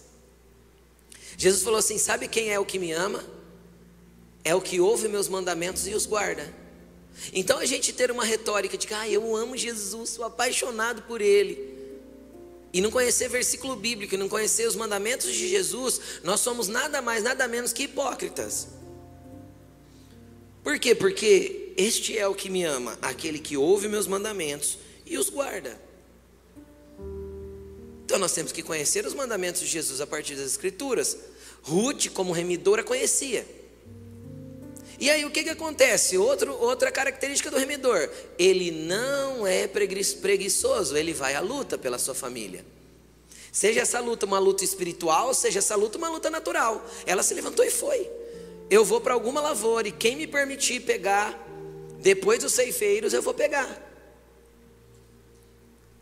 Jesus 1.38 1.64
falou 1.64 1.80
assim: 1.80 1.98
Sabe 1.98 2.28
quem 2.28 2.52
é 2.52 2.60
o 2.60 2.66
que 2.66 2.78
me 2.78 2.92
ama? 2.92 3.24
É 4.44 4.54
o 4.54 4.62
que 4.62 4.82
ouve 4.82 5.08
meus 5.08 5.30
mandamentos 5.30 5.88
e 5.88 5.94
os 5.94 6.06
guarda. 6.06 6.54
Então, 7.32 7.60
a 7.60 7.66
gente 7.66 7.94
ter 7.94 8.12
uma 8.12 8.26
retórica 8.26 8.78
de 8.78 8.88
que 8.88 8.94
ah, 8.94 9.08
eu 9.08 9.36
amo 9.36 9.56
Jesus, 9.56 10.10
sou 10.10 10.26
apaixonado 10.26 11.04
por 11.04 11.22
Ele 11.22 11.79
e 12.72 12.82
não 12.82 12.92
conhecer 12.92 13.28
versículo 13.30 13.76
bíblico, 13.76 14.14
e 14.14 14.18
não 14.18 14.30
conhecer 14.30 14.68
os 14.68 14.76
mandamentos 14.76 15.32
de 15.32 15.48
Jesus, 15.48 16.00
nós 16.24 16.40
somos 16.40 16.68
nada 16.68 17.02
mais, 17.02 17.24
nada 17.24 17.48
menos 17.48 17.74
que 17.74 17.84
hipócritas. 17.84 18.68
Por 20.64 20.78
quê? 20.78 20.94
Porque 20.94 21.74
este 21.78 22.18
é 22.18 22.28
o 22.28 22.36
que 22.36 22.50
me 22.50 22.64
ama, 22.64 22.98
aquele 23.02 23.40
que 23.40 23.58
ouve 23.58 23.88
meus 23.88 24.06
mandamentos 24.06 24.78
e 25.06 25.18
os 25.18 25.30
guarda. 25.30 25.80
Então 28.06 28.20
nós 28.20 28.34
temos 28.34 28.52
que 28.52 28.62
conhecer 28.62 29.06
os 29.06 29.14
mandamentos 29.14 29.62
de 29.62 29.68
Jesus 29.68 30.02
a 30.02 30.08
partir 30.08 30.36
das 30.36 30.48
Escrituras. 30.48 31.18
Ruth, 31.62 32.08
como 32.10 32.32
remidora, 32.32 32.84
conhecia. 32.84 33.46
E 35.00 35.10
aí 35.10 35.24
o 35.24 35.32
que, 35.32 35.44
que 35.44 35.50
acontece? 35.50 36.18
Outro, 36.18 36.54
outra 36.60 36.92
característica 36.92 37.50
do 37.50 37.58
remidor: 37.58 38.10
ele 38.38 38.70
não 38.72 39.48
é 39.48 39.68
preguiçoso, 39.68 40.98
ele 40.98 41.14
vai 41.14 41.36
à 41.36 41.40
luta 41.40 41.78
pela 41.78 41.98
sua 41.98 42.14
família. 42.14 42.66
Seja 43.52 43.82
essa 43.82 44.00
luta 44.00 44.26
uma 44.26 44.38
luta 44.38 44.64
espiritual, 44.64 45.34
seja 45.34 45.60
essa 45.60 45.76
luta 45.76 45.98
uma 45.98 46.10
luta 46.10 46.30
natural. 46.30 46.86
Ela 47.06 47.24
se 47.24 47.34
levantou 47.34 47.66
e 47.66 47.72
foi. 47.72 48.10
Eu 48.70 48.86
vou 48.86 49.02
para 49.02 49.14
alguma 49.14 49.42
lavoura 49.42 49.88
e 49.88 49.92
quem 49.92 50.16
me 50.16 50.28
permitir 50.28 50.82
pegar 50.82 51.48
depois 52.00 52.40
dos 52.40 52.54
ceifeiros, 52.54 53.14
eu 53.14 53.22
vou 53.22 53.34
pegar. 53.34 53.88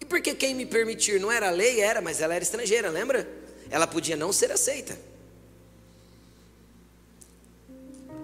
E 0.01 0.05
porque 0.05 0.36
quem 0.36 0.53
me 0.53 0.65
permitir 0.65 1.19
não 1.19 1.31
era 1.31 1.49
lei, 1.49 1.79
era, 1.79 2.01
mas 2.01 2.19
ela 2.19 2.36
era 2.36 2.43
estrangeira, 2.43 2.89
lembra? 2.89 3.27
Ela 3.69 3.88
podia 3.88 4.15
não 4.15 4.33
ser 4.33 4.51
aceita. 4.51 4.97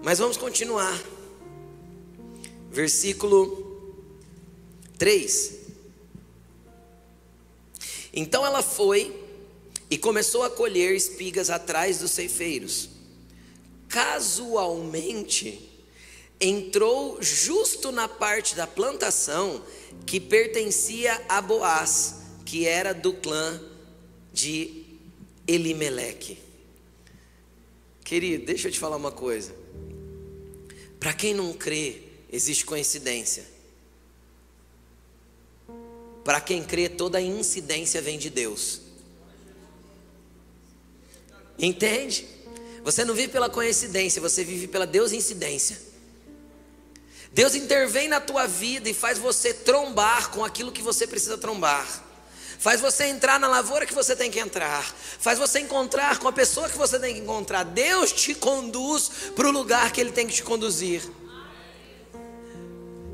Mas 0.04 0.18
vamos 0.18 0.36
continuar. 0.36 1.02
Versículo 2.70 4.04
3. 4.98 5.54
Então 8.12 8.44
ela 8.44 8.62
foi 8.62 9.18
e 9.88 9.96
começou 9.96 10.42
a 10.42 10.50
colher 10.50 10.94
espigas 10.94 11.48
atrás 11.48 12.00
dos 12.00 12.10
ceifeiros. 12.10 12.90
Casualmente, 13.88 15.70
entrou 16.38 17.16
justo 17.22 17.90
na 17.90 18.06
parte 18.06 18.54
da 18.54 18.66
plantação 18.66 19.64
que 20.04 20.20
pertencia 20.20 21.18
a 21.30 21.40
Boaz, 21.40 22.16
que 22.44 22.66
era 22.66 22.92
do 22.92 23.14
clã 23.14 23.58
de 24.34 24.84
Elimeleque. 25.48 26.38
Querido, 28.04 28.44
deixa 28.44 28.68
eu 28.68 28.72
te 28.72 28.78
falar 28.78 28.96
uma 28.96 29.10
coisa. 29.10 29.63
Para 31.04 31.12
quem 31.12 31.34
não 31.34 31.52
crê, 31.52 32.00
existe 32.32 32.64
coincidência. 32.64 33.44
Para 36.24 36.40
quem 36.40 36.64
crê, 36.64 36.88
toda 36.88 37.20
incidência 37.20 38.00
vem 38.00 38.18
de 38.18 38.30
Deus. 38.30 38.80
Entende? 41.58 42.26
Você 42.82 43.04
não 43.04 43.14
vive 43.14 43.28
pela 43.30 43.50
coincidência, 43.50 44.18
você 44.18 44.42
vive 44.42 44.66
pela 44.66 44.86
Deus 44.86 45.12
incidência. 45.12 45.78
Deus 47.34 47.54
intervém 47.54 48.08
na 48.08 48.18
tua 48.18 48.46
vida 48.46 48.88
e 48.88 48.94
faz 48.94 49.18
você 49.18 49.52
trombar 49.52 50.30
com 50.30 50.42
aquilo 50.42 50.72
que 50.72 50.80
você 50.80 51.06
precisa 51.06 51.36
trombar. 51.36 52.02
Faz 52.58 52.80
você 52.80 53.04
entrar 53.04 53.38
na 53.38 53.48
lavoura 53.48 53.86
que 53.86 53.94
você 53.94 54.14
tem 54.14 54.30
que 54.30 54.38
entrar. 54.38 54.82
Faz 55.18 55.38
você 55.38 55.60
encontrar 55.60 56.18
com 56.18 56.28
a 56.28 56.32
pessoa 56.32 56.68
que 56.68 56.76
você 56.76 56.98
tem 56.98 57.14
que 57.14 57.20
encontrar. 57.20 57.64
Deus 57.64 58.12
te 58.12 58.34
conduz 58.34 59.10
para 59.34 59.48
o 59.48 59.50
lugar 59.50 59.92
que 59.92 60.00
Ele 60.00 60.12
tem 60.12 60.26
que 60.26 60.34
te 60.34 60.42
conduzir. 60.42 61.02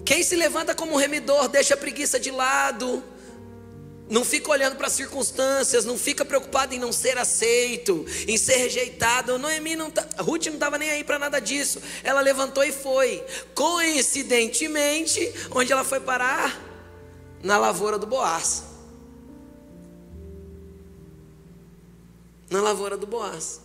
Quem 0.05 0.23
se 0.23 0.35
levanta 0.35 0.75
como 0.75 0.95
um 0.95 0.97
remidor, 0.97 1.49
deixa 1.49 1.75
a 1.75 1.77
preguiça 1.77 2.19
de 2.19 2.31
lado. 2.31 3.03
Não 4.09 4.25
fica 4.25 4.51
olhando 4.51 4.75
para 4.75 4.89
as 4.89 4.93
circunstâncias, 4.93 5.85
não 5.85 5.97
fica 5.97 6.25
preocupado 6.25 6.75
em 6.75 6.81
não 6.81 6.93
ser 6.93 7.17
aceito, 7.17 8.05
em 8.27 8.37
ser 8.37 8.57
rejeitado. 8.57 9.39
Noemi 9.39 9.77
não 9.77 9.89
tá, 9.89 10.05
Ruth 10.19 10.47
não 10.47 10.55
estava 10.55 10.77
nem 10.79 10.91
aí 10.91 11.05
para 11.05 11.17
nada 11.17 11.41
disso. 11.41 11.81
Ela 12.03 12.21
levantou 12.21 12.65
e 12.65 12.73
foi. 12.73 13.25
Coincidentemente, 13.55 15.33
onde 15.53 15.73
ela 15.73 15.85
foi 15.85 16.01
parar? 16.01 16.61
Na 17.41 17.57
lavoura 17.57 18.01
do 18.01 18.07
Boaz. 18.07 18.70
Na 22.51 22.61
lavoura 22.61 22.97
do 22.97 23.07
Boaz. 23.07 23.61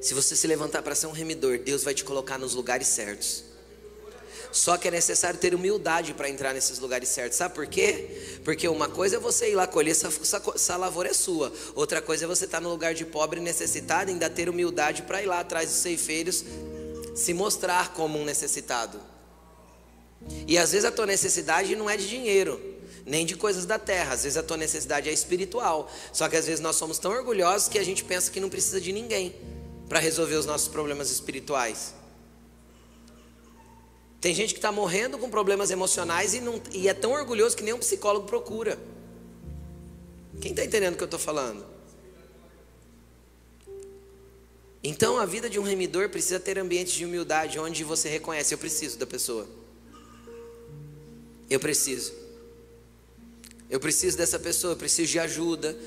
Se 0.00 0.14
você 0.14 0.36
se 0.36 0.46
levantar 0.46 0.82
para 0.82 0.94
ser 0.94 1.08
um 1.08 1.12
remidor, 1.12 1.58
Deus 1.58 1.82
vai 1.82 1.92
te 1.92 2.04
colocar 2.04 2.38
nos 2.38 2.54
lugares 2.54 2.86
certos. 2.86 3.44
Só 4.52 4.76
que 4.76 4.88
é 4.88 4.90
necessário 4.90 5.38
ter 5.38 5.54
humildade 5.54 6.14
para 6.14 6.28
entrar 6.28 6.54
nesses 6.54 6.78
lugares 6.78 7.08
certos. 7.08 7.36
Sabe 7.36 7.54
por 7.54 7.66
quê? 7.66 8.40
Porque 8.44 8.66
uma 8.66 8.88
coisa 8.88 9.16
é 9.16 9.18
você 9.18 9.50
ir 9.50 9.54
lá 9.54 9.66
colher, 9.66 9.90
essa, 9.90 10.08
essa, 10.08 10.42
essa 10.54 10.76
lavoura 10.76 11.10
é 11.10 11.12
sua. 11.12 11.52
Outra 11.74 12.00
coisa 12.00 12.24
é 12.24 12.28
você 12.28 12.46
estar 12.46 12.58
tá 12.58 12.60
no 12.60 12.70
lugar 12.70 12.94
de 12.94 13.04
pobre 13.04 13.40
e 13.40 13.42
necessitado 13.42 14.10
ainda 14.10 14.30
ter 14.30 14.48
humildade 14.48 15.02
para 15.02 15.22
ir 15.22 15.26
lá 15.26 15.40
atrás 15.40 15.68
dos 15.68 15.78
ceifeiros, 15.78 16.44
se 17.14 17.34
mostrar 17.34 17.92
como 17.92 18.18
um 18.18 18.24
necessitado. 18.24 19.00
E 20.46 20.58
às 20.58 20.72
vezes 20.72 20.84
a 20.84 20.92
tua 20.92 21.06
necessidade 21.06 21.76
não 21.76 21.88
é 21.88 21.96
de 21.96 22.08
dinheiro 22.08 22.69
nem 23.10 23.26
de 23.26 23.34
coisas 23.34 23.66
da 23.66 23.78
terra. 23.78 24.14
Às 24.14 24.22
vezes 24.22 24.38
a 24.38 24.42
tua 24.42 24.56
necessidade 24.56 25.08
é 25.08 25.12
espiritual. 25.12 25.90
Só 26.12 26.28
que 26.28 26.36
às 26.36 26.46
vezes 26.46 26.60
nós 26.60 26.76
somos 26.76 26.98
tão 26.98 27.10
orgulhosos 27.10 27.68
que 27.68 27.78
a 27.78 27.82
gente 27.82 28.04
pensa 28.04 28.30
que 28.30 28.38
não 28.38 28.48
precisa 28.48 28.80
de 28.80 28.92
ninguém 28.92 29.34
para 29.88 29.98
resolver 29.98 30.36
os 30.36 30.46
nossos 30.46 30.68
problemas 30.68 31.10
espirituais. 31.10 31.92
Tem 34.20 34.32
gente 34.32 34.54
que 34.54 34.58
está 34.58 34.70
morrendo 34.70 35.18
com 35.18 35.28
problemas 35.28 35.72
emocionais 35.72 36.34
e, 36.34 36.40
não, 36.40 36.62
e 36.72 36.88
é 36.88 36.94
tão 36.94 37.10
orgulhoso 37.10 37.56
que 37.56 37.64
nem 37.64 37.74
um 37.74 37.78
psicólogo 37.78 38.26
procura. 38.26 38.78
Quem 40.40 40.52
está 40.52 40.64
entendendo 40.64 40.94
o 40.94 40.96
que 40.96 41.02
eu 41.02 41.06
estou 41.06 41.18
falando? 41.18 41.66
Então 44.84 45.18
a 45.18 45.26
vida 45.26 45.50
de 45.50 45.58
um 45.58 45.62
remidor 45.62 46.08
precisa 46.10 46.38
ter 46.38 46.58
ambientes 46.58 46.92
de 46.92 47.04
humildade 47.04 47.58
onde 47.58 47.82
você 47.82 48.08
reconhece: 48.08 48.54
eu 48.54 48.58
preciso 48.58 48.98
da 48.98 49.06
pessoa. 49.06 49.48
Eu 51.48 51.58
preciso. 51.58 52.19
Eu 53.70 53.78
preciso 53.78 54.16
dessa 54.16 54.38
pessoa, 54.38 54.72
eu 54.72 54.76
preciso 54.76 55.12
de 55.12 55.18
ajuda. 55.18 55.78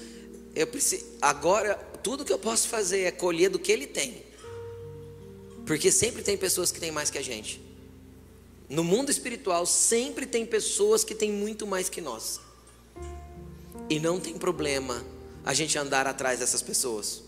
Eu 0.56 0.66
preciso, 0.68 1.06
agora, 1.22 1.76
tudo 2.02 2.24
que 2.24 2.32
eu 2.32 2.40
posso 2.40 2.68
fazer 2.68 3.02
é 3.02 3.12
colher 3.12 3.50
do 3.50 3.60
que 3.60 3.72
ele 3.72 3.86
tem. 3.86 4.24
Porque 5.66 5.92
sempre 5.92 6.22
tem 6.22 6.38
pessoas 6.38 6.72
que 6.72 6.80
têm 6.80 6.92
mais 6.92 7.10
que 7.10 7.18
a 7.18 7.22
gente. 7.22 7.62
No 8.70 8.84
mundo 8.84 9.12
espiritual, 9.12 9.66
sempre 9.66 10.26
tem 10.26 10.46
pessoas 10.46 11.04
que 11.04 11.14
têm 11.14 11.32
muito 11.32 11.68
mais 11.68 11.90
que 11.90 12.02
nós. 12.02 12.40
E 13.90 14.00
não 14.00 14.20
tem 14.20 14.38
problema 14.38 15.06
a 15.44 15.54
gente 15.54 15.78
andar 15.78 16.08
atrás 16.08 16.40
dessas 16.40 16.62
pessoas. 16.62 17.22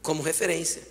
Como 0.00 0.22
referência. 0.22 0.82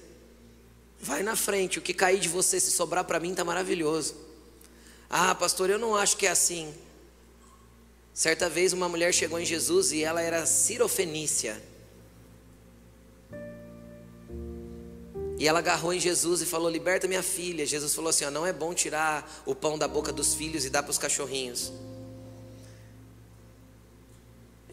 Vai 1.00 1.24
na 1.24 1.36
frente, 1.36 1.80
o 1.80 1.82
que 1.82 1.94
cair 1.94 2.20
de 2.20 2.30
você, 2.30 2.60
se 2.60 2.72
sobrar 2.72 3.04
para 3.04 3.20
mim, 3.20 3.32
está 3.32 3.44
maravilhoso. 3.44 4.16
Ah, 5.10 5.34
pastor, 5.34 5.70
eu 5.70 5.80
não 5.80 5.96
acho 5.96 6.16
que 6.16 6.28
é 6.28 6.30
assim. 6.30 6.72
Certa 8.14 8.50
vez 8.50 8.74
uma 8.74 8.90
mulher 8.90 9.14
chegou 9.14 9.40
em 9.40 9.46
Jesus 9.46 9.92
e 9.92 10.04
ela 10.04 10.22
era 10.22 10.46
cirofenícia. 10.46 11.62
E 15.42 15.48
ela 15.48 15.58
agarrou 15.58 15.92
em 15.92 16.00
Jesus 16.00 16.42
e 16.42 16.46
falou: 16.46 16.70
Liberta 16.70 17.08
minha 17.08 17.24
filha. 17.24 17.66
Jesus 17.66 17.96
falou 17.96 18.10
assim: 18.10 18.26
ó, 18.26 18.30
Não 18.30 18.46
é 18.46 18.54
bom 18.54 18.74
tirar 18.76 19.42
o 19.46 19.56
pão 19.56 19.78
da 19.78 19.88
boca 19.88 20.12
dos 20.12 20.36
filhos 20.36 20.66
e 20.66 20.70
dar 20.70 20.84
para 20.84 20.92
os 20.92 21.00
cachorrinhos. 21.00 21.72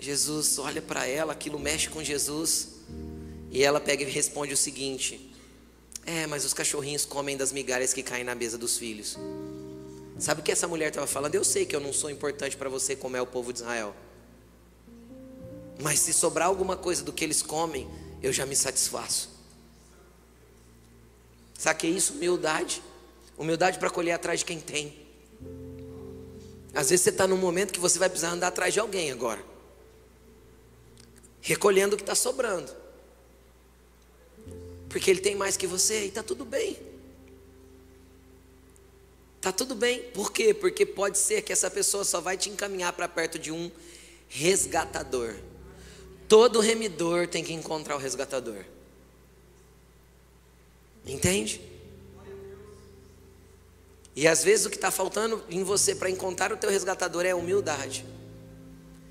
Jesus 0.00 0.58
olha 0.58 0.82
para 0.82 1.06
ela, 1.06 1.32
aquilo 1.32 1.58
mexe 1.58 1.88
com 1.88 2.04
Jesus. 2.04 2.76
E 3.50 3.64
ela 3.64 3.80
pega 3.80 4.02
e 4.02 4.10
responde 4.10 4.52
o 4.52 4.56
seguinte: 4.56 5.32
É, 6.04 6.26
mas 6.26 6.44
os 6.44 6.52
cachorrinhos 6.52 7.06
comem 7.06 7.36
das 7.36 7.50
migalhas 7.50 7.94
que 7.94 8.02
caem 8.02 8.24
na 8.24 8.34
mesa 8.34 8.58
dos 8.58 8.76
filhos. 8.76 9.16
Sabe 10.18 10.40
o 10.40 10.44
que 10.44 10.50
essa 10.50 10.66
mulher 10.66 10.88
estava 10.88 11.06
falando? 11.06 11.34
Eu 11.36 11.44
sei 11.44 11.64
que 11.64 11.76
eu 11.76 11.80
não 11.80 11.92
sou 11.92 12.10
importante 12.10 12.56
para 12.56 12.68
você 12.68 12.96
como 12.96 13.16
é 13.16 13.22
o 13.22 13.26
povo 13.26 13.52
de 13.52 13.60
Israel. 13.60 13.94
Mas 15.80 16.00
se 16.00 16.12
sobrar 16.12 16.48
alguma 16.48 16.76
coisa 16.76 17.04
do 17.04 17.12
que 17.12 17.22
eles 17.22 17.40
comem, 17.40 17.88
eu 18.20 18.32
já 18.32 18.44
me 18.44 18.56
satisfaço. 18.56 19.30
Sabe 21.56 21.80
que 21.80 21.86
é 21.86 21.90
isso? 21.90 22.14
Humildade. 22.14 22.82
Humildade 23.36 23.78
para 23.78 23.88
colher 23.90 24.12
atrás 24.12 24.40
de 24.40 24.44
quem 24.44 24.58
tem. 24.58 25.06
Às 26.74 26.90
vezes 26.90 27.04
você 27.04 27.10
está 27.10 27.26
num 27.26 27.36
momento 27.36 27.72
que 27.72 27.78
você 27.78 27.98
vai 27.98 28.08
precisar 28.08 28.30
andar 28.30 28.48
atrás 28.48 28.74
de 28.74 28.80
alguém 28.80 29.12
agora. 29.12 29.44
Recolhendo 31.40 31.94
o 31.94 31.96
que 31.96 32.02
está 32.02 32.16
sobrando. 32.16 32.74
Porque 34.88 35.10
ele 35.10 35.20
tem 35.20 35.36
mais 35.36 35.56
que 35.56 35.66
você 35.66 36.04
e 36.04 36.08
está 36.08 36.24
tudo 36.24 36.44
bem. 36.44 36.87
Está 39.38 39.52
tudo 39.52 39.74
bem. 39.74 40.02
Por 40.12 40.32
quê? 40.32 40.52
Porque 40.52 40.84
pode 40.84 41.16
ser 41.16 41.42
que 41.42 41.52
essa 41.52 41.70
pessoa 41.70 42.04
só 42.04 42.20
vai 42.20 42.36
te 42.36 42.50
encaminhar 42.50 42.92
para 42.92 43.08
perto 43.08 43.38
de 43.38 43.50
um 43.50 43.70
resgatador. 44.28 45.34
Todo 46.28 46.60
remidor 46.60 47.26
tem 47.26 47.42
que 47.42 47.52
encontrar 47.52 47.96
o 47.96 47.98
resgatador. 47.98 48.64
Entende? 51.06 51.60
E 54.14 54.26
às 54.26 54.42
vezes 54.42 54.66
o 54.66 54.70
que 54.70 54.76
está 54.76 54.90
faltando 54.90 55.42
em 55.48 55.62
você 55.62 55.94
para 55.94 56.10
encontrar 56.10 56.52
o 56.52 56.56
teu 56.56 56.68
resgatador 56.68 57.24
é 57.24 57.34
humildade. 57.34 58.04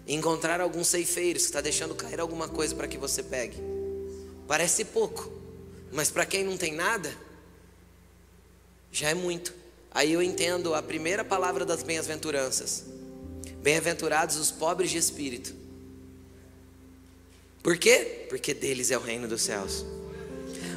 Encontrar 0.06 0.60
alguns 0.60 0.88
ceifeiros 0.88 1.44
que 1.44 1.50
está 1.50 1.62
deixando 1.62 1.96
cair 1.96 2.20
alguma 2.20 2.48
coisa 2.48 2.76
para 2.76 2.88
que 2.88 2.98
você 2.98 3.24
pegue. 3.24 3.58
Parece 4.48 4.84
pouco, 4.86 5.32
mas 5.92 6.12
para 6.12 6.26
quem 6.26 6.44
não 6.44 6.58
tem 6.58 6.74
nada, 6.74 7.12
já 8.92 9.10
é 9.10 9.14
muito. 9.14 9.57
Aí 9.98 10.14
eu 10.14 10.22
entendo 10.22 10.76
a 10.76 10.82
primeira 10.82 11.26
palavra 11.26 11.66
das 11.66 11.82
bem-aventuranças. 11.82 12.86
Bem-aventurados 13.64 14.38
os 14.38 14.52
pobres 14.52 14.92
de 14.92 14.98
espírito 14.98 15.68
por 17.68 17.78
quê? 17.78 18.26
Porque 18.30 18.54
deles 18.54 18.92
é 18.92 18.98
o 18.98 19.02
reino 19.02 19.28
dos 19.28 19.42
céus. 19.42 19.86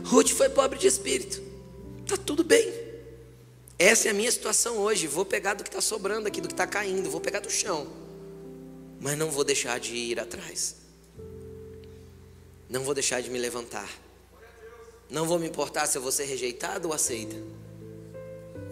Ruth 0.07 0.31
foi 0.31 0.49
pobre 0.49 0.77
de 0.77 0.89
espírito. 0.89 1.41
Tá 2.05 2.17
tudo 2.17 2.43
bem. 2.43 2.69
Essa 3.79 4.09
é 4.09 4.11
a 4.11 4.13
minha 4.13 4.33
situação 4.33 4.77
hoje. 4.77 5.07
Vou 5.07 5.25
pegar 5.25 5.55
do 5.55 5.63
que 5.63 5.69
está 5.69 5.81
sobrando 5.81 6.27
aqui, 6.27 6.41
do 6.41 6.49
que 6.49 6.55
está 6.55 6.67
caindo, 6.67 7.09
vou 7.09 7.21
pegar 7.21 7.39
do 7.39 7.49
chão. 7.49 7.87
Mas 8.99 9.17
não 9.17 9.31
vou 9.31 9.45
deixar 9.45 9.79
de 9.79 9.95
ir 9.95 10.19
atrás. 10.19 10.75
Não 12.69 12.83
vou 12.83 12.93
deixar 12.93 13.21
de 13.21 13.31
me 13.31 13.39
levantar. 13.39 13.89
Não 15.09 15.29
vou 15.29 15.39
me 15.39 15.47
importar 15.47 15.87
se 15.87 15.97
eu 15.97 16.03
vou 16.03 16.11
ser 16.11 16.25
rejeitado 16.25 16.89
ou 16.89 16.93
aceita. 16.93 17.37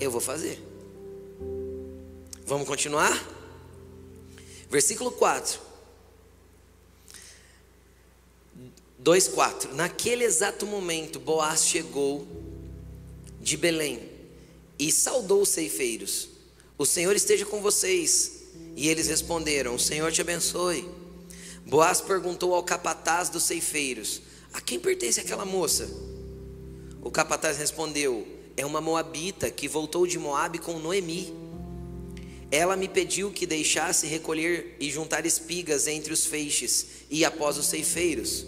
Eu 0.00 0.10
vou 0.10 0.20
fazer. 0.20 0.62
Vamos 2.46 2.66
continuar? 2.66 3.12
Versículo 4.70 5.10
4. 5.10 5.60
2,4: 9.02 9.72
Naquele 9.72 10.24
exato 10.24 10.66
momento, 10.66 11.18
Boaz 11.18 11.64
chegou 11.64 12.26
de 13.40 13.56
Belém 13.56 14.08
e 14.78 14.92
saudou 14.92 15.42
os 15.42 15.48
ceifeiros: 15.48 16.28
O 16.76 16.86
Senhor 16.86 17.14
esteja 17.16 17.44
com 17.44 17.60
vocês. 17.60 18.36
E 18.76 18.88
eles 18.88 19.08
responderam: 19.08 19.74
O 19.74 19.78
Senhor 19.78 20.12
te 20.12 20.20
abençoe. 20.20 20.88
Boaz 21.66 22.00
perguntou 22.00 22.54
ao 22.54 22.62
capataz 22.62 23.28
dos 23.28 23.42
ceifeiros: 23.42 24.22
A 24.52 24.60
quem 24.60 24.78
pertence 24.78 25.20
aquela 25.20 25.44
moça? 25.44 25.88
O 27.02 27.10
capataz 27.10 27.58
respondeu: 27.58 28.37
É 28.58 28.66
uma 28.66 28.80
moabita 28.80 29.52
que 29.52 29.68
voltou 29.68 30.04
de 30.04 30.18
Moabe 30.18 30.58
com 30.58 30.80
Noemi. 30.80 31.32
Ela 32.50 32.74
me 32.76 32.88
pediu 32.88 33.30
que 33.30 33.46
deixasse 33.46 34.04
recolher 34.08 34.76
e 34.80 34.90
juntar 34.90 35.24
espigas 35.24 35.86
entre 35.86 36.12
os 36.12 36.26
feixes 36.26 36.86
e 37.08 37.24
após 37.24 37.56
os 37.56 37.66
ceifeiros. 37.66 38.44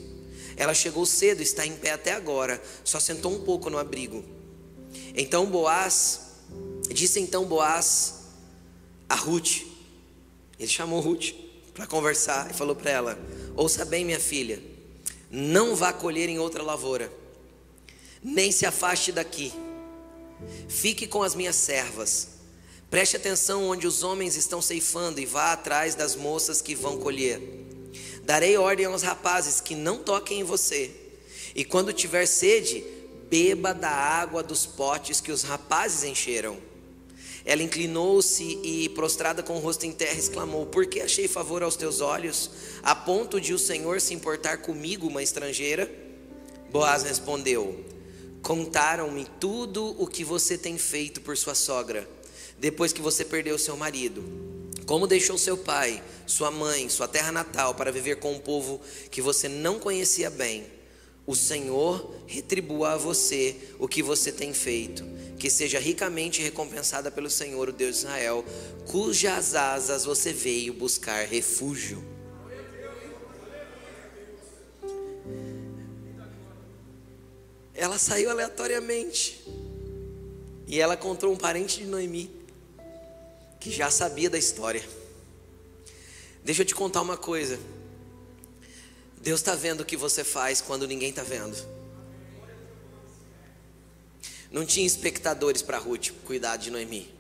Ela 0.56 0.74
chegou 0.74 1.06
cedo, 1.06 1.42
está 1.42 1.64
em 1.64 1.76
pé 1.76 1.92
até 1.92 2.10
agora, 2.10 2.60
só 2.82 2.98
sentou 2.98 3.32
um 3.32 3.44
pouco 3.44 3.70
no 3.70 3.78
abrigo. 3.78 4.24
Então 5.14 5.46
Boaz, 5.46 6.22
disse 6.92 7.20
então 7.20 7.44
Boaz 7.44 8.22
a 9.08 9.14
Ruth, 9.14 9.62
ele 10.58 10.68
chamou 10.68 10.98
Ruth 10.98 11.30
para 11.72 11.86
conversar 11.86 12.50
e 12.50 12.54
falou 12.54 12.74
para 12.74 12.90
ela: 12.90 13.18
Ouça 13.54 13.84
bem, 13.84 14.04
minha 14.04 14.18
filha, 14.18 14.60
não 15.30 15.76
vá 15.76 15.92
colher 15.92 16.28
em 16.28 16.40
outra 16.40 16.64
lavoura, 16.64 17.12
nem 18.20 18.50
se 18.50 18.66
afaste 18.66 19.12
daqui, 19.12 19.52
fique 20.68 21.07
com 21.07 21.22
as 21.22 21.35
minhas 21.35 21.57
servas. 21.57 22.29
Preste 22.90 23.16
atenção 23.16 23.68
onde 23.68 23.87
os 23.87 24.03
homens 24.03 24.37
estão 24.37 24.61
ceifando 24.61 25.20
e 25.20 25.26
vá 25.26 25.53
atrás 25.53 25.94
das 25.94 26.16
moças 26.16 26.61
que 26.61 26.74
vão 26.74 26.98
colher. 26.98 27.40
Darei 28.24 28.57
ordem 28.57 28.87
aos 28.87 29.03
rapazes 29.03 29.61
que 29.61 29.74
não 29.74 29.98
toquem 29.98 30.40
em 30.40 30.44
você. 30.44 30.90
E 31.55 31.64
quando 31.64 31.92
tiver 31.92 32.26
sede, 32.26 32.85
beba 33.29 33.72
da 33.72 33.90
água 33.90 34.42
dos 34.42 34.66
potes 34.66 35.20
que 35.20 35.31
os 35.31 35.42
rapazes 35.42 36.05
encheram. 36.05 36.59
Ela 37.44 37.62
inclinou-se 37.62 38.61
e, 38.62 38.88
prostrada 38.90 39.42
com 39.42 39.57
o 39.57 39.61
rosto 39.61 39.87
em 39.87 39.92
terra, 39.92 40.18
exclamou: 40.18 40.66
Por 40.66 40.87
que 40.87 41.00
achei 41.00 41.26
favor 41.26 41.62
aos 41.62 41.76
teus 41.76 42.00
olhos, 42.00 42.50
a 42.83 42.94
ponto 42.94 43.40
de 43.40 43.55
o 43.55 43.59
Senhor 43.59 44.00
se 44.00 44.12
importar 44.12 44.59
comigo, 44.59 45.07
uma 45.07 45.22
estrangeira? 45.22 45.90
Boaz 46.70 47.03
respondeu: 47.03 47.83
Contaram-me 48.42 49.26
tudo 49.38 49.94
o 49.98 50.07
que 50.07 50.24
você 50.24 50.57
tem 50.57 50.79
feito 50.79 51.20
por 51.20 51.37
sua 51.37 51.55
sogra, 51.55 52.09
depois 52.59 52.92
que 52.92 53.03
você 53.03 53.24
perdeu 53.24 53.59
seu 53.59 53.76
marido 53.76 54.50
como 54.90 55.07
deixou 55.07 55.38
seu 55.38 55.57
pai, 55.57 56.03
sua 56.26 56.50
mãe, 56.50 56.88
sua 56.88 57.07
terra 57.07 57.31
natal 57.31 57.76
para 57.76 57.92
viver 57.92 58.16
com 58.16 58.33
um 58.33 58.40
povo 58.40 58.81
que 59.09 59.22
você 59.22 59.48
não 59.48 59.79
conhecia 59.79 60.29
bem, 60.29 60.66
o 61.24 61.37
Senhor 61.37 62.12
retribua 62.26 62.94
a 62.94 62.96
você 62.96 63.55
o 63.79 63.87
que 63.87 64.03
você 64.03 64.33
tem 64.33 64.53
feito, 64.53 65.05
que 65.38 65.48
seja 65.48 65.79
ricamente 65.79 66.42
recompensada 66.42 67.09
pelo 67.09 67.31
Senhor, 67.31 67.68
o 67.68 67.72
Deus 67.72 67.98
de 67.98 68.00
Israel, 68.00 68.44
cujas 68.88 69.55
asas 69.55 70.05
você 70.05 70.33
veio 70.33 70.74
buscar 70.74 71.24
refúgio. 71.24 72.09
Ela 77.80 77.98
saiu 77.98 78.28
aleatoriamente 78.28 79.42
e 80.66 80.78
ela 80.78 80.92
encontrou 80.92 81.32
um 81.32 81.36
parente 81.36 81.78
de 81.78 81.86
Noemi 81.86 82.30
que 83.58 83.70
já 83.70 83.90
sabia 83.90 84.28
da 84.28 84.36
história. 84.36 84.86
Deixa 86.44 86.60
eu 86.60 86.66
te 86.66 86.74
contar 86.74 87.00
uma 87.00 87.16
coisa. 87.16 87.58
Deus 89.22 89.40
está 89.40 89.54
vendo 89.54 89.80
o 89.80 89.84
que 89.86 89.96
você 89.96 90.22
faz 90.22 90.60
quando 90.60 90.86
ninguém 90.86 91.08
está 91.08 91.22
vendo. 91.22 91.56
Não 94.50 94.66
tinha 94.66 94.86
espectadores 94.86 95.62
para 95.62 95.78
Ruth 95.78 96.10
cuidar 96.26 96.58
de 96.58 96.70
Noemi. 96.70 97.10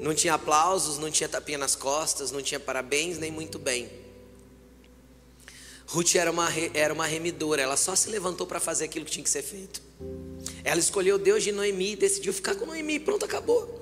Não 0.00 0.14
tinha 0.14 0.32
aplausos, 0.32 0.96
não 0.96 1.10
tinha 1.10 1.28
tapinha 1.28 1.58
nas 1.58 1.76
costas, 1.76 2.30
não 2.30 2.40
tinha 2.40 2.58
parabéns, 2.58 3.18
nem 3.18 3.30
muito 3.30 3.58
bem. 3.58 3.90
Ruth 5.90 6.14
era 6.14 6.30
uma, 6.30 6.48
era 6.72 6.94
uma 6.94 7.04
remidora, 7.04 7.60
ela 7.60 7.76
só 7.76 7.96
se 7.96 8.08
levantou 8.10 8.46
para 8.46 8.60
fazer 8.60 8.84
aquilo 8.84 9.04
que 9.04 9.10
tinha 9.10 9.24
que 9.24 9.30
ser 9.30 9.42
feito. 9.42 9.82
Ela 10.62 10.78
escolheu 10.78 11.18
Deus 11.18 11.42
de 11.42 11.50
Noemi 11.50 11.92
e 11.92 11.96
decidiu 11.96 12.32
ficar 12.32 12.54
com 12.54 12.64
Noemi, 12.64 13.00
pronto, 13.00 13.24
acabou. 13.24 13.80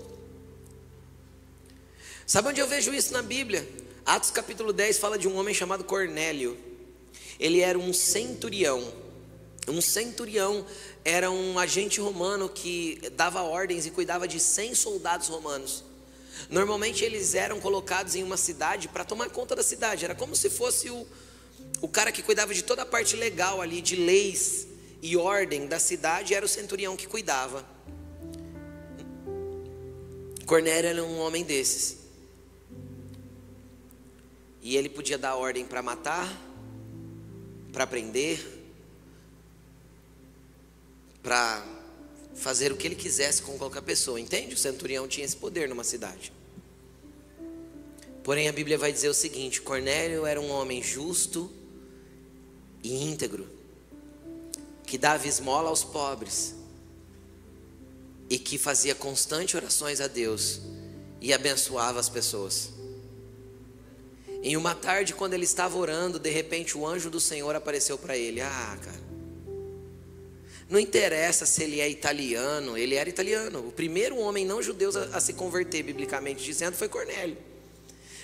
Sabe 2.27 2.49
onde 2.49 2.61
eu 2.61 2.67
vejo 2.67 2.95
isso 2.95 3.13
na 3.13 3.21
Bíblia? 3.21 3.69
Atos 4.07 4.31
capítulo 4.31 4.73
10 4.73 4.97
fala 4.99 5.19
de 5.19 5.29
um 5.29 5.37
homem 5.37 5.55
chamado 5.55 5.85
Cornélio. 5.85 6.57
Ele 7.39 7.61
era 7.61 7.79
um 7.79 7.93
centurião. 7.93 8.91
Um 9.69 9.83
centurião 9.83 10.65
era 11.05 11.31
um 11.31 11.59
agente 11.59 12.01
romano 12.01 12.49
que 12.49 13.03
dava 13.17 13.43
ordens 13.43 13.85
e 13.85 13.91
cuidava 13.91 14.27
de 14.27 14.41
100 14.41 14.75
soldados 14.75 15.29
romanos. 15.29 15.85
Normalmente 16.49 17.05
eles 17.05 17.35
eram 17.35 17.61
colocados 17.61 18.15
em 18.15 18.23
uma 18.23 18.39
cidade 18.39 18.89
para 18.89 19.05
tomar 19.05 19.29
conta 19.29 19.55
da 19.55 19.63
cidade. 19.63 20.07
Era 20.07 20.15
como 20.15 20.35
se 20.35 20.49
fosse 20.49 20.89
o, 20.89 21.07
o 21.81 21.89
cara 21.89 22.11
que 22.11 22.23
cuidava 22.23 22.53
de 22.53 22.63
toda 22.63 22.83
a 22.83 22.87
parte 22.87 23.17
legal 23.17 23.61
ali, 23.61 23.81
de 23.81 23.97
leis 23.97 24.67
e 25.01 25.17
ordem 25.17 25.67
da 25.67 25.79
cidade, 25.79 26.35
era 26.35 26.45
o 26.45 26.49
centurião 26.49 26.97
que 26.97 27.07
cuidava. 27.07 27.65
Cornélio 30.45 30.89
era 30.89 31.05
um 31.05 31.19
homem 31.19 31.45
desses. 31.45 31.99
E 34.61 34.77
ele 34.77 34.89
podia 34.89 35.17
dar 35.17 35.37
ordem 35.37 35.65
para 35.65 35.83
matar, 35.83 36.27
para 37.73 37.87
prender, 37.87 38.41
para 41.23 41.65
fazer 42.35 42.73
o 42.73 42.77
que 42.77 42.87
ele 42.87 42.95
quisesse 42.95 43.43
com 43.43 43.57
qualquer 43.59 43.83
pessoa, 43.83 44.19
entende? 44.19 44.55
O 44.55 44.59
centurião 44.59 45.07
tinha 45.07 45.25
esse 45.25 45.37
poder 45.37 45.69
numa 45.69 45.85
cidade. 45.85 46.33
Porém, 48.25 48.49
a 48.49 48.53
Bíblia 48.53 48.77
vai 48.77 48.93
dizer 48.93 49.09
o 49.09 49.15
seguinte: 49.15 49.61
Cornélio 49.61 50.27
era 50.27 50.41
um 50.41 50.51
homem 50.51 50.83
justo 50.83 51.53
e 52.83 53.05
íntegro, 53.05 53.47
que 54.87 54.97
dava 54.97 55.27
esmola 55.27 55.69
aos 55.69 55.85
pobres 55.85 56.55
e 58.31 58.39
que 58.39 58.59
fazia 58.59 58.95
constante 58.95 59.57
orações 59.57 60.01
a 60.01 60.07
Deus 60.07 60.61
e 61.21 61.33
abençoava 61.33 61.99
as 61.99 62.09
pessoas. 62.09 62.71
Em 64.43 64.57
uma 64.57 64.75
tarde, 64.75 65.15
quando 65.15 65.35
ele 65.35 65.45
estava 65.45 65.77
orando, 65.77 66.19
de 66.19 66.31
repente 66.31 66.79
o 66.79 66.87
anjo 66.87 67.11
do 67.11 67.21
Senhor 67.21 67.55
apareceu 67.57 67.99
para 67.99 68.17
ele. 68.17 68.41
Ah, 68.41 68.79
cara, 68.81 69.01
não 70.69 70.79
interessa 70.79 71.47
se 71.47 71.65
ele 71.65 71.81
é 71.81 71.89
italiano, 71.89 72.77
ele 72.77 72.95
era 72.95 73.09
italiano. 73.09 73.67
O 73.67 73.73
primeiro 73.73 74.17
homem 74.19 74.45
não 74.45 74.63
judeu 74.63 74.91
a, 74.91 75.17
a 75.17 75.21
se 75.21 75.33
converter, 75.33 75.83
biblicamente 75.83 76.45
dizendo, 76.45 76.77
foi 76.77 76.89
Cornélio. 76.89 77.48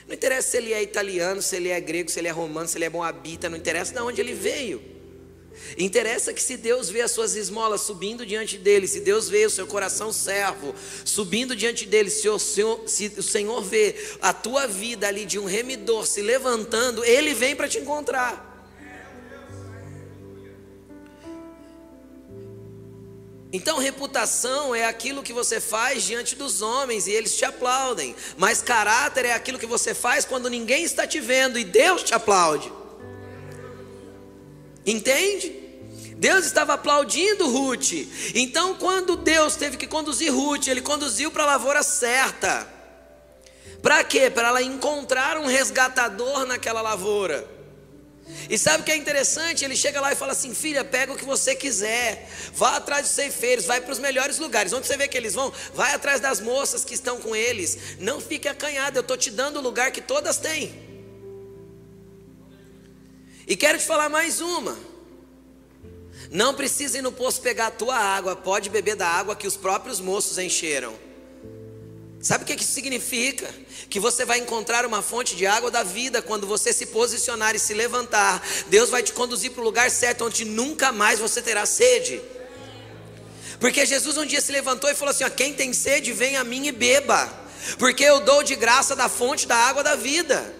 Não 0.07 0.15
interessa 0.15 0.51
se 0.51 0.57
ele 0.57 0.73
é 0.73 0.83
italiano, 0.83 1.41
se 1.41 1.57
ele 1.57 1.69
é 1.71 1.81
grego, 1.81 2.11
se 2.11 2.19
ele 2.19 2.29
é 2.29 2.31
romano, 2.31 2.69
se 2.69 2.77
ele 2.77 2.85
é 2.85 2.91
moabita, 2.91 3.49
não 3.49 3.57
interessa 3.57 3.93
de 3.93 4.01
onde 4.01 4.21
ele 4.21 4.35
veio. 4.35 4.95
Interessa 5.79 6.33
que 6.33 6.43
se 6.43 6.57
Deus 6.57 6.91
vê 6.91 7.01
as 7.01 7.11
suas 7.11 7.35
esmolas 7.35 7.81
subindo 7.81 8.27
diante 8.27 8.59
dele, 8.59 8.87
se 8.87 9.01
Deus 9.01 9.29
vê 9.29 9.47
o 9.47 9.51
seu 9.51 9.67
coração 9.67 10.13
servo 10.13 10.75
subindo 11.05 11.57
diante 11.57 11.87
dele, 11.87 12.11
se 12.11 12.29
o, 12.29 12.39
Senhor, 12.39 12.83
se 12.87 13.13
o 13.17 13.23
Senhor 13.23 13.63
vê 13.63 13.95
a 14.21 14.33
tua 14.33 14.67
vida 14.67 15.09
ali 15.09 15.25
de 15.25 15.39
um 15.39 15.45
remidor 15.45 16.07
se 16.07 16.21
levantando, 16.21 17.05
ele 17.05 17.35
vem 17.35 17.57
para 17.57 17.69
te 17.69 17.79
encontrar. 17.79 18.54
Então, 23.55 23.79
reputação 23.79 24.75
é 24.75 24.85
aquilo 24.85 25.23
que 25.23 25.33
você 25.33 25.61
faz 25.61 26.03
diante 26.03 26.35
dos 26.35 26.61
homens 26.61 27.07
e 27.07 27.13
eles 27.13 27.37
te 27.37 27.45
aplaudem, 27.45 28.17
mas 28.37 28.61
caráter 28.61 29.27
é 29.27 29.33
aquilo 29.33 29.61
que 29.61 29.65
você 29.65 29.95
faz 29.95 30.25
quando 30.25 30.51
ninguém 30.51 30.83
está 30.83 31.07
te 31.07 31.21
vendo 31.21 31.57
e 31.57 31.63
Deus 31.63 32.03
te 32.03 32.13
aplaude. 32.13 32.73
Entende? 34.85 35.55
Deus 36.17 36.45
estava 36.47 36.75
aplaudindo 36.75 37.49
Ruth. 37.49 37.93
Então, 38.35 38.75
quando 38.75 39.15
Deus 39.15 39.55
teve 39.55 39.77
que 39.77 39.87
conduzir 39.87 40.35
Ruth, 40.35 40.67
ele 40.67 40.83
conduziu 40.83 41.31
para 41.31 41.45
a 41.45 41.47
lavoura 41.47 41.85
certa. 41.85 42.67
Para 43.81 44.03
quê? 44.03 44.29
Para 44.31 44.49
ela 44.49 44.63
encontrar 44.63 45.39
um 45.39 45.47
resgatador 45.47 46.45
naquela 46.45 46.83
lavoura. 46.83 47.54
E 48.49 48.59
sabe 48.59 48.83
o 48.83 48.85
que 48.85 48.93
é 48.93 48.97
interessante? 48.97 49.65
Ele 49.65 49.77
chega 49.77 50.01
lá 50.01 50.13
e 50.13 50.17
fala 50.17 50.33
assim: 50.33 50.55
Filha, 50.55 50.85
pega 50.85 51.13
o 51.13 51.17
que 51.17 51.25
você 51.25 51.55
quiser, 51.55 52.29
vá 52.53 52.77
atrás 52.77 53.03
dos 53.03 53.15
ceifeiros, 53.15 53.65
vai 53.65 53.81
para 53.81 53.93
os 53.93 53.99
melhores 53.99 54.39
lugares. 54.39 54.73
Onde 54.73 54.87
você 54.87 54.97
vê 54.97 55.09
que 55.09 55.17
eles 55.17 55.35
vão? 55.35 55.53
Vai 55.75 55.95
atrás 55.95 56.21
das 56.21 56.41
moças 56.41 56.85
que 56.85 56.95
estão 56.95 57.21
com 57.21 57.35
eles. 57.37 57.99
Não 57.99 58.21
fique 58.21 58.49
acanhado, 58.49 58.99
eu 58.99 59.03
estou 59.03 59.17
te 59.17 59.31
dando 59.31 59.59
o 59.59 59.63
lugar 59.63 59.91
que 59.93 60.01
todas 60.01 60.39
têm. 60.39 60.75
E 63.47 63.57
quero 63.57 63.79
te 63.79 63.85
falar 63.85 64.09
mais 64.09 64.41
uma. 64.41 64.79
Não 66.31 66.55
precisa 66.55 66.99
ir 66.99 67.03
no 67.03 67.13
poço 67.13 67.41
pegar 67.41 67.67
a 67.67 67.71
tua 67.71 67.97
água, 67.97 68.35
pode 68.35 68.71
beber 68.71 68.97
da 68.97 69.07
água 69.07 69.37
que 69.37 69.47
os 69.47 69.57
próprios 69.57 70.01
moços 70.01 70.39
encheram. 70.39 70.99
Sabe 72.25 72.43
o 72.43 72.47
que 72.47 72.55
isso 72.55 72.73
significa? 72.73 73.47
Que 73.91 74.01
você 74.01 74.25
vai 74.25 74.39
encontrar 74.39 74.87
uma 74.87 75.03
fonte 75.03 75.37
de 75.37 75.45
água 75.45 75.71
da 75.71 75.83
vida 75.83 76.23
quando 76.23 76.47
você 76.47 76.73
se 76.73 76.87
posicionar 76.87 77.55
e 77.55 77.59
se 77.59 77.75
levantar. 77.75 78.43
Deus 78.69 78.89
vai 78.89 79.03
te 79.03 79.13
conduzir 79.13 79.51
para 79.51 79.61
o 79.61 79.65
lugar 79.65 79.91
certo 79.91 80.25
onde 80.25 80.43
nunca 80.43 80.91
mais 80.91 81.21
você 81.21 81.43
terá 81.43 81.67
sede. 81.67 82.23
Porque 83.61 83.85
Jesus 83.85 84.17
um 84.17 84.25
dia 84.25 84.41
se 84.41 84.51
levantou 84.51 84.89
e 84.89 84.95
falou 84.95 85.11
assim: 85.11 85.25
ó, 85.25 85.29
quem 85.29 85.53
tem 85.53 85.75
sede, 85.75 86.15
vem 86.15 86.39
a 86.39 86.45
mim 86.45 86.67
e 86.67 86.73
beba, 86.73 87.31
porque 87.79 88.03
eu 88.03 88.21
dou 88.21 88.43
de 88.43 88.57
graça 88.57 88.97
da 88.97 89.11
fonte 89.11 89.47
da 89.47 89.57
água 89.57 89.83
da 89.83 89.95
vida. 89.95 90.51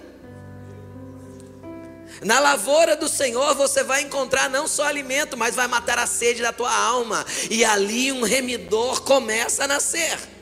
Na 2.23 2.41
lavoura 2.41 2.95
do 2.95 3.09
Senhor 3.09 3.55
você 3.55 3.83
vai 3.83 4.03
encontrar 4.03 4.51
não 4.51 4.69
só 4.69 4.85
alimento, 4.85 5.35
mas 5.35 5.55
vai 5.55 5.67
matar 5.67 5.99
a 5.99 6.07
sede 6.07 6.43
da 6.43 6.53
tua 6.53 6.75
alma, 6.75 7.25
e 7.49 7.65
ali 7.65 8.13
um 8.13 8.23
remidor 8.23 9.01
começa 9.01 9.65
a 9.65 9.67
nascer. 9.67 10.34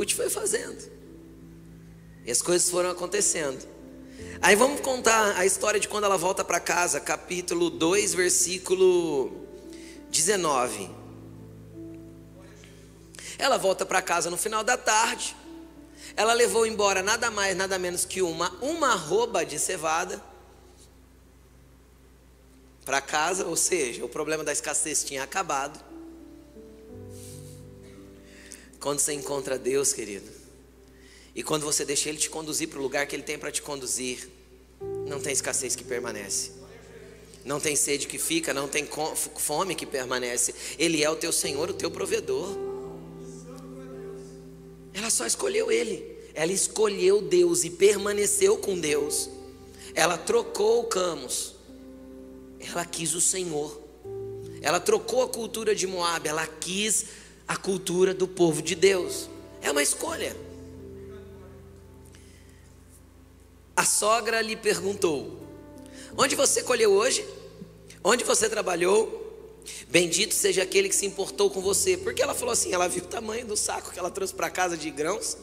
Ruth 0.00 0.12
foi 0.12 0.30
fazendo. 0.30 0.90
E 2.24 2.30
as 2.30 2.40
coisas 2.40 2.70
foram 2.70 2.90
acontecendo. 2.90 3.68
Aí 4.40 4.56
vamos 4.56 4.80
contar 4.80 5.36
a 5.36 5.44
história 5.44 5.78
de 5.78 5.88
quando 5.88 6.04
ela 6.04 6.16
volta 6.16 6.42
para 6.42 6.58
casa, 6.58 6.98
capítulo 6.98 7.68
2, 7.68 8.14
versículo 8.14 9.46
19. 10.10 10.90
Ela 13.38 13.58
volta 13.58 13.84
para 13.84 14.00
casa 14.00 14.30
no 14.30 14.38
final 14.38 14.64
da 14.64 14.78
tarde. 14.78 15.36
Ela 16.16 16.32
levou 16.32 16.66
embora 16.66 17.02
nada 17.02 17.30
mais, 17.30 17.54
nada 17.54 17.78
menos 17.78 18.06
que 18.06 18.22
uma 18.22 18.50
uma 18.62 18.92
arroba 18.92 19.44
de 19.44 19.58
cevada 19.58 20.22
para 22.86 23.02
casa, 23.02 23.46
ou 23.46 23.56
seja, 23.56 24.02
o 24.04 24.08
problema 24.08 24.42
da 24.42 24.52
escassez 24.52 25.04
tinha 25.04 25.22
acabado. 25.22 25.89
Quando 28.80 28.98
você 28.98 29.12
encontra 29.12 29.58
Deus, 29.58 29.92
querido, 29.92 30.26
e 31.34 31.42
quando 31.42 31.64
você 31.64 31.84
deixa 31.84 32.08
Ele 32.08 32.16
te 32.16 32.30
conduzir 32.30 32.68
para 32.68 32.78
o 32.78 32.82
lugar 32.82 33.06
que 33.06 33.14
Ele 33.14 33.22
tem 33.22 33.38
para 33.38 33.52
te 33.52 33.60
conduzir, 33.60 34.26
não 35.06 35.20
tem 35.20 35.32
escassez 35.32 35.76
que 35.76 35.84
permanece, 35.84 36.52
não 37.44 37.60
tem 37.60 37.76
sede 37.76 38.06
que 38.06 38.18
fica, 38.18 38.54
não 38.54 38.66
tem 38.66 38.88
fome 39.36 39.74
que 39.74 39.84
permanece. 39.84 40.54
Ele 40.78 41.04
é 41.04 41.10
o 41.10 41.16
teu 41.16 41.30
Senhor, 41.30 41.68
o 41.68 41.74
teu 41.74 41.90
provedor. 41.90 42.56
Ela 44.94 45.10
só 45.10 45.26
escolheu 45.26 45.70
Ele, 45.70 46.18
ela 46.34 46.52
escolheu 46.52 47.20
Deus 47.20 47.64
e 47.64 47.70
permaneceu 47.70 48.56
com 48.56 48.78
Deus. 48.78 49.28
Ela 49.94 50.16
trocou 50.16 50.80
o 50.80 50.84
Camus, 50.84 51.54
ela 52.58 52.86
quis 52.86 53.14
o 53.14 53.20
Senhor. 53.20 53.78
Ela 54.62 54.78
trocou 54.78 55.22
a 55.22 55.28
cultura 55.28 55.74
de 55.74 55.86
Moab, 55.86 56.28
ela 56.28 56.46
quis 56.46 57.06
a 57.50 57.56
cultura 57.56 58.14
do 58.14 58.28
povo 58.28 58.62
de 58.62 58.76
Deus. 58.76 59.28
É 59.60 59.72
uma 59.72 59.82
escolha. 59.82 60.36
A 63.74 63.84
sogra 63.84 64.40
lhe 64.40 64.54
perguntou: 64.54 65.36
Onde 66.16 66.36
você 66.36 66.62
colheu 66.62 66.92
hoje? 66.92 67.26
Onde 68.04 68.22
você 68.22 68.48
trabalhou? 68.48 69.18
Bendito 69.88 70.32
seja 70.32 70.62
aquele 70.62 70.88
que 70.88 70.94
se 70.94 71.04
importou 71.04 71.50
com 71.50 71.60
você. 71.60 71.96
Porque 71.96 72.22
ela 72.22 72.34
falou 72.34 72.52
assim: 72.52 72.72
ela 72.72 72.86
viu 72.86 73.02
o 73.02 73.08
tamanho 73.08 73.44
do 73.44 73.56
saco 73.56 73.90
que 73.90 73.98
ela 73.98 74.12
trouxe 74.12 74.32
para 74.32 74.48
casa 74.48 74.76
de 74.76 74.88
grãos. 74.88 75.36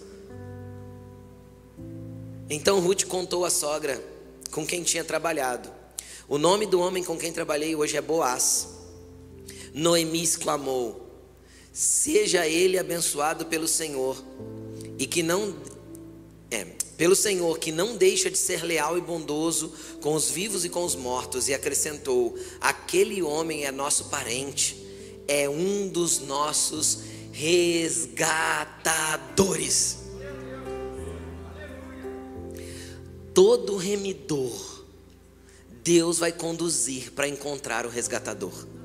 Então 2.49 2.79
Ruth 2.79 3.03
contou 3.03 3.43
à 3.43 3.49
sogra 3.49 4.01
com 4.49 4.65
quem 4.65 4.81
tinha 4.81 5.03
trabalhado. 5.03 5.69
O 6.25 6.37
nome 6.37 6.65
do 6.65 6.79
homem 6.79 7.03
com 7.03 7.17
quem 7.17 7.33
trabalhei 7.33 7.75
hoje 7.75 7.97
é 7.97 8.01
Boaz. 8.01 8.69
Noemi 9.73 10.23
exclamou: 10.23 11.06
Seja 11.77 12.45
ele 12.47 12.79
abençoado 12.79 13.45
pelo 13.45 13.67
Senhor 13.67 14.17
e 14.97 15.05
que 15.05 15.21
não 15.21 15.55
é, 16.49 16.65
pelo 16.97 17.15
Senhor 17.15 17.59
que 17.59 17.71
não 17.71 17.95
deixa 17.95 18.31
de 18.31 18.37
ser 18.39 18.63
leal 18.63 18.97
e 18.97 19.01
bondoso 19.01 19.71
com 20.01 20.15
os 20.15 20.27
vivos 20.27 20.65
e 20.65 20.69
com 20.69 20.83
os 20.83 20.95
mortos 20.95 21.47
e 21.47 21.53
acrescentou: 21.53 22.35
aquele 22.59 23.21
homem 23.21 23.65
é 23.65 23.71
nosso 23.71 24.05
parente, 24.05 24.75
é 25.27 25.47
um 25.47 25.87
dos 25.87 26.19
nossos 26.19 27.01
resgatadores. 27.31 29.99
Todo 33.35 33.77
remidor 33.77 34.83
Deus 35.83 36.17
vai 36.17 36.31
conduzir 36.31 37.11
para 37.11 37.27
encontrar 37.27 37.85
o 37.85 37.89
resgatador. 37.89 38.76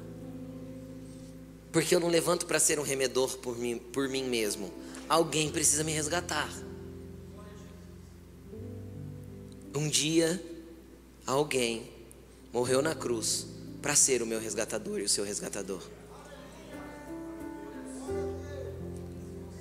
Porque 1.73 1.95
eu 1.95 2.01
não 2.01 2.09
levanto 2.09 2.45
para 2.45 2.61
ser 2.61 2.79
um 2.79 2.83
remedor 2.83 3.39
por 3.39 3.57
mim, 3.57 3.79
por 3.79 4.09
mim 4.09 4.25
mesmo. 4.25 4.71
Alguém 5.09 5.51
precisa 5.51 5.83
me 5.83 5.93
resgatar. 5.93 6.53
Um 9.75 9.89
dia, 9.89 10.41
alguém 11.27 11.91
morreu 12.53 12.83
na 12.83 12.95
cruz 12.95 13.47
para 13.81 13.97
ser 13.97 14.23
o 14.23 14.27
meu 14.27 14.39
resgatador 14.39 15.01
e 15.01 15.05
o 15.05 15.09
seu 15.09 15.25
resgatador. 15.25 15.83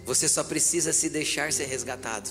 Você 0.05 0.27
só 0.27 0.43
precisa 0.43 0.91
se 0.91 1.09
deixar 1.09 1.53
ser 1.53 1.65
resgatado. 1.65 2.29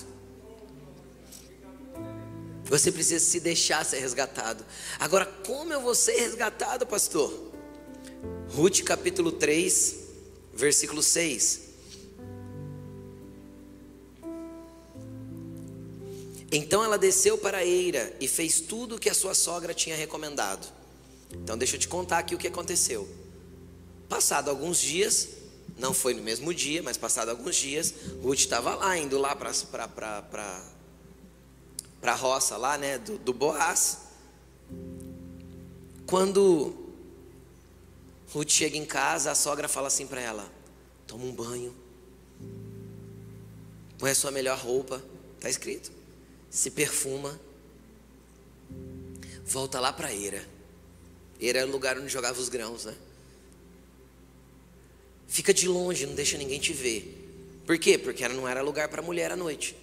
Você 2.65 2.91
precisa 2.91 3.25
se 3.25 3.39
deixar 3.39 3.83
ser 3.83 3.99
resgatado. 3.99 4.63
Agora, 4.99 5.25
como 5.25 5.73
eu 5.73 5.81
vou 5.81 5.95
ser 5.95 6.13
resgatado, 6.13 6.85
pastor? 6.85 7.50
Ruth 8.53 8.81
capítulo 8.81 9.31
3, 9.31 9.95
versículo 10.53 11.01
6. 11.01 11.61
Então 16.51 16.83
ela 16.83 16.97
desceu 16.97 17.37
para 17.37 17.59
a 17.59 17.65
eira 17.65 18.13
e 18.19 18.27
fez 18.27 18.59
tudo 18.59 18.95
o 18.95 18.99
que 18.99 19.09
a 19.09 19.13
sua 19.13 19.33
sogra 19.33 19.73
tinha 19.73 19.95
recomendado. 19.95 20.67
Então 21.31 21.57
deixa 21.57 21.77
eu 21.77 21.79
te 21.79 21.87
contar 21.87 22.17
aqui 22.17 22.35
o 22.35 22.37
que 22.37 22.47
aconteceu. 22.47 23.07
Passado 24.09 24.49
alguns 24.49 24.81
dias, 24.81 25.29
não 25.77 25.93
foi 25.93 26.13
no 26.13 26.21
mesmo 26.21 26.53
dia, 26.53 26.83
mas 26.83 26.97
passado 26.97 27.29
alguns 27.29 27.55
dias, 27.55 27.93
Ruth 28.21 28.39
estava 28.39 28.75
lá, 28.75 28.97
indo 28.97 29.17
lá 29.17 29.33
para 29.33 29.51
a 32.03 32.15
roça 32.15 32.57
lá, 32.57 32.77
né, 32.77 32.97
do, 32.97 33.17
do 33.17 33.31
Boaz. 33.31 33.99
Quando 36.05 36.90
Ruth 38.33 38.49
chega 38.49 38.77
em 38.77 38.85
casa, 38.85 39.31
a 39.31 39.35
sogra 39.35 39.67
fala 39.67 39.87
assim 39.87 40.07
para 40.07 40.21
ela: 40.21 40.51
toma 41.05 41.25
um 41.25 41.31
banho, 41.31 41.75
põe 43.97 44.11
a 44.11 44.15
sua 44.15 44.31
melhor 44.31 44.57
roupa, 44.57 45.03
está 45.35 45.49
escrito, 45.49 45.91
se 46.49 46.71
perfuma, 46.71 47.39
volta 49.45 49.79
lá 49.79 49.91
para 49.91 50.13
eira. 50.13 50.47
Eira 51.39 51.59
era 51.59 51.67
o 51.67 51.71
lugar 51.71 51.97
onde 51.97 52.07
jogava 52.07 52.39
os 52.39 52.49
grãos, 52.49 52.85
né? 52.85 52.95
Fica 55.27 55.53
de 55.53 55.67
longe, 55.67 56.05
não 56.05 56.13
deixa 56.13 56.37
ninguém 56.37 56.59
te 56.59 56.71
ver. 56.71 57.17
Por 57.65 57.77
quê? 57.79 57.97
Porque 57.97 58.27
não 58.27 58.47
era 58.47 58.61
lugar 58.61 58.89
para 58.89 59.01
mulher 59.01 59.31
à 59.31 59.35
noite. 59.35 59.75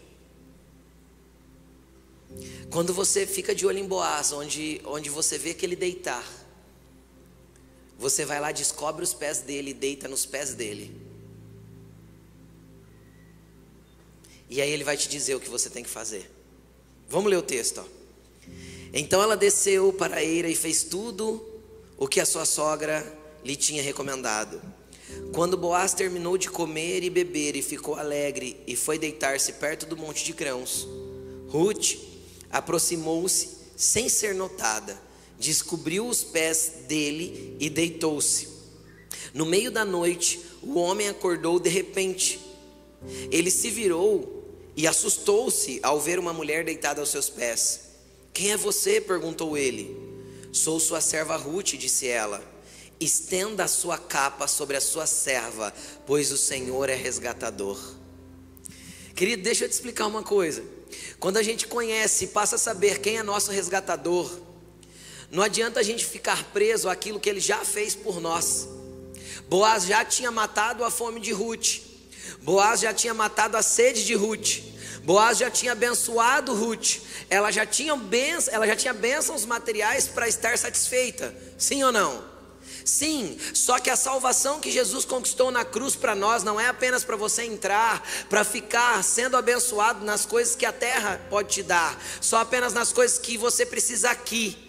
Quando 2.70 2.92
você 2.92 3.26
fica 3.26 3.54
de 3.54 3.66
olho 3.66 3.78
em 3.78 3.86
Boaz, 3.86 4.32
onde, 4.32 4.80
onde 4.84 5.08
você 5.08 5.38
vê 5.38 5.54
que 5.54 5.64
ele 5.64 5.74
deitar, 5.74 6.24
você 7.98 8.24
vai 8.24 8.40
lá, 8.40 8.52
descobre 8.52 9.02
os 9.02 9.12
pés 9.12 9.40
dele 9.40 9.70
e 9.70 9.74
deita 9.74 10.06
nos 10.06 10.24
pés 10.24 10.54
dele. 10.54 10.94
E 14.48 14.62
aí 14.62 14.70
ele 14.70 14.84
vai 14.84 14.96
te 14.96 15.08
dizer 15.08 15.34
o 15.34 15.40
que 15.40 15.50
você 15.50 15.68
tem 15.68 15.82
que 15.82 15.90
fazer. 15.90 16.30
Vamos 17.08 17.30
ler 17.30 17.36
o 17.36 17.42
texto. 17.42 17.80
Ó. 17.80 17.98
Então 18.92 19.20
ela 19.20 19.36
desceu 19.36 19.92
para 19.92 20.16
a 20.16 20.24
eira 20.24 20.48
e 20.48 20.54
fez 20.54 20.84
tudo 20.84 21.44
o 21.98 22.06
que 22.06 22.20
a 22.20 22.26
sua 22.26 22.46
sogra 22.46 23.04
lhe 23.44 23.56
tinha 23.56 23.82
recomendado. 23.82 24.60
Quando 25.32 25.56
Boaz 25.56 25.92
terminou 25.92 26.38
de 26.38 26.48
comer 26.48 27.02
e 27.02 27.10
beber 27.10 27.56
e 27.56 27.62
ficou 27.62 27.96
alegre 27.96 28.62
e 28.66 28.76
foi 28.76 28.98
deitar-se 28.98 29.54
perto 29.54 29.86
do 29.86 29.96
monte 29.96 30.24
de 30.24 30.32
grãos, 30.32 30.86
Ruth 31.48 31.96
aproximou-se 32.50 33.58
sem 33.76 34.08
ser 34.08 34.34
notada, 34.34 35.00
descobriu 35.38 36.06
os 36.06 36.24
pés 36.24 36.72
dele 36.88 37.56
e 37.60 37.70
deitou-se. 37.70 38.48
No 39.32 39.46
meio 39.46 39.70
da 39.70 39.84
noite, 39.84 40.40
o 40.62 40.78
homem 40.78 41.08
acordou 41.08 41.60
de 41.60 41.68
repente. 41.68 42.40
Ele 43.30 43.50
se 43.50 43.70
virou 43.70 44.38
e 44.76 44.86
assustou-se 44.86 45.78
ao 45.82 46.00
ver 46.00 46.18
uma 46.18 46.32
mulher 46.32 46.64
deitada 46.64 47.00
aos 47.00 47.10
seus 47.10 47.28
pés. 47.28 47.80
Quem 48.32 48.52
é 48.52 48.56
você? 48.56 49.00
perguntou 49.00 49.56
ele. 49.56 49.96
Sou 50.52 50.80
sua 50.80 51.00
serva 51.00 51.36
Ruth, 51.36 51.74
disse 51.74 52.06
ela. 52.06 52.42
Estenda 53.00 53.64
a 53.64 53.68
sua 53.68 53.96
capa 53.96 54.48
sobre 54.48 54.76
a 54.76 54.80
sua 54.80 55.06
serva, 55.06 55.72
pois 56.06 56.32
o 56.32 56.36
Senhor 56.36 56.88
é 56.88 56.94
resgatador. 56.94 57.78
Querido, 59.14 59.42
deixa 59.42 59.64
eu 59.64 59.68
te 59.68 59.72
explicar 59.72 60.06
uma 60.06 60.22
coisa. 60.22 60.64
Quando 61.20 61.36
a 61.36 61.42
gente 61.42 61.66
conhece 61.66 62.24
e 62.24 62.28
passa 62.28 62.56
a 62.56 62.58
saber 62.58 63.00
quem 63.00 63.18
é 63.18 63.22
nosso 63.22 63.50
resgatador, 63.50 64.30
não 65.30 65.42
adianta 65.42 65.80
a 65.80 65.82
gente 65.82 66.06
ficar 66.06 66.42
preso 66.52 66.88
àquilo 66.88 67.20
que 67.20 67.28
ele 67.28 67.40
já 67.40 67.64
fez 67.64 67.94
por 67.94 68.20
nós. 68.20 68.68
Boaz 69.48 69.84
já 69.84 70.04
tinha 70.04 70.30
matado 70.30 70.84
a 70.84 70.90
fome 70.90 71.20
de 71.20 71.32
Ruth. 71.32 71.80
Boaz 72.42 72.80
já 72.80 72.94
tinha 72.94 73.12
matado 73.12 73.56
a 73.56 73.62
sede 73.62 74.04
de 74.04 74.14
Ruth. 74.14 74.60
Boaz 75.02 75.38
já 75.38 75.50
tinha 75.50 75.72
abençoado 75.72 76.54
Ruth. 76.54 76.98
Ela 77.28 77.50
já 77.50 77.66
tinha, 77.66 77.98
ela 78.50 78.66
já 78.66 78.76
tinha 78.76 78.92
bênçãos 78.94 79.44
materiais 79.44 80.08
para 80.08 80.28
estar 80.28 80.56
satisfeita. 80.56 81.34
Sim 81.56 81.82
ou 81.84 81.92
não? 81.92 82.24
Sim, 82.84 83.38
só 83.52 83.78
que 83.78 83.90
a 83.90 83.96
salvação 83.96 84.60
que 84.60 84.70
Jesus 84.70 85.04
conquistou 85.04 85.50
na 85.50 85.62
cruz 85.62 85.94
para 85.94 86.14
nós 86.14 86.42
não 86.42 86.58
é 86.58 86.68
apenas 86.68 87.04
para 87.04 87.16
você 87.16 87.42
entrar, 87.42 88.02
para 88.30 88.44
ficar 88.44 89.04
sendo 89.04 89.36
abençoado 89.36 90.04
nas 90.06 90.24
coisas 90.24 90.56
que 90.56 90.64
a 90.64 90.72
terra 90.72 91.20
pode 91.28 91.50
te 91.50 91.62
dar, 91.62 92.02
só 92.18 92.38
apenas 92.38 92.72
nas 92.72 92.90
coisas 92.90 93.18
que 93.18 93.36
você 93.36 93.66
precisa 93.66 94.10
aqui. 94.10 94.67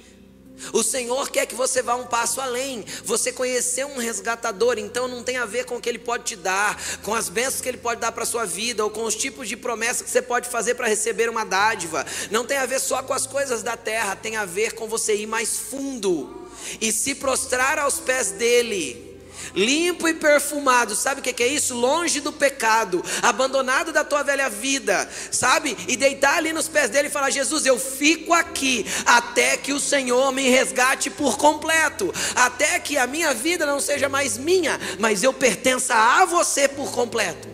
O 0.74 0.84
Senhor 0.84 1.30
quer 1.30 1.46
que 1.46 1.56
você 1.56 1.82
vá 1.82 1.96
um 1.96 2.06
passo 2.06 2.42
além. 2.42 2.86
Você 3.04 3.32
conhecer 3.32 3.86
um 3.86 3.98
resgatador, 3.98 4.78
então 4.78 5.08
não 5.08 5.24
tem 5.24 5.38
a 5.38 5.46
ver 5.46 5.66
com 5.66 5.78
o 5.78 5.82
que 5.82 5.90
ele 5.90 6.00
pode 6.00 6.24
te 6.24 6.36
dar, 6.36 6.80
com 7.04 7.14
as 7.14 7.30
bênçãos 7.30 7.62
que 7.62 7.70
ele 7.70 7.78
pode 7.78 8.02
dar 8.02 8.12
para 8.12 8.24
a 8.24 8.28
sua 8.28 8.46
vida, 8.46 8.84
ou 8.84 8.90
com 8.90 9.04
os 9.04 9.16
tipos 9.16 9.48
de 9.48 9.58
promessas 9.58 10.02
que 10.02 10.10
você 10.10 10.22
pode 10.22 10.50
fazer 10.50 10.76
para 10.76 10.88
receber 10.88 11.30
uma 11.30 11.44
dádiva. 11.44 12.06
Não 12.32 12.46
tem 12.46 12.58
a 12.58 12.66
ver 12.66 12.80
só 12.80 13.02
com 13.04 13.14
as 13.14 13.26
coisas 13.26 13.64
da 13.64 13.76
terra, 13.76 14.16
tem 14.16 14.36
a 14.36 14.46
ver 14.46 14.74
com 14.74 14.88
você 14.88 15.16
ir 15.16 15.28
mais 15.28 15.58
fundo 15.58 16.48
e 16.82 16.92
se 16.92 17.16
prostrar 17.16 17.80
aos 17.80 18.00
pés 18.00 18.32
dele 18.32 19.09
limpo 19.56 20.08
e 20.08 20.14
perfumado, 20.14 20.96
sabe 20.96 21.22
o 21.22 21.24
que 21.24 21.44
é 21.44 21.48
isso? 21.48 21.76
Longe 21.76 22.20
do 22.20 22.32
pecado, 22.32 23.04
abandonado 23.22 23.92
da 23.92 24.04
tua 24.04 24.24
velha 24.24 24.50
vida, 24.50 25.10
sabe? 25.32 25.78
E 25.88 25.96
deitar 25.96 26.38
ali 26.38 26.54
nos 26.54 26.68
pés 26.68 26.90
dele 26.90 27.08
e 27.08 27.12
falar: 27.12 27.30
Jesus, 27.30 27.66
eu 27.66 27.80
fico 27.80 28.34
aqui 28.34 28.86
até 29.06 29.58
que 29.58 29.74
o 29.74 29.80
Senhor 29.80 30.32
me 30.32 30.50
resgate 30.50 31.10
por 31.10 31.38
completo, 31.38 32.14
até 32.36 32.80
que 32.80 32.98
a 32.98 33.08
minha 33.08 33.34
vida 33.34 33.66
não 33.66 33.80
seja 33.80 34.10
mais 34.10 34.38
minha, 34.38 34.80
mas 35.00 35.24
eu 35.24 35.34
pertença 35.34 35.96
a 35.96 36.26
você 36.26 36.68
por 36.68 36.92
completo. 36.92 37.48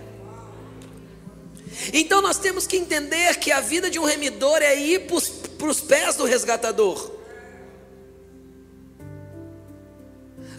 Então 1.94 2.22
nós 2.22 2.38
temos 2.38 2.66
que 2.66 2.78
entender 2.78 3.38
que 3.38 3.52
a 3.52 3.60
vida 3.60 3.90
de 3.90 4.00
um 4.00 4.06
remidor 4.06 4.62
é 4.62 4.76
ir 4.76 5.08
para 5.58 5.68
os 5.68 5.82
pés 5.82 6.16
do 6.16 6.26
resgatador. 6.26 7.14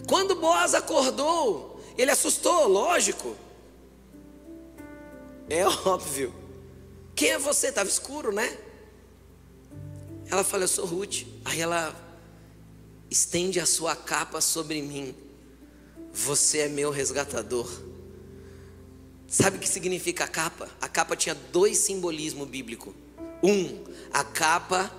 Quando 0.07 0.35
Boaz 0.35 0.73
acordou, 0.73 1.81
ele 1.97 2.09
assustou, 2.09 2.67
lógico. 2.67 3.35
É 5.49 5.65
óbvio. 5.85 6.33
Quem 7.13 7.31
é 7.31 7.37
você? 7.39 7.67
Estava 7.67 7.89
escuro, 7.89 8.31
né? 8.31 8.57
Ela 10.29 10.43
fala, 10.43 10.63
eu 10.63 10.67
sou 10.67 10.85
Ruth. 10.85 11.23
Aí 11.43 11.59
ela 11.59 11.95
estende 13.09 13.59
a 13.59 13.65
sua 13.65 13.95
capa 13.95 14.39
sobre 14.39 14.81
mim. 14.81 15.15
Você 16.13 16.59
é 16.59 16.67
meu 16.67 16.89
resgatador. 16.89 17.69
Sabe 19.27 19.57
o 19.57 19.59
que 19.59 19.67
significa 19.67 20.23
a 20.23 20.27
capa? 20.27 20.69
A 20.79 20.87
capa 20.87 21.15
tinha 21.15 21.35
dois 21.35 21.77
simbolismos 21.79 22.47
bíblicos. 22.47 22.93
Um, 23.43 23.83
a 24.11 24.23
capa 24.23 24.91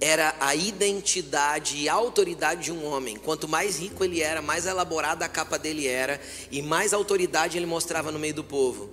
era 0.00 0.34
a 0.40 0.54
identidade 0.54 1.76
e 1.78 1.88
autoridade 1.88 2.64
de 2.64 2.72
um 2.72 2.84
homem. 2.84 3.16
Quanto 3.16 3.48
mais 3.48 3.78
rico 3.78 4.04
ele 4.04 4.20
era, 4.20 4.42
mais 4.42 4.66
elaborada 4.66 5.24
a 5.24 5.28
capa 5.28 5.58
dele 5.58 5.86
era 5.86 6.20
e 6.50 6.60
mais 6.60 6.92
autoridade 6.92 7.56
ele 7.56 7.66
mostrava 7.66 8.12
no 8.12 8.18
meio 8.18 8.34
do 8.34 8.44
povo. 8.44 8.90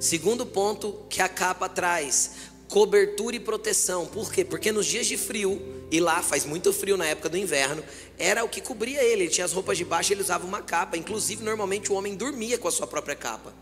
Segundo 0.00 0.46
ponto 0.46 1.04
que 1.08 1.20
a 1.20 1.28
capa 1.28 1.68
traz, 1.68 2.32
cobertura 2.68 3.36
e 3.36 3.40
proteção. 3.40 4.06
Por 4.06 4.32
quê? 4.32 4.44
Porque 4.44 4.70
nos 4.70 4.86
dias 4.86 5.06
de 5.06 5.16
frio, 5.16 5.60
e 5.90 6.00
lá 6.00 6.22
faz 6.22 6.44
muito 6.44 6.72
frio 6.72 6.96
na 6.96 7.06
época 7.06 7.28
do 7.28 7.36
inverno, 7.36 7.82
era 8.18 8.44
o 8.44 8.48
que 8.48 8.60
cobria 8.60 9.02
ele. 9.02 9.24
Ele 9.24 9.30
tinha 9.30 9.44
as 9.44 9.52
roupas 9.52 9.78
de 9.78 9.84
baixo, 9.84 10.12
ele 10.12 10.22
usava 10.22 10.46
uma 10.46 10.62
capa. 10.62 10.96
Inclusive, 10.96 11.42
normalmente 11.42 11.90
o 11.90 11.94
homem 11.94 12.14
dormia 12.14 12.58
com 12.58 12.68
a 12.68 12.72
sua 12.72 12.86
própria 12.86 13.14
capa. 13.14 13.54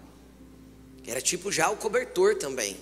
Era 1.06 1.20
tipo 1.20 1.50
já 1.50 1.68
o 1.68 1.76
cobertor 1.76 2.36
também. 2.36 2.76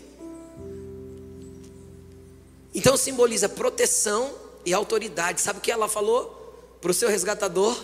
Então 2.74 2.96
simboliza 2.96 3.48
proteção 3.48 4.32
e 4.64 4.72
autoridade. 4.72 5.40
Sabe 5.40 5.58
o 5.58 5.62
que 5.62 5.70
ela 5.70 5.88
falou 5.88 6.78
para 6.80 6.90
o 6.90 6.94
seu 6.94 7.08
resgatador? 7.08 7.76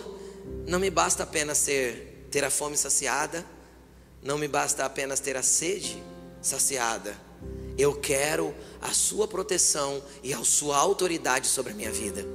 Não 0.65 0.79
me 0.79 0.89
basta 0.89 1.23
apenas 1.23 1.57
ser, 1.57 2.27
ter 2.31 2.43
a 2.43 2.49
fome 2.49 2.77
saciada, 2.77 3.45
não 4.21 4.37
me 4.37 4.47
basta 4.47 4.85
apenas 4.85 5.19
ter 5.19 5.35
a 5.35 5.43
sede 5.43 6.01
saciada. 6.41 7.15
Eu 7.77 7.93
quero 7.95 8.55
a 8.81 8.91
sua 8.93 9.27
proteção 9.27 10.01
e 10.23 10.33
a 10.33 10.43
sua 10.43 10.77
autoridade 10.77 11.47
sobre 11.47 11.73
a 11.73 11.75
minha 11.75 11.91
vida. 11.91 12.25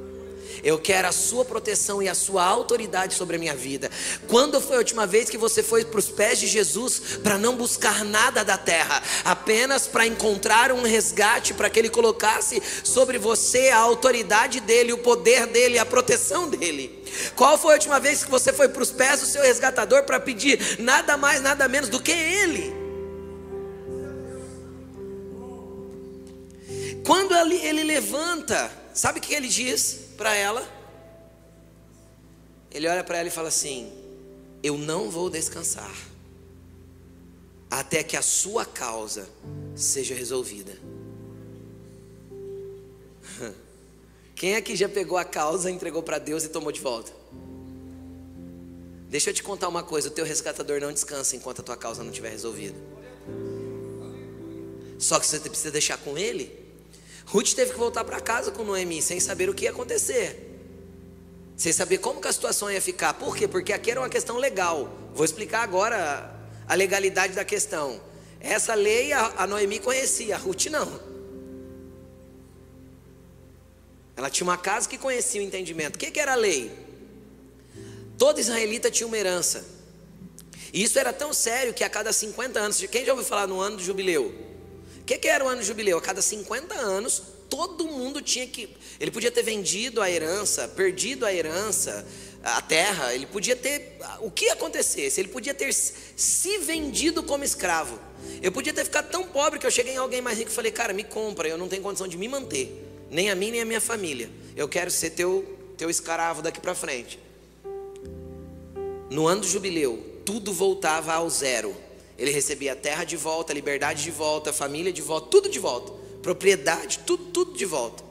Eu 0.62 0.78
quero 0.78 1.08
a 1.08 1.12
sua 1.12 1.44
proteção 1.44 2.02
e 2.02 2.08
a 2.08 2.14
sua 2.14 2.44
autoridade 2.44 3.14
sobre 3.14 3.36
a 3.36 3.38
minha 3.38 3.54
vida. 3.54 3.90
Quando 4.28 4.60
foi 4.60 4.76
a 4.76 4.78
última 4.78 5.06
vez 5.06 5.28
que 5.30 5.38
você 5.38 5.62
foi 5.62 5.84
para 5.84 5.98
os 5.98 6.08
pés 6.08 6.38
de 6.38 6.46
Jesus 6.46 7.18
para 7.22 7.38
não 7.38 7.56
buscar 7.56 8.04
nada 8.04 8.44
da 8.44 8.58
terra, 8.58 9.02
apenas 9.24 9.86
para 9.86 10.06
encontrar 10.06 10.72
um 10.72 10.82
resgate 10.82 11.54
para 11.54 11.70
que 11.70 11.78
ele 11.78 11.88
colocasse 11.88 12.62
sobre 12.84 13.18
você 13.18 13.68
a 13.70 13.78
autoridade 13.78 14.60
dele, 14.60 14.92
o 14.92 14.98
poder 14.98 15.46
dele, 15.46 15.78
a 15.78 15.86
proteção 15.86 16.48
dele? 16.48 17.02
Qual 17.36 17.58
foi 17.58 17.72
a 17.72 17.74
última 17.74 18.00
vez 18.00 18.24
que 18.24 18.30
você 18.30 18.52
foi 18.52 18.68
para 18.68 18.82
os 18.82 18.90
pés 18.90 19.20
do 19.20 19.26
seu 19.26 19.42
resgatador 19.42 20.04
para 20.04 20.18
pedir 20.18 20.78
nada 20.78 21.16
mais, 21.16 21.40
nada 21.42 21.68
menos 21.68 21.88
do 21.88 22.00
que 22.00 22.12
ele? 22.12 22.82
Quando 27.04 27.34
ele, 27.34 27.56
ele 27.56 27.84
levanta, 27.84 28.70
sabe 28.94 29.18
o 29.18 29.22
que 29.22 29.34
ele 29.34 29.48
diz? 29.48 30.11
Para 30.12 30.34
ela. 30.34 30.66
Ele 32.70 32.88
olha 32.88 33.04
para 33.04 33.18
ela 33.18 33.28
e 33.28 33.30
fala 33.30 33.48
assim: 33.48 33.92
Eu 34.62 34.78
não 34.78 35.10
vou 35.10 35.28
descansar 35.28 35.94
até 37.70 38.02
que 38.02 38.16
a 38.16 38.22
sua 38.22 38.66
causa 38.66 39.28
seja 39.74 40.14
resolvida. 40.14 40.76
Quem 44.34 44.54
é 44.54 44.60
que 44.60 44.76
já 44.76 44.88
pegou 44.88 45.16
a 45.16 45.24
causa, 45.24 45.70
entregou 45.70 46.02
para 46.02 46.18
Deus 46.18 46.44
e 46.44 46.48
tomou 46.48 46.70
de 46.70 46.80
volta? 46.80 47.12
Deixa 49.08 49.30
eu 49.30 49.34
te 49.34 49.42
contar 49.42 49.68
uma 49.68 49.82
coisa: 49.82 50.08
o 50.08 50.10
teu 50.10 50.24
resgatador 50.24 50.80
não 50.80 50.92
descansa 50.92 51.36
enquanto 51.36 51.60
a 51.60 51.62
tua 51.62 51.76
causa 51.76 52.02
não 52.02 52.10
estiver 52.10 52.30
resolvida. 52.30 52.76
Só 54.98 55.18
que 55.18 55.26
você 55.26 55.40
precisa 55.40 55.70
deixar 55.70 55.98
com 55.98 56.16
ele. 56.16 56.61
Ruth 57.32 57.54
teve 57.54 57.72
que 57.72 57.78
voltar 57.78 58.04
para 58.04 58.20
casa 58.20 58.50
com 58.50 58.62
Noemi 58.62 59.00
sem 59.00 59.18
saber 59.18 59.48
o 59.48 59.54
que 59.54 59.64
ia 59.64 59.70
acontecer. 59.70 60.50
Sem 61.56 61.72
saber 61.72 61.96
como 61.96 62.20
que 62.20 62.28
a 62.28 62.32
situação 62.32 62.70
ia 62.70 62.80
ficar. 62.80 63.14
Por 63.14 63.34
quê? 63.34 63.48
Porque 63.48 63.72
aqui 63.72 63.90
era 63.90 64.00
uma 64.00 64.10
questão 64.10 64.36
legal. 64.36 64.92
Vou 65.14 65.24
explicar 65.24 65.62
agora 65.62 66.30
a 66.68 66.74
legalidade 66.74 67.32
da 67.32 67.42
questão. 67.42 67.98
Essa 68.38 68.74
lei 68.74 69.14
a, 69.14 69.46
Noemi 69.46 69.78
conhecia, 69.78 70.34
a 70.34 70.38
Ruth 70.38 70.66
não. 70.66 71.00
Ela 74.14 74.28
tinha 74.28 74.46
uma 74.46 74.58
casa 74.58 74.86
que 74.86 74.98
conhecia 74.98 75.40
o 75.40 75.44
entendimento. 75.44 75.96
O 75.96 75.98
que, 75.98 76.10
que 76.10 76.20
era 76.20 76.32
a 76.32 76.36
lei? 76.36 76.70
Todo 78.18 78.40
israelita 78.40 78.90
tinha 78.90 79.06
uma 79.06 79.16
herança. 79.16 79.64
E 80.70 80.82
isso 80.82 80.98
era 80.98 81.14
tão 81.14 81.32
sério 81.32 81.72
que 81.72 81.82
a 81.82 81.88
cada 81.88 82.12
50 82.12 82.60
anos, 82.60 82.78
quem 82.90 83.06
já 83.06 83.12
ouviu 83.12 83.26
falar 83.26 83.46
no 83.46 83.58
ano 83.58 83.78
do 83.78 83.82
jubileu? 83.82 84.51
O 85.02 85.04
que, 85.04 85.18
que 85.18 85.28
era 85.28 85.44
o 85.44 85.48
ano 85.48 85.60
do 85.60 85.64
jubileu? 85.64 85.98
A 85.98 86.00
cada 86.00 86.22
50 86.22 86.74
anos, 86.74 87.22
todo 87.50 87.84
mundo 87.86 88.22
tinha 88.22 88.46
que. 88.46 88.68
Ele 89.00 89.10
podia 89.10 89.30
ter 89.30 89.42
vendido 89.42 90.00
a 90.00 90.08
herança, 90.10 90.68
perdido 90.68 91.26
a 91.26 91.34
herança, 91.34 92.06
a 92.42 92.62
terra, 92.62 93.12
ele 93.12 93.26
podia 93.26 93.56
ter. 93.56 93.98
O 94.20 94.30
que 94.30 94.48
acontecesse? 94.48 95.20
Ele 95.20 95.28
podia 95.28 95.52
ter 95.52 95.72
se 95.72 96.58
vendido 96.58 97.22
como 97.22 97.42
escravo. 97.42 97.98
Eu 98.40 98.52
podia 98.52 98.72
ter 98.72 98.84
ficado 98.84 99.10
tão 99.10 99.24
pobre 99.24 99.58
que 99.58 99.66
eu 99.66 99.70
cheguei 99.70 99.94
em 99.94 99.98
alguém 99.98 100.22
mais 100.22 100.38
rico 100.38 100.50
e 100.50 100.54
falei, 100.54 100.70
cara, 100.70 100.92
me 100.92 101.02
compra, 101.02 101.48
eu 101.48 101.58
não 101.58 101.68
tenho 101.68 101.82
condição 101.82 102.06
de 102.06 102.16
me 102.16 102.28
manter, 102.28 102.72
nem 103.10 103.28
a 103.28 103.34
mim 103.34 103.50
nem 103.50 103.60
a 103.60 103.64
minha 103.64 103.80
família. 103.80 104.30
Eu 104.56 104.68
quero 104.68 104.90
ser 104.90 105.10
teu, 105.10 105.44
teu 105.76 105.90
escravo 105.90 106.42
daqui 106.42 106.60
para 106.60 106.74
frente. 106.74 107.18
No 109.10 109.26
ano 109.26 109.40
do 109.40 109.48
jubileu, 109.48 110.22
tudo 110.24 110.52
voltava 110.52 111.12
ao 111.12 111.28
zero. 111.28 111.76
Ele 112.22 112.30
recebia 112.30 112.72
a 112.72 112.76
terra 112.76 113.04
de 113.04 113.16
volta, 113.16 113.52
a 113.52 113.54
liberdade 113.54 114.02
de 114.02 114.10
volta, 114.10 114.50
a 114.50 114.52
família 114.52 114.92
de 114.92 115.02
volta, 115.02 115.28
tudo 115.28 115.48
de 115.48 115.58
volta 115.58 116.00
propriedade, 116.22 117.00
tudo, 117.00 117.24
tudo 117.26 117.52
de 117.52 117.66
volta. 117.66 118.02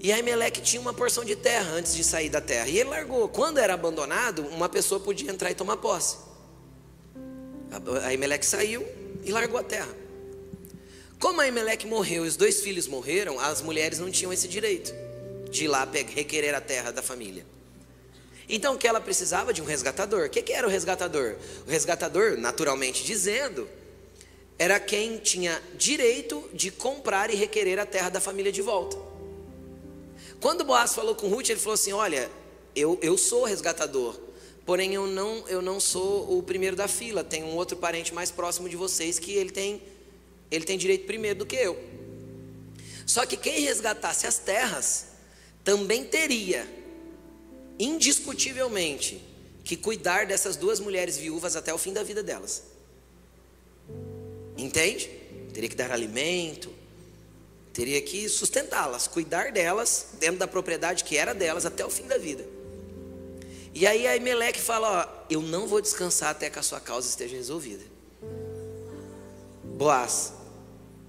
E 0.00 0.12
Aimeleque 0.12 0.60
tinha 0.60 0.80
uma 0.80 0.92
porção 0.92 1.24
de 1.24 1.36
terra 1.36 1.70
antes 1.72 1.94
de 1.94 2.02
sair 2.02 2.28
da 2.28 2.40
terra. 2.40 2.68
E 2.68 2.78
ele 2.78 2.90
largou. 2.90 3.28
Quando 3.28 3.58
era 3.58 3.74
abandonado, 3.74 4.42
uma 4.48 4.68
pessoa 4.68 5.00
podia 5.00 5.30
entrar 5.30 5.50
e 5.50 5.54
tomar 5.54 5.76
posse. 5.76 6.16
Aimeleque 8.04 8.44
saiu 8.44 8.86
e 9.24 9.30
largou 9.30 9.58
a 9.58 9.62
terra. 9.62 9.94
Como 11.18 11.40
Aimeleque 11.40 11.86
morreu 11.86 12.24
e 12.24 12.28
os 12.28 12.36
dois 12.36 12.60
filhos 12.60 12.86
morreram, 12.86 13.38
as 13.38 13.62
mulheres 13.62 13.98
não 13.98 14.10
tinham 14.10 14.32
esse 14.32 14.48
direito 14.48 14.92
de 15.50 15.64
ir 15.64 15.68
lá 15.68 15.88
requerer 15.90 16.54
a 16.54 16.60
terra 16.60 16.90
da 16.90 17.00
família. 17.00 17.46
Então 18.48 18.74
o 18.74 18.78
que 18.78 18.86
ela 18.86 19.00
precisava 19.00 19.52
de 19.52 19.62
um 19.62 19.64
resgatador. 19.64 20.26
O 20.26 20.30
que, 20.30 20.42
que 20.42 20.52
era 20.52 20.66
o 20.66 20.70
resgatador? 20.70 21.36
O 21.66 21.70
resgatador, 21.70 22.36
naturalmente 22.36 23.04
dizendo, 23.04 23.68
era 24.58 24.78
quem 24.78 25.18
tinha 25.18 25.60
direito 25.76 26.48
de 26.52 26.70
comprar 26.70 27.30
e 27.30 27.34
requerer 27.34 27.78
a 27.78 27.86
terra 27.86 28.08
da 28.08 28.20
família 28.20 28.52
de 28.52 28.62
volta. 28.62 28.96
Quando 30.40 30.64
Boaz 30.64 30.94
falou 30.94 31.14
com 31.14 31.28
Ruth, 31.28 31.48
ele 31.48 31.58
falou 31.58 31.74
assim: 31.74 31.92
Olha, 31.92 32.30
eu, 32.76 32.98
eu 33.02 33.16
sou 33.16 33.44
resgatador, 33.44 34.14
porém 34.66 34.94
eu 34.94 35.06
não, 35.06 35.48
eu 35.48 35.62
não 35.62 35.80
sou 35.80 36.38
o 36.38 36.42
primeiro 36.42 36.76
da 36.76 36.86
fila. 36.86 37.24
Tem 37.24 37.42
um 37.42 37.56
outro 37.56 37.76
parente 37.76 38.12
mais 38.12 38.30
próximo 38.30 38.68
de 38.68 38.76
vocês 38.76 39.18
que 39.18 39.32
ele 39.32 39.50
tem, 39.50 39.82
ele 40.50 40.64
tem 40.64 40.76
direito 40.76 41.06
primeiro 41.06 41.40
do 41.40 41.46
que 41.46 41.56
eu. 41.56 41.82
Só 43.06 43.26
que 43.26 43.36
quem 43.36 43.60
resgatasse 43.60 44.26
as 44.26 44.38
terras 44.38 45.06
também 45.62 46.04
teria, 46.04 46.66
indiscutivelmente, 47.78 49.22
que 49.64 49.76
cuidar 49.76 50.26
dessas 50.26 50.56
duas 50.56 50.78
mulheres 50.78 51.16
viúvas 51.16 51.56
até 51.56 51.72
o 51.72 51.78
fim 51.78 51.92
da 51.92 52.02
vida 52.02 52.22
delas. 52.22 52.62
Entende? 54.56 55.08
Teria 55.52 55.68
que 55.68 55.76
dar 55.76 55.90
alimento, 55.90 56.72
teria 57.72 58.00
que 58.02 58.28
sustentá-las, 58.28 59.08
cuidar 59.08 59.52
delas 59.52 60.08
dentro 60.20 60.38
da 60.38 60.46
propriedade 60.46 61.04
que 61.04 61.16
era 61.16 61.34
delas 61.34 61.64
até 61.64 61.84
o 61.84 61.90
fim 61.90 62.06
da 62.06 62.18
vida. 62.18 62.44
E 63.74 63.86
aí 63.86 64.06
a 64.06 64.16
Emelec 64.16 64.60
fala: 64.60 64.88
Ó, 65.02 65.24
eu 65.28 65.42
não 65.42 65.66
vou 65.66 65.80
descansar 65.80 66.30
até 66.30 66.48
que 66.48 66.58
a 66.58 66.62
sua 66.62 66.80
causa 66.80 67.08
esteja 67.08 67.36
resolvida. 67.36 67.82
Boaz, 69.64 70.32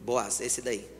Boaz, 0.03 0.41
esse 0.41 0.61
daí. 0.61 0.94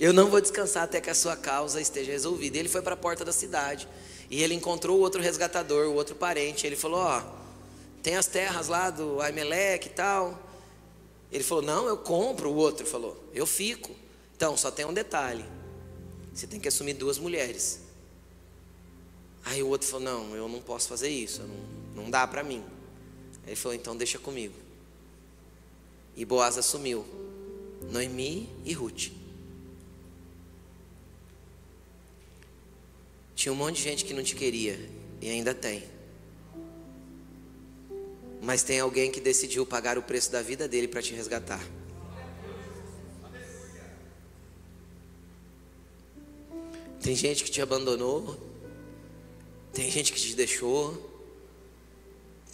Eu 0.00 0.12
não 0.12 0.30
vou 0.30 0.40
descansar 0.40 0.84
até 0.84 1.00
que 1.00 1.10
a 1.10 1.14
sua 1.14 1.36
causa 1.36 1.80
esteja 1.80 2.12
resolvida. 2.12 2.56
E 2.56 2.60
ele 2.60 2.68
foi 2.68 2.82
para 2.82 2.94
a 2.94 2.96
porta 2.96 3.24
da 3.24 3.32
cidade 3.32 3.88
e 4.30 4.42
ele 4.42 4.54
encontrou 4.54 4.98
o 4.98 5.00
outro 5.00 5.20
resgatador, 5.20 5.88
o 5.88 5.94
outro 5.94 6.14
parente. 6.14 6.66
Ele 6.66 6.76
falou: 6.76 7.00
Ó, 7.00 7.22
tem 8.02 8.16
as 8.16 8.26
terras 8.26 8.68
lá 8.68 8.90
do 8.90 9.20
Aimeleque 9.20 9.88
e 9.88 9.92
tal. 9.92 10.38
Ele 11.32 11.42
falou: 11.42 11.64
Não, 11.64 11.88
eu 11.88 11.96
compro. 11.96 12.50
O 12.50 12.54
outro 12.54 12.86
falou: 12.86 13.16
Eu 13.34 13.46
fico. 13.46 13.94
Então, 14.36 14.56
só 14.56 14.70
tem 14.70 14.84
um 14.84 14.92
detalhe: 14.92 15.44
você 16.32 16.46
tem 16.46 16.60
que 16.60 16.68
assumir 16.68 16.94
duas 16.94 17.18
mulheres. 17.18 17.80
Aí 19.44 19.62
o 19.62 19.68
outro 19.68 19.88
falou: 19.88 20.04
Não, 20.04 20.36
eu 20.36 20.48
não 20.48 20.60
posso 20.60 20.88
fazer 20.88 21.08
isso, 21.08 21.42
não, 21.42 22.04
não 22.04 22.10
dá 22.10 22.24
para 22.26 22.44
mim. 22.44 22.62
Ele 23.46 23.56
falou: 23.56 23.74
Então, 23.74 23.96
deixa 23.96 24.18
comigo. 24.18 24.54
E 26.14 26.24
Boaz 26.24 26.56
assumiu 26.56 27.04
Noemi 27.90 28.48
e 28.64 28.72
Ruth. 28.72 29.17
Tinha 33.38 33.52
um 33.52 33.54
monte 33.54 33.76
de 33.76 33.82
gente 33.82 34.04
que 34.04 34.12
não 34.12 34.24
te 34.24 34.34
queria, 34.34 34.76
e 35.20 35.30
ainda 35.30 35.54
tem. 35.54 35.84
Mas 38.42 38.64
tem 38.64 38.80
alguém 38.80 39.12
que 39.12 39.20
decidiu 39.20 39.64
pagar 39.64 39.96
o 39.96 40.02
preço 40.02 40.32
da 40.32 40.42
vida 40.42 40.66
dele 40.66 40.88
para 40.88 41.00
te 41.00 41.14
resgatar. 41.14 41.64
Tem 47.00 47.14
gente 47.14 47.44
que 47.44 47.50
te 47.52 47.62
abandonou. 47.62 48.36
Tem 49.72 49.88
gente 49.88 50.12
que 50.12 50.20
te 50.20 50.34
deixou. 50.34 51.08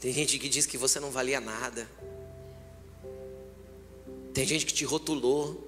Tem 0.02 0.12
gente 0.12 0.38
que 0.38 0.50
diz 0.50 0.66
que 0.66 0.76
você 0.76 1.00
não 1.00 1.10
valia 1.10 1.40
nada. 1.40 1.88
Tem 4.34 4.46
gente 4.46 4.66
que 4.66 4.74
te 4.74 4.84
rotulou. 4.84 5.66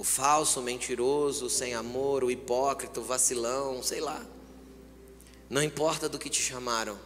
O 0.00 0.02
falso, 0.02 0.60
o 0.60 0.62
mentiroso, 0.62 1.44
o 1.44 1.50
sem 1.50 1.74
amor, 1.74 2.24
o 2.24 2.30
hipócrita, 2.30 3.00
o 3.00 3.04
vacilão, 3.04 3.82
sei 3.82 4.00
lá. 4.00 4.26
Não 5.50 5.62
importa 5.62 6.08
do 6.08 6.18
que 6.18 6.30
te 6.30 6.40
chamaram. 6.40 6.98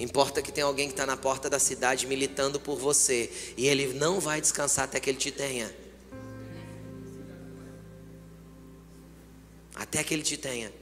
Importa 0.00 0.42
que 0.42 0.50
tem 0.50 0.64
alguém 0.64 0.88
que 0.88 0.94
está 0.94 1.06
na 1.06 1.16
porta 1.16 1.48
da 1.48 1.60
cidade 1.60 2.08
militando 2.08 2.58
por 2.58 2.76
você. 2.76 3.30
E 3.56 3.68
ele 3.68 3.94
não 3.94 4.18
vai 4.18 4.40
descansar 4.40 4.86
até 4.86 4.98
que 4.98 5.10
ele 5.10 5.18
te 5.18 5.30
tenha. 5.30 5.72
Até 9.72 10.02
que 10.02 10.12
ele 10.12 10.24
te 10.24 10.36
tenha. 10.36 10.72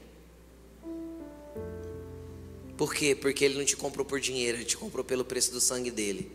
Por 2.75 2.95
quê? 2.95 3.13
Porque 3.13 3.45
ele 3.45 3.59
não 3.59 3.63
te 3.63 3.77
comprou 3.77 4.03
por 4.03 4.19
dinheiro, 4.19 4.57
ele 4.57 4.65
te 4.65 4.75
comprou 4.75 5.05
pelo 5.05 5.23
preço 5.23 5.51
do 5.51 5.61
sangue 5.61 5.91
dele. 5.91 6.31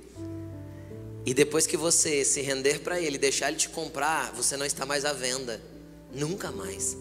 E 1.26 1.34
depois 1.34 1.66
que 1.66 1.76
você 1.76 2.24
se 2.24 2.40
render 2.40 2.78
para 2.78 3.00
ele, 3.00 3.18
deixar 3.18 3.48
ele 3.48 3.56
te 3.56 3.68
comprar, 3.68 4.32
você 4.32 4.56
não 4.56 4.64
está 4.64 4.86
mais 4.86 5.04
à 5.04 5.12
venda. 5.12 5.60
Nunca 6.14 6.52
mais. 6.52 6.96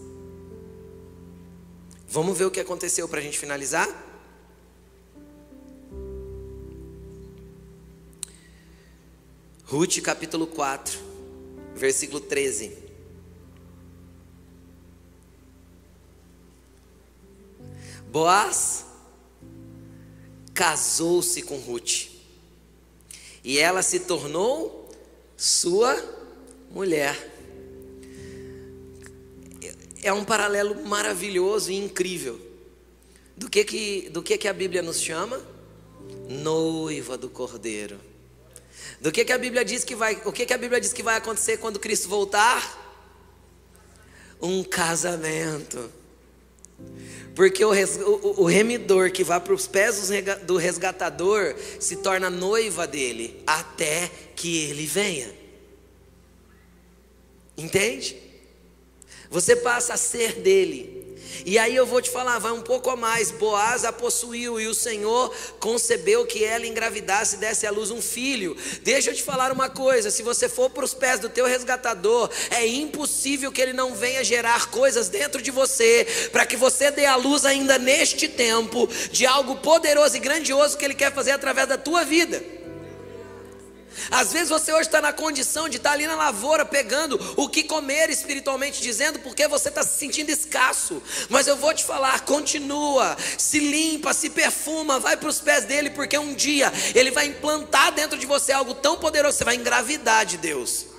Vamos 2.08 2.36
ver 2.36 2.46
o 2.46 2.50
que 2.50 2.58
aconteceu 2.58 3.08
para 3.08 3.20
a 3.20 3.22
gente 3.22 3.38
finalizar? 3.38 3.88
Ruth 9.64 10.00
capítulo 10.00 10.48
4, 10.48 10.98
versículo 11.76 12.20
13. 12.20 12.76
Boaz 18.10 18.86
casou-se 20.52 21.42
com 21.42 21.58
Ruth 21.58 22.15
e 23.46 23.60
ela 23.60 23.80
se 23.80 24.00
tornou 24.00 24.90
sua 25.36 25.96
mulher. 26.68 27.16
É 30.02 30.12
um 30.12 30.24
paralelo 30.24 30.84
maravilhoso 30.84 31.70
e 31.70 31.76
incrível. 31.76 32.40
Do 33.36 33.48
que 33.48 33.62
que, 33.62 34.10
do 34.10 34.20
que, 34.20 34.36
que 34.36 34.48
a 34.48 34.52
Bíblia 34.52 34.82
nos 34.82 35.00
chama? 35.00 35.40
Noiva 36.28 37.16
do 37.16 37.30
Cordeiro. 37.30 38.00
Do 39.00 39.12
que, 39.12 39.24
que 39.24 39.32
a 39.32 39.38
Bíblia 39.38 39.64
diz 39.64 39.84
que 39.84 39.94
vai, 39.94 40.20
o 40.24 40.32
que, 40.32 40.44
que 40.44 40.52
a 40.52 40.58
Bíblia 40.58 40.80
diz 40.80 40.92
que 40.92 41.02
vai 41.04 41.14
acontecer 41.14 41.58
quando 41.58 41.78
Cristo 41.78 42.08
voltar? 42.08 42.84
Um 44.42 44.64
casamento. 44.64 45.88
Porque 47.36 47.62
o, 47.62 47.70
res, 47.70 47.98
o, 47.98 48.40
o 48.40 48.44
remidor 48.46 49.12
que 49.12 49.22
vai 49.22 49.38
para 49.38 49.52
os 49.52 49.66
pés 49.66 50.08
do 50.44 50.56
resgatador 50.56 51.54
se 51.78 51.96
torna 51.96 52.30
noiva 52.30 52.86
dele 52.86 53.42
até 53.46 54.10
que 54.34 54.64
ele 54.64 54.86
venha. 54.86 55.30
Entende? 57.54 58.16
Você 59.28 59.54
passa 59.54 59.92
a 59.92 59.96
ser 59.98 60.40
dele. 60.40 61.05
E 61.44 61.58
aí 61.58 61.74
eu 61.74 61.86
vou 61.86 62.00
te 62.00 62.10
falar, 62.10 62.38
vai 62.38 62.52
um 62.52 62.62
pouco 62.62 62.90
a 62.90 62.96
mais. 62.96 63.30
Boaz 63.30 63.84
a 63.84 63.92
possuiu 63.92 64.60
e 64.60 64.66
o 64.66 64.74
Senhor 64.74 65.34
concebeu 65.60 66.26
que 66.26 66.44
ela 66.44 66.66
engravidasse 66.66 67.36
e 67.36 67.38
desse 67.38 67.66
à 67.66 67.70
luz 67.70 67.90
um 67.90 68.02
filho. 68.02 68.56
Deixa 68.82 69.10
eu 69.10 69.14
te 69.14 69.22
falar 69.22 69.52
uma 69.52 69.68
coisa: 69.68 70.10
se 70.10 70.22
você 70.22 70.48
for 70.48 70.70
para 70.70 70.84
os 70.84 70.94
pés 70.94 71.20
do 71.20 71.28
teu 71.28 71.46
resgatador, 71.46 72.30
é 72.50 72.66
impossível 72.66 73.52
que 73.52 73.60
ele 73.60 73.72
não 73.72 73.94
venha 73.94 74.24
gerar 74.24 74.70
coisas 74.70 75.08
dentro 75.08 75.40
de 75.40 75.50
você, 75.50 76.06
para 76.32 76.46
que 76.46 76.56
você 76.56 76.90
dê 76.90 77.06
à 77.06 77.16
luz 77.16 77.44
ainda 77.44 77.78
neste 77.78 78.28
tempo 78.28 78.88
de 79.10 79.26
algo 79.26 79.56
poderoso 79.56 80.16
e 80.16 80.20
grandioso 80.20 80.76
que 80.76 80.84
ele 80.84 80.94
quer 80.94 81.12
fazer 81.12 81.32
através 81.32 81.68
da 81.68 81.78
tua 81.78 82.04
vida. 82.04 82.56
Às 84.10 84.32
vezes 84.32 84.48
você 84.48 84.72
hoje 84.72 84.88
está 84.88 85.00
na 85.00 85.12
condição 85.12 85.68
de 85.68 85.76
estar 85.76 85.92
ali 85.92 86.06
na 86.06 86.14
lavoura 86.14 86.64
pegando 86.64 87.18
o 87.36 87.48
que 87.48 87.64
comer 87.64 88.10
espiritualmente 88.10 88.82
dizendo, 88.82 89.18
porque 89.20 89.48
você 89.48 89.68
está 89.68 89.82
se 89.82 89.98
sentindo 89.98 90.30
escasso. 90.30 91.02
Mas 91.28 91.46
eu 91.46 91.56
vou 91.56 91.72
te 91.74 91.84
falar: 91.84 92.20
continua, 92.20 93.16
se 93.38 93.58
limpa, 93.58 94.12
se 94.12 94.30
perfuma, 94.30 94.98
vai 94.98 95.16
para 95.16 95.28
os 95.28 95.40
pés 95.40 95.64
dele, 95.64 95.90
porque 95.90 96.18
um 96.18 96.34
dia 96.34 96.72
ele 96.94 97.10
vai 97.10 97.26
implantar 97.26 97.92
dentro 97.92 98.18
de 98.18 98.26
você 98.26 98.52
algo 98.52 98.74
tão 98.74 98.96
poderoso, 98.96 99.38
você 99.38 99.44
vai 99.44 99.56
engravidar 99.56 100.24
de 100.24 100.36
Deus. 100.36 100.95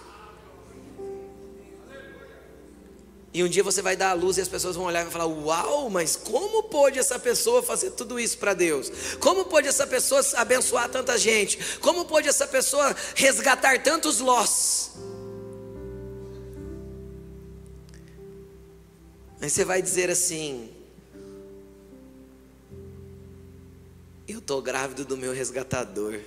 E 3.38 3.44
um 3.44 3.48
dia 3.48 3.64
você 3.64 3.84
vai 3.84 3.96
dar 3.96 4.10
a 4.10 4.14
luz 4.14 4.40
e 4.40 4.42
as 4.42 4.48
pessoas 4.48 4.76
vão 4.76 4.86
olhar 4.86 5.06
e 5.06 5.12
falar: 5.12 5.28
Uau, 5.28 5.92
mas 5.92 6.16
como 6.16 6.64
pôde 6.64 6.98
essa 6.98 7.20
pessoa 7.20 7.62
fazer 7.62 7.92
tudo 7.92 8.20
isso 8.20 8.36
para 8.40 8.56
Deus? 8.56 8.90
Como 9.20 9.46
pôde 9.46 9.68
essa 9.68 9.86
pessoa 9.86 10.26
abençoar 10.38 10.90
tanta 10.90 11.16
gente? 11.20 11.78
Como 11.78 12.06
pôde 12.06 12.28
essa 12.28 12.48
pessoa 12.48 12.96
resgatar 13.14 13.84
tantos 13.84 14.20
lós? 14.20 14.94
Aí 19.40 19.52
você 19.52 19.64
vai 19.64 19.84
dizer 19.84 20.10
assim: 20.10 20.72
Eu 24.28 24.40
estou 24.40 24.64
grávido 24.64 25.06
do 25.06 25.16
meu 25.16 25.32
resgatador, 25.32 26.20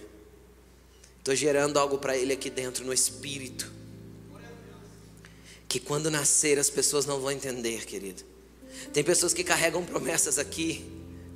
estou 1.19 1.35
gerando 1.35 1.77
algo 1.77 1.99
para 1.99 2.17
ele 2.17 2.33
aqui 2.33 2.49
dentro 2.49 2.85
no 2.85 2.93
espírito 2.93 3.80
que 5.71 5.79
quando 5.79 6.11
nascer 6.11 6.59
as 6.59 6.69
pessoas 6.69 7.07
não 7.07 7.21
vão 7.21 7.31
entender, 7.31 7.87
querido. 7.87 8.25
Tem 8.93 9.05
pessoas 9.05 9.33
que 9.33 9.45
carregam 9.45 9.85
promessas 9.85 10.37
aqui, 10.37 10.85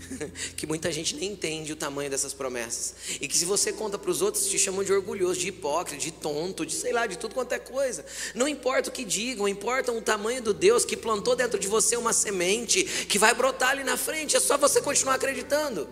que 0.57 0.67
muita 0.67 0.91
gente 0.91 1.15
nem 1.15 1.31
entende 1.31 1.73
o 1.73 1.77
tamanho 1.77 2.11
dessas 2.11 2.35
promessas. 2.35 2.95
E 3.21 3.29
que 3.29 3.39
se 3.39 3.45
você 3.45 3.73
conta 3.73 3.97
para 3.97 4.11
os 4.11 4.21
outros, 4.21 4.49
te 4.49 4.59
chamam 4.59 4.83
de 4.83 4.93
orgulhoso, 4.93 5.39
de 5.39 5.49
hipócrita, 5.49 5.97
de 6.01 6.11
tonto, 6.11 6.67
de 6.67 6.75
sei 6.75 6.93
lá, 6.93 7.07
de 7.07 7.17
tudo 7.17 7.33
quanto 7.33 7.53
é 7.53 7.61
coisa. 7.61 8.05
Não 8.35 8.49
importa 8.49 8.89
o 8.89 8.93
que 8.93 9.05
digam, 9.05 9.47
importa 9.47 9.93
o 9.93 10.03
tamanho 10.03 10.43
do 10.43 10.53
Deus 10.53 10.85
que 10.85 10.97
plantou 10.97 11.37
dentro 11.37 11.57
de 11.57 11.69
você 11.69 11.97
uma 11.97 12.13
semente 12.13 12.83
que 12.83 13.21
vai 13.21 13.33
brotar 13.35 13.71
ali 13.71 13.85
na 13.85 13.97
frente. 13.97 14.37
É 14.37 14.41
só 14.41 14.59
você 14.59 14.81
continuar 14.81 15.15
acreditando. 15.15 15.89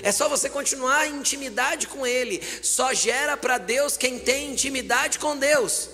É 0.00 0.12
só 0.12 0.28
você 0.28 0.48
continuar 0.48 1.08
em 1.08 1.16
intimidade 1.16 1.88
com 1.88 2.06
Ele. 2.06 2.40
Só 2.62 2.94
gera 2.94 3.36
para 3.36 3.58
Deus 3.58 3.96
quem 3.96 4.20
tem 4.20 4.52
intimidade 4.52 5.18
com 5.18 5.36
Deus. 5.36 5.90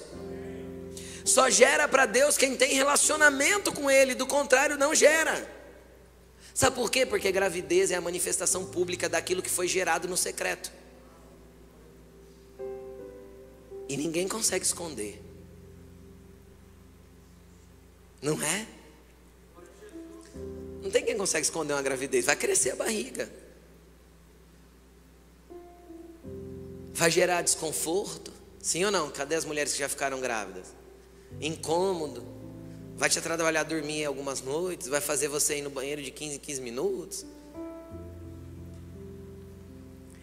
Só 1.28 1.50
gera 1.50 1.86
para 1.86 2.06
Deus 2.06 2.38
quem 2.38 2.56
tem 2.56 2.72
relacionamento 2.72 3.70
com 3.70 3.90
Ele, 3.90 4.14
do 4.14 4.26
contrário, 4.26 4.78
não 4.78 4.94
gera. 4.94 5.46
Sabe 6.54 6.74
por 6.74 6.90
quê? 6.90 7.04
Porque 7.04 7.30
gravidez 7.30 7.90
é 7.90 7.96
a 7.96 8.00
manifestação 8.00 8.64
pública 8.64 9.10
daquilo 9.10 9.42
que 9.42 9.50
foi 9.50 9.68
gerado 9.68 10.08
no 10.08 10.16
secreto. 10.16 10.72
E 13.90 13.96
ninguém 13.98 14.26
consegue 14.26 14.64
esconder. 14.64 15.22
Não 18.22 18.42
é? 18.42 18.66
Não 20.82 20.90
tem 20.90 21.04
quem 21.04 21.16
consegue 21.16 21.44
esconder 21.44 21.74
uma 21.74 21.82
gravidez. 21.82 22.24
Vai 22.24 22.36
crescer 22.36 22.70
a 22.70 22.76
barriga. 22.76 23.30
Vai 26.94 27.10
gerar 27.10 27.42
desconforto. 27.42 28.32
Sim 28.62 28.86
ou 28.86 28.90
não? 28.90 29.10
Cadê 29.10 29.34
as 29.34 29.44
mulheres 29.44 29.74
que 29.74 29.78
já 29.78 29.90
ficaram 29.90 30.20
grávidas? 30.20 30.77
Incômodo, 31.40 32.22
vai 32.96 33.08
te 33.08 33.18
atrapalhar 33.18 33.62
dormir 33.62 34.04
algumas 34.04 34.42
noites, 34.42 34.88
vai 34.88 35.00
fazer 35.00 35.28
você 35.28 35.58
ir 35.58 35.62
no 35.62 35.70
banheiro 35.70 36.02
de 36.02 36.10
15 36.10 36.34
em 36.36 36.38
15 36.38 36.60
minutos. 36.60 37.26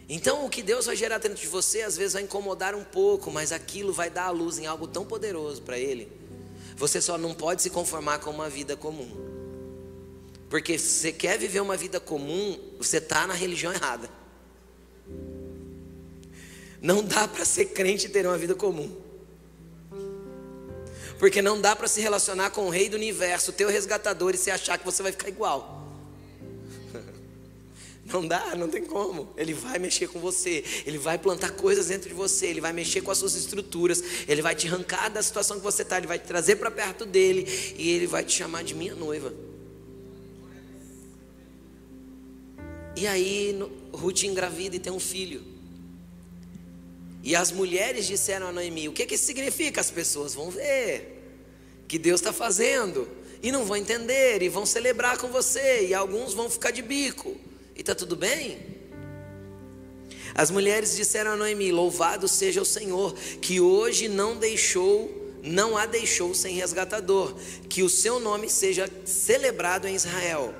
Então, 0.07 0.45
o 0.45 0.49
que 0.49 0.61
Deus 0.61 0.85
vai 0.85 0.95
gerar 0.95 1.17
dentro 1.17 1.37
de 1.39 1.47
você, 1.47 1.81
às 1.81 1.97
vezes 1.97 2.13
vai 2.13 2.21
incomodar 2.21 2.75
um 2.75 2.83
pouco, 2.83 3.31
mas 3.31 3.51
aquilo 3.51 3.91
vai 3.91 4.09
dar 4.09 4.25
a 4.25 4.29
luz 4.29 4.59
em 4.59 4.67
algo 4.67 4.87
tão 4.87 5.03
poderoso 5.03 5.61
para 5.63 5.79
Ele. 5.79 6.11
Você 6.77 7.01
só 7.01 7.17
não 7.17 7.33
pode 7.33 7.61
se 7.61 7.69
conformar 7.69 8.19
com 8.19 8.29
uma 8.29 8.49
vida 8.49 8.75
comum. 8.75 9.09
Porque 10.49 10.77
se 10.77 10.87
você 10.87 11.11
quer 11.11 11.39
viver 11.39 11.59
uma 11.59 11.75
vida 11.75 11.99
comum, 11.99 12.59
você 12.77 12.97
está 12.97 13.25
na 13.25 13.33
religião 13.33 13.73
errada. 13.73 14.09
Não 16.81 17.03
dá 17.03 17.27
para 17.27 17.43
ser 17.45 17.65
crente 17.65 18.05
e 18.05 18.09
ter 18.09 18.27
uma 18.27 18.37
vida 18.37 18.53
comum. 18.53 19.04
Porque 21.17 21.41
não 21.41 21.59
dá 21.59 21.75
para 21.75 21.87
se 21.87 22.01
relacionar 22.01 22.49
com 22.49 22.65
o 22.65 22.69
rei 22.69 22.89
do 22.89 22.95
universo, 22.95 23.51
o 23.51 23.53
teu 23.53 23.69
resgatador, 23.69 24.35
e 24.35 24.37
se 24.37 24.51
achar 24.51 24.77
que 24.77 24.85
você 24.85 25.01
vai 25.01 25.11
ficar 25.11 25.29
igual. 25.29 25.83
Não 28.05 28.27
dá, 28.27 28.55
não 28.55 28.67
tem 28.67 28.83
como. 28.83 29.33
Ele 29.35 29.51
vai 29.51 29.79
mexer 29.79 30.07
com 30.07 30.19
você, 30.19 30.63
ele 30.85 30.99
vai 30.99 31.17
plantar 31.17 31.49
coisas 31.53 31.87
dentro 31.87 32.07
de 32.07 32.13
você, 32.13 32.45
ele 32.45 32.61
vai 32.61 32.71
mexer 32.71 33.01
com 33.01 33.09
as 33.09 33.17
suas 33.17 33.33
estruturas, 33.33 34.03
ele 34.27 34.43
vai 34.43 34.53
te 34.53 34.67
arrancar 34.67 35.09
da 35.09 35.23
situação 35.23 35.57
que 35.57 35.63
você 35.63 35.81
está, 35.81 35.97
ele 35.97 36.05
vai 36.05 36.19
te 36.19 36.27
trazer 36.27 36.57
para 36.57 36.69
perto 36.69 37.03
dele 37.03 37.47
e 37.75 37.89
ele 37.89 38.05
vai 38.05 38.23
te 38.23 38.31
chamar 38.31 38.63
de 38.63 38.75
minha 38.75 38.93
noiva. 38.93 39.33
E 42.95 43.07
aí, 43.07 43.59
Ruth 43.91 44.23
engravida 44.23 44.75
e 44.75 44.79
tem 44.79 44.93
um 44.93 44.99
filho. 44.99 45.54
E 47.25 47.35
as 47.35 47.51
mulheres 47.51 48.05
disseram 48.05 48.47
a 48.47 48.51
Noemi: 48.51 48.87
O 48.87 48.93
que, 48.93 49.03
que 49.03 49.15
isso 49.15 49.25
significa? 49.25 49.81
As 49.81 49.89
pessoas 49.89 50.35
vão 50.35 50.51
ver 50.51 51.23
que 51.87 51.97
Deus 51.97 52.21
está 52.21 52.31
fazendo 52.31 53.09
e 53.41 53.51
não 53.51 53.65
vão 53.65 53.75
entender 53.75 54.43
e 54.43 54.47
vão 54.47 54.63
celebrar 54.63 55.17
com 55.17 55.27
você 55.29 55.87
e 55.87 55.93
alguns 55.93 56.35
vão 56.35 56.47
ficar 56.51 56.69
de 56.69 56.83
bico. 56.83 57.35
E 57.75 57.79
está 57.81 57.95
tudo 57.95 58.15
bem? 58.15 58.59
As 60.35 60.51
mulheres 60.51 60.95
disseram 60.95 61.31
a 61.31 61.35
Noemi: 61.35 61.71
Louvado 61.71 62.27
seja 62.27 62.61
o 62.61 62.65
Senhor, 62.65 63.15
que 63.41 63.59
hoje 63.59 64.07
não 64.07 64.37
deixou, 64.37 65.33
não 65.41 65.75
a 65.75 65.87
deixou 65.87 66.35
sem 66.35 66.53
resgatador, 66.53 67.35
que 67.67 67.81
o 67.81 67.89
seu 67.89 68.19
nome 68.19 68.51
seja 68.51 68.87
celebrado 69.03 69.87
em 69.87 69.95
Israel. 69.95 70.53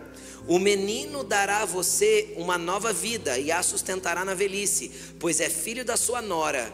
O 0.48 0.60
menino 0.60 1.24
dará 1.24 1.62
a 1.62 1.66
você 1.66 2.34
uma 2.38 2.58
nova 2.58 2.94
vida 2.94 3.38
e 3.40 3.52
a 3.52 3.64
sustentará 3.64 4.24
na 4.24 4.34
velhice, 4.34 4.92
pois 5.20 5.40
é 5.40 5.50
filho 5.50 5.84
da 5.84 5.98
sua 5.98 6.22
nora, 6.22 6.72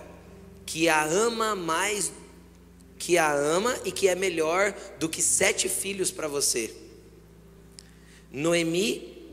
que 0.65 0.89
a 0.89 1.03
ama 1.03 1.55
mais 1.55 2.11
que 3.01 3.17
a 3.17 3.33
ama 3.33 3.75
e 3.83 3.91
que 3.91 4.07
é 4.07 4.13
melhor 4.13 4.75
do 4.99 5.09
que 5.09 5.23
sete 5.23 5.67
filhos 5.67 6.11
para 6.11 6.27
você. 6.27 6.71
Noemi 8.31 9.27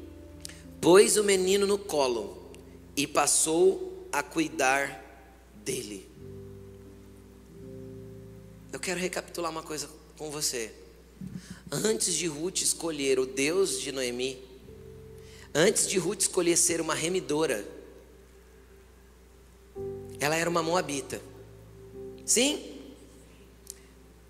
pôs 0.81 1.19
o 1.19 1.23
menino 1.23 1.67
no 1.67 1.77
colo 1.77 2.51
e 2.97 3.07
passou 3.07 4.09
a 4.11 4.23
cuidar 4.23 5.05
dele. 5.63 6.09
Eu 8.73 8.81
quero 8.81 8.99
recapitular 8.99 9.51
uma 9.51 9.63
coisa 9.63 9.91
com 10.17 10.31
você. 10.31 10.73
Antes 11.71 12.15
de 12.15 12.27
Ruth 12.27 12.63
escolher 12.63 13.19
o 13.19 13.27
Deus 13.27 13.79
de 13.79 13.93
Noemi, 13.93 14.43
antes 15.55 15.87
de 15.87 15.99
Ruth 15.99 16.23
escolher 16.23 16.57
ser 16.57 16.81
uma 16.81 16.95
remidora, 16.95 17.67
ela 20.19 20.35
era 20.35 20.49
uma 20.49 20.63
moabita. 20.63 21.21
Sim? 22.25 22.79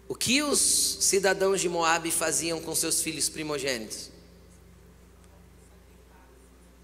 O 0.09 0.14
que 0.14 0.43
os 0.43 0.59
cidadãos 1.01 1.61
de 1.61 1.68
Moabe 1.68 2.11
faziam 2.11 2.61
com 2.61 2.74
seus 2.74 3.03
filhos 3.03 3.28
primogênitos? 3.28 4.11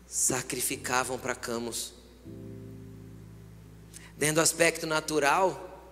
Sacrificavam 0.06 1.18
para 1.18 1.34
Camus. 1.34 1.92
Dentro 4.16 4.36
do 4.36 4.40
aspecto 4.40 4.86
natural, 4.86 5.82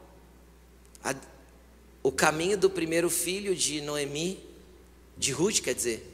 a, 1.03 1.15
o 2.03 2.13
caminho 2.13 2.57
do 2.57 2.71
primeiro 2.71 3.11
filho 3.11 3.57
de 3.57 3.81
Noemi 3.81 4.52
de 5.17 5.33
Ruth, 5.33 5.61
quer 5.61 5.75
dizer, 5.75 6.09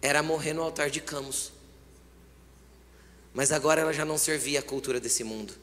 era 0.00 0.22
morrer 0.22 0.52
no 0.52 0.62
altar 0.62 0.90
de 0.90 1.00
Camus. 1.00 1.52
Mas 3.34 3.52
agora 3.52 3.80
ela 3.80 3.92
já 3.92 4.04
não 4.04 4.16
servia 4.16 4.60
a 4.60 4.62
cultura 4.62 4.98
desse 4.98 5.22
mundo. 5.22 5.54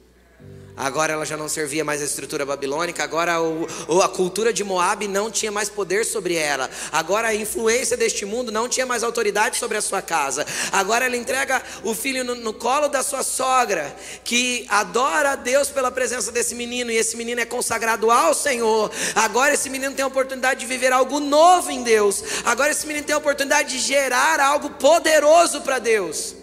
Agora 0.76 1.14
ela 1.14 1.26
já 1.26 1.38
não 1.38 1.48
servia 1.48 1.86
mais 1.86 2.02
a 2.02 2.06
estrutura 2.06 2.44
babilônica, 2.46 3.04
agora 3.04 3.40
o, 3.40 3.68
a 4.02 4.10
cultura 4.10 4.52
de 4.52 4.64
Moab 4.64 5.08
não 5.08 5.30
tinha 5.30 5.52
mais 5.52 5.70
poder 5.70 6.04
sobre 6.04 6.34
ela. 6.34 6.68
Agora 6.92 7.28
a 7.28 7.36
influência 7.36 7.96
deste 7.96 8.26
mundo 8.26 8.52
não 8.52 8.68
tinha 8.68 8.86
mais 8.86 9.04
autoridade 9.04 9.58
sobre 9.58 9.78
a 9.78 9.82
sua 9.82 10.02
casa. 10.02 10.46
Agora 10.72 11.06
ela 11.06 11.16
entrega 11.16 11.62
o 11.84 11.94
filho 11.94 12.24
no, 12.24 12.34
no 12.34 12.54
colo 12.54 12.88
da 12.88 13.04
sua 13.04 13.22
sogra, 13.22 13.96
que 14.24 14.66
adora 14.68 15.34
a 15.34 15.36
Deus 15.36 15.70
pela 15.70 15.92
presença 15.92 16.32
desse 16.32 16.56
menino, 16.56 16.90
e 16.90 16.98
esse 16.98 17.16
menino 17.16 17.40
é 17.40 17.46
consagrado 17.46 18.10
ao 18.10 18.34
Senhor. 18.34 18.92
Agora 19.14 19.54
esse 19.54 19.70
menino 19.70 19.94
tem 19.94 20.04
a 20.04 20.08
oportunidade 20.08 20.62
de 20.62 20.66
viver 20.66 20.92
algo 20.92 21.20
novo 21.20 21.70
em 21.70 21.84
Deus. 21.84 22.24
Agora 22.46 22.72
esse 22.72 22.88
menino 22.88 23.06
tem 23.06 23.14
a 23.14 23.20
oportunidade 23.20 23.70
de 23.70 23.80
gerar 23.80 24.40
algo 24.40 24.72
poderoso 24.72 25.62
para 25.62 25.78
Deus. 25.78 26.43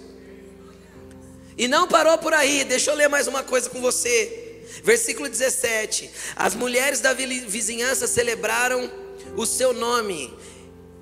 E 1.61 1.69
não 1.69 1.87
parou 1.87 2.17
por 2.17 2.33
aí, 2.33 2.65
deixa 2.65 2.91
eu 2.91 2.95
ler 2.95 3.11
mais 3.11 3.27
uma 3.27 3.43
coisa 3.43 3.69
com 3.69 3.83
você. 3.83 4.63
Versículo 4.83 5.29
17: 5.29 6.11
As 6.35 6.55
mulheres 6.55 7.01
da 7.01 7.13
vizinhança 7.13 8.07
celebraram 8.07 8.91
o 9.37 9.45
seu 9.45 9.75
nome 9.75 10.35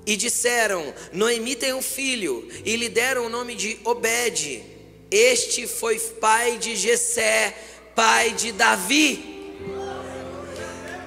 e 0.05 0.17
disseram: 0.17 0.93
Noemi 1.13 1.55
tem 1.55 1.73
um 1.73 1.81
filho, 1.81 2.45
e 2.65 2.75
lhe 2.75 2.89
deram 2.89 3.27
o 3.27 3.29
nome 3.29 3.55
de 3.55 3.79
Obed. 3.85 4.61
Este 5.09 5.65
foi 5.65 5.97
pai 5.97 6.57
de 6.57 6.75
Jessé, 6.75 7.57
pai 7.95 8.31
de 8.33 8.51
Davi. 8.51 9.55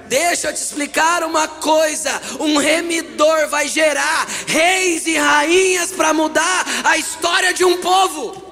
Deixa 0.08 0.48
eu 0.48 0.54
te 0.54 0.62
explicar 0.62 1.22
uma 1.24 1.46
coisa: 1.46 2.10
um 2.40 2.56
remidor 2.56 3.48
vai 3.48 3.68
gerar 3.68 4.26
reis 4.46 5.06
e 5.06 5.14
rainhas 5.14 5.92
para 5.92 6.14
mudar 6.14 6.64
a 6.86 6.96
história 6.96 7.52
de 7.52 7.66
um 7.66 7.82
povo. 7.82 8.51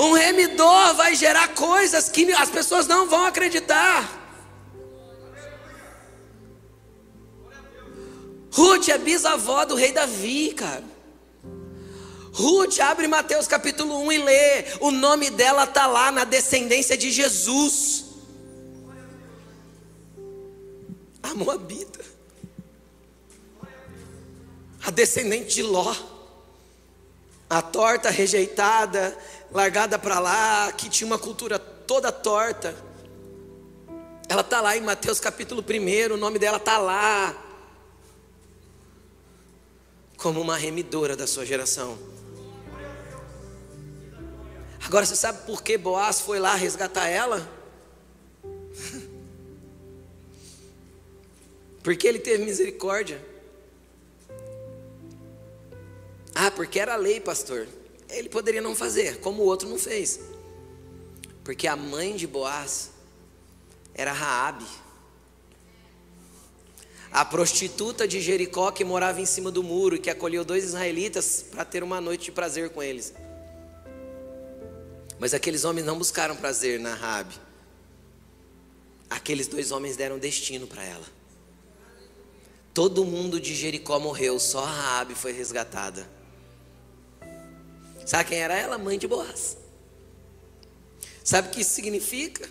Um 0.00 0.14
remidor 0.14 0.94
vai 0.94 1.14
gerar 1.14 1.48
coisas 1.48 2.08
que 2.08 2.32
as 2.32 2.48
pessoas 2.48 2.86
não 2.86 3.06
vão 3.06 3.26
acreditar. 3.26 4.18
Ruth 8.50 8.88
é 8.88 8.96
bisavó 8.96 9.66
do 9.66 9.74
rei 9.74 9.92
Davi, 9.92 10.54
cara. 10.54 10.84
Ruth 12.32 12.80
abre 12.80 13.06
Mateus 13.06 13.46
capítulo 13.46 13.98
1 14.06 14.12
e 14.12 14.18
lê. 14.18 14.64
O 14.80 14.90
nome 14.90 15.28
dela 15.28 15.64
está 15.64 15.86
lá 15.86 16.10
na 16.10 16.24
descendência 16.24 16.96
de 16.96 17.10
Jesus. 17.10 18.06
A 21.22 21.34
Moabita. 21.34 22.00
A 24.82 24.90
descendente 24.90 25.56
de 25.56 25.62
Ló. 25.62 25.94
A 27.50 27.60
torta 27.60 28.08
rejeitada 28.08 29.14
largada 29.52 29.98
para 29.98 30.18
lá, 30.18 30.72
que 30.72 30.88
tinha 30.88 31.06
uma 31.06 31.18
cultura 31.18 31.58
toda 31.58 32.12
torta. 32.12 32.74
Ela 34.28 34.42
está 34.42 34.60
lá 34.60 34.76
em 34.76 34.80
Mateus 34.80 35.18
capítulo 35.18 35.60
1, 35.62 36.14
o 36.14 36.16
nome 36.16 36.38
dela 36.38 36.58
está 36.58 36.78
lá. 36.78 37.36
Como 40.16 40.40
uma 40.40 40.56
remidora 40.56 41.16
da 41.16 41.26
sua 41.26 41.44
geração. 41.44 41.98
Agora 44.84 45.04
você 45.04 45.16
sabe 45.16 45.44
por 45.46 45.62
que 45.62 45.76
Boaz 45.76 46.20
foi 46.20 46.38
lá 46.38 46.54
resgatar 46.54 47.08
ela? 47.08 47.48
Porque 51.82 52.06
ele 52.06 52.18
teve 52.18 52.44
misericórdia. 52.44 53.24
Ah, 56.34 56.50
porque 56.50 56.78
era 56.78 56.94
lei, 56.94 57.18
pastor 57.20 57.66
ele 58.12 58.28
poderia 58.28 58.60
não 58.60 58.74
fazer, 58.74 59.20
como 59.20 59.42
o 59.42 59.46
outro 59.46 59.68
não 59.68 59.78
fez. 59.78 60.20
Porque 61.44 61.66
a 61.66 61.76
mãe 61.76 62.16
de 62.16 62.26
Boaz 62.26 62.90
era 63.94 64.12
Raabe. 64.12 64.66
A 67.12 67.24
prostituta 67.24 68.06
de 68.06 68.20
Jericó 68.20 68.70
que 68.70 68.84
morava 68.84 69.20
em 69.20 69.26
cima 69.26 69.50
do 69.50 69.62
muro 69.62 69.96
e 69.96 69.98
que 69.98 70.10
acolheu 70.10 70.44
dois 70.44 70.64
israelitas 70.64 71.44
para 71.50 71.64
ter 71.64 71.82
uma 71.82 72.00
noite 72.00 72.26
de 72.26 72.32
prazer 72.32 72.70
com 72.70 72.82
eles. 72.82 73.12
Mas 75.18 75.34
aqueles 75.34 75.64
homens 75.64 75.84
não 75.84 75.98
buscaram 75.98 76.36
prazer 76.36 76.78
na 76.78 76.94
Raabe. 76.94 77.34
Aqueles 79.08 79.48
dois 79.48 79.72
homens 79.72 79.96
deram 79.96 80.18
destino 80.18 80.66
para 80.66 80.84
ela. 80.84 81.04
Todo 82.72 83.04
mundo 83.04 83.40
de 83.40 83.54
Jericó 83.54 83.98
morreu, 83.98 84.38
só 84.38 84.64
Raabe 84.64 85.16
foi 85.16 85.32
resgatada. 85.32 86.08
Sabe 88.10 88.30
quem 88.30 88.38
era 88.38 88.58
ela? 88.58 88.76
Mãe 88.76 88.98
de 88.98 89.06
Boaz. 89.06 89.56
Sabe 91.22 91.46
o 91.46 91.50
que 91.52 91.60
isso 91.60 91.70
significa? 91.70 92.50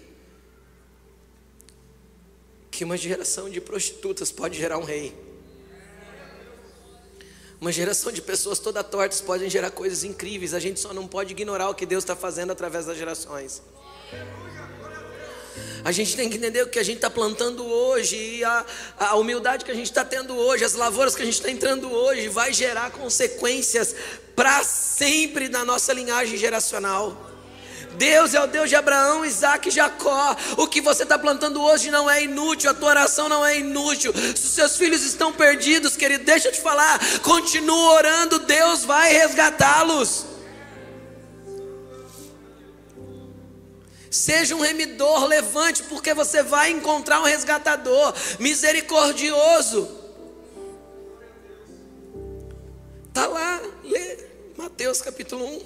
Que 2.71 2.85
uma 2.85 2.95
geração 2.95 3.49
de 3.49 3.59
prostitutas 3.59 4.31
pode 4.31 4.57
gerar 4.57 4.77
um 4.77 4.85
rei. 4.85 5.13
Uma 7.59 7.73
geração 7.73 8.09
de 8.09 8.21
pessoas 8.21 8.57
toda 8.57 8.81
tortas 8.85 9.19
podem 9.19 9.49
gerar 9.49 9.69
coisas 9.71 10.05
incríveis. 10.05 10.53
A 10.53 10.61
gente 10.61 10.79
só 10.79 10.93
não 10.93 11.05
pode 11.05 11.33
ignorar 11.33 11.67
o 11.67 11.75
que 11.75 11.85
Deus 11.85 12.05
está 12.05 12.15
fazendo 12.15 12.51
através 12.51 12.85
das 12.85 12.97
gerações. 12.97 13.61
A 15.83 15.91
gente 15.91 16.15
tem 16.15 16.29
que 16.29 16.37
entender 16.37 16.63
o 16.63 16.67
que 16.67 16.79
a 16.79 16.83
gente 16.83 16.97
está 16.97 17.09
plantando 17.09 17.65
hoje, 17.65 18.15
e 18.15 18.43
a, 18.43 18.65
a 18.97 19.15
humildade 19.15 19.63
que 19.63 19.71
a 19.71 19.75
gente 19.75 19.87
está 19.87 20.03
tendo 20.03 20.35
hoje, 20.35 20.63
as 20.63 20.73
lavouras 20.73 21.15
que 21.15 21.21
a 21.21 21.25
gente 21.25 21.35
está 21.35 21.49
entrando 21.49 21.91
hoje, 21.91 22.27
vai 22.27 22.51
gerar 22.53 22.91
consequências 22.91 23.95
para 24.35 24.63
sempre 24.63 25.49
na 25.49 25.63
nossa 25.65 25.93
linhagem 25.93 26.37
geracional. 26.37 27.29
Deus 27.95 28.33
é 28.33 28.41
o 28.41 28.47
Deus 28.47 28.69
de 28.69 28.75
Abraão, 28.75 29.25
Isaac 29.25 29.67
e 29.67 29.71
Jacó. 29.71 30.35
O 30.57 30.67
que 30.67 30.79
você 30.79 31.03
está 31.03 31.17
plantando 31.17 31.61
hoje 31.61 31.89
não 31.89 32.09
é 32.09 32.23
inútil, 32.23 32.69
a 32.69 32.73
tua 32.73 32.89
oração 32.89 33.27
não 33.27 33.45
é 33.45 33.57
inútil. 33.57 34.13
Se 34.13 34.45
os 34.45 34.53
seus 34.53 34.77
filhos 34.77 35.03
estão 35.03 35.33
perdidos, 35.33 35.97
querido, 35.97 36.23
deixa 36.23 36.47
eu 36.47 36.51
te 36.51 36.61
falar, 36.61 36.99
continua 37.21 37.95
orando, 37.95 38.39
Deus 38.39 38.85
vai 38.85 39.11
resgatá-los. 39.11 40.28
Seja 44.09 44.55
um 44.55 44.61
remidor, 44.61 45.25
levante, 45.25 45.83
porque 45.83 46.13
você 46.13 46.41
vai 46.41 46.71
encontrar 46.71 47.21
um 47.21 47.25
resgatador 47.25 48.13
misericordioso. 48.39 49.87
Está 53.07 53.27
lá, 53.27 53.61
lê 53.83 54.17
Mateus 54.57 55.01
capítulo 55.01 55.45
1. 55.45 55.61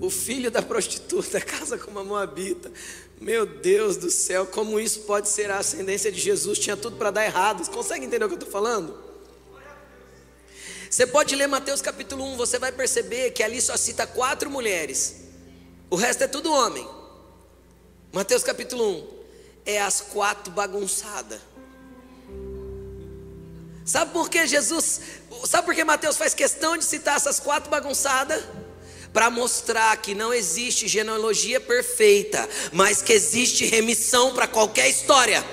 O 0.00 0.10
filho 0.10 0.50
da 0.50 0.60
prostituta 0.60 1.40
casa 1.40 1.78
com 1.78 1.90
uma 1.90 2.04
moabita. 2.04 2.70
Meu 3.20 3.46
Deus 3.46 3.96
do 3.96 4.10
céu, 4.10 4.46
como 4.46 4.78
isso 4.78 5.00
pode 5.00 5.28
ser 5.28 5.50
a 5.50 5.58
ascendência 5.58 6.12
de 6.12 6.20
Jesus? 6.20 6.58
Tinha 6.58 6.76
tudo 6.76 6.96
para 6.96 7.10
dar 7.10 7.24
errado. 7.24 7.64
Você 7.64 7.70
consegue 7.70 8.04
entender 8.04 8.24
o 8.24 8.28
que 8.28 8.34
eu 8.34 8.38
estou 8.38 8.50
falando? 8.50 9.02
Você 10.90 11.06
pode 11.06 11.34
ler 11.34 11.48
Mateus 11.48 11.80
capítulo 11.82 12.24
1, 12.34 12.36
você 12.36 12.56
vai 12.58 12.70
perceber 12.70 13.32
que 13.32 13.42
ali 13.42 13.60
só 13.60 13.76
cita 13.76 14.06
quatro 14.06 14.48
mulheres. 14.48 15.23
O 15.90 15.96
resto 15.96 16.24
é 16.24 16.26
tudo 16.26 16.52
homem. 16.52 16.86
Mateus 18.12 18.42
capítulo 18.42 18.88
1. 18.88 19.08
É 19.66 19.80
as 19.80 20.00
quatro 20.00 20.52
bagunçadas. 20.52 21.40
Sabe 23.84 24.12
por 24.12 24.30
que 24.30 24.46
Jesus, 24.46 25.00
sabe 25.44 25.66
por 25.66 25.74
que 25.74 25.84
Mateus 25.84 26.16
faz 26.16 26.32
questão 26.32 26.76
de 26.76 26.84
citar 26.84 27.16
essas 27.16 27.38
quatro 27.38 27.70
bagunçadas? 27.70 28.42
Para 29.12 29.30
mostrar 29.30 29.96
que 29.98 30.14
não 30.14 30.32
existe 30.32 30.88
genealogia 30.88 31.60
perfeita, 31.60 32.48
mas 32.72 33.02
que 33.02 33.12
existe 33.12 33.64
remissão 33.66 34.34
para 34.34 34.48
qualquer 34.48 34.88
história. 34.88 35.44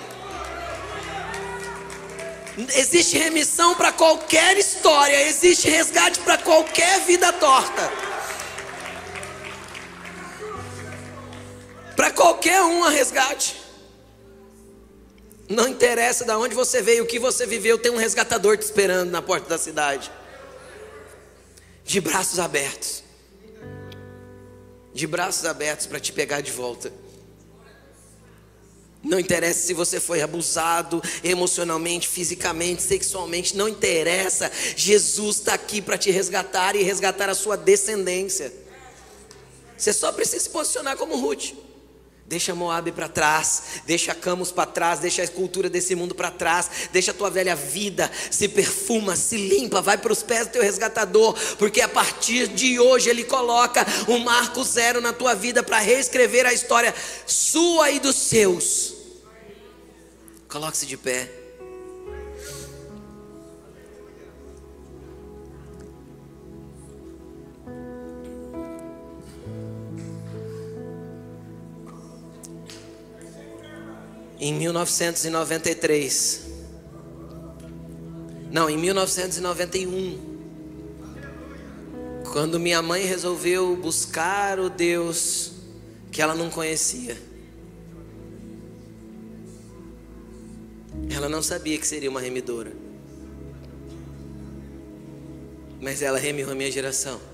Existe 2.76 3.18
remissão 3.18 3.76
para 3.76 3.92
qualquer 3.92 4.58
história, 4.58 5.28
existe 5.28 5.70
resgate 5.70 6.20
para 6.20 6.38
qualquer 6.38 7.02
vida 7.02 7.32
torta. 7.34 8.11
Para 12.02 12.10
qualquer 12.10 12.64
um 12.64 12.84
a 12.84 12.90
resgate. 12.90 13.62
Não 15.48 15.68
interessa 15.68 16.26
de 16.26 16.32
onde 16.32 16.56
você 16.56 16.82
veio, 16.82 17.04
o 17.04 17.06
que 17.06 17.20
você 17.20 17.46
viveu, 17.46 17.78
tem 17.78 17.92
um 17.92 17.98
resgatador 17.98 18.58
te 18.58 18.64
esperando 18.64 19.12
na 19.12 19.22
porta 19.22 19.48
da 19.48 19.58
cidade. 19.60 20.12
De 21.86 22.02
braços 22.02 22.40
abertos. 22.40 23.04
De 24.92 25.06
braços 25.06 25.46
abertos 25.46 25.86
para 25.86 26.00
te 26.00 26.12
pegar 26.12 26.42
de 26.42 26.52
volta. 26.52 26.92
Não 29.04 29.20
interessa 29.20 29.68
se 29.68 29.74
você 29.76 30.00
foi 30.00 30.24
abusado 30.24 31.04
emocionalmente, 31.24 32.08
fisicamente, 32.08 32.82
sexualmente, 32.82 33.56
não 33.56 33.70
interessa. 33.70 34.52
Jesus 34.76 35.38
está 35.38 35.54
aqui 35.54 35.80
para 35.84 36.00
te 36.00 36.10
resgatar 36.10 36.76
e 36.76 36.82
resgatar 36.82 37.30
a 37.30 37.36
sua 37.36 37.56
descendência. 37.56 38.52
Você 39.78 39.94
só 39.94 40.12
precisa 40.12 40.40
se 40.40 40.50
posicionar 40.50 40.98
como 40.98 41.16
Ruth. 41.16 41.70
Deixa 42.32 42.56
Moab 42.56 42.90
para 42.94 43.10
trás, 43.10 43.64
deixa 43.86 44.16
Camus 44.16 44.54
para 44.54 44.66
trás, 44.66 45.00
deixa 45.02 45.22
a 45.22 45.26
escultura 45.26 45.70
desse 45.70 45.94
mundo 45.96 46.16
para 46.16 46.32
trás, 46.32 46.88
deixa 46.90 47.12
a 47.12 47.14
tua 47.14 47.30
velha 47.30 47.58
vida, 47.58 48.10
se 48.32 48.48
perfuma, 48.48 49.18
se 49.18 49.36
limpa, 49.36 49.82
vai 49.82 49.98
para 49.98 50.14
os 50.14 50.24
pés 50.24 50.48
do 50.48 50.54
teu 50.54 50.62
resgatador, 50.62 51.38
porque 51.60 51.82
a 51.82 51.90
partir 51.90 52.48
de 52.48 52.80
hoje 52.80 53.10
ele 53.10 53.26
coloca 53.26 53.86
um 54.08 54.20
marco 54.20 54.64
zero 54.64 55.02
na 55.02 55.12
tua 55.12 55.36
vida 55.36 55.62
para 55.62 55.80
reescrever 55.80 56.46
a 56.46 56.54
história 56.54 56.96
sua 57.28 57.92
e 57.92 58.00
dos 58.00 58.16
seus. 58.16 58.94
Coloque-se 60.48 60.86
de 60.86 60.96
pé. 60.96 61.41
Em 74.42 74.54
1993. 74.56 76.48
Não, 78.52 78.68
em 78.68 78.76
1991. 78.76 80.32
Quando 82.34 82.60
minha 82.60 82.82
mãe 82.82 83.06
resolveu 83.06 83.76
buscar 83.76 84.60
o 84.60 84.68
Deus 84.68 85.52
que 86.12 86.24
ela 86.24 86.34
não 86.34 86.50
conhecia. 86.50 87.16
Ela 91.16 91.30
não 91.30 91.44
sabia 91.44 91.78
que 91.78 91.86
seria 91.86 92.10
uma 92.10 92.20
remidora. 92.20 92.74
Mas 95.80 96.02
ela 96.02 96.18
remiu 96.18 96.50
a 96.50 96.56
minha 96.56 96.72
geração. 96.72 97.31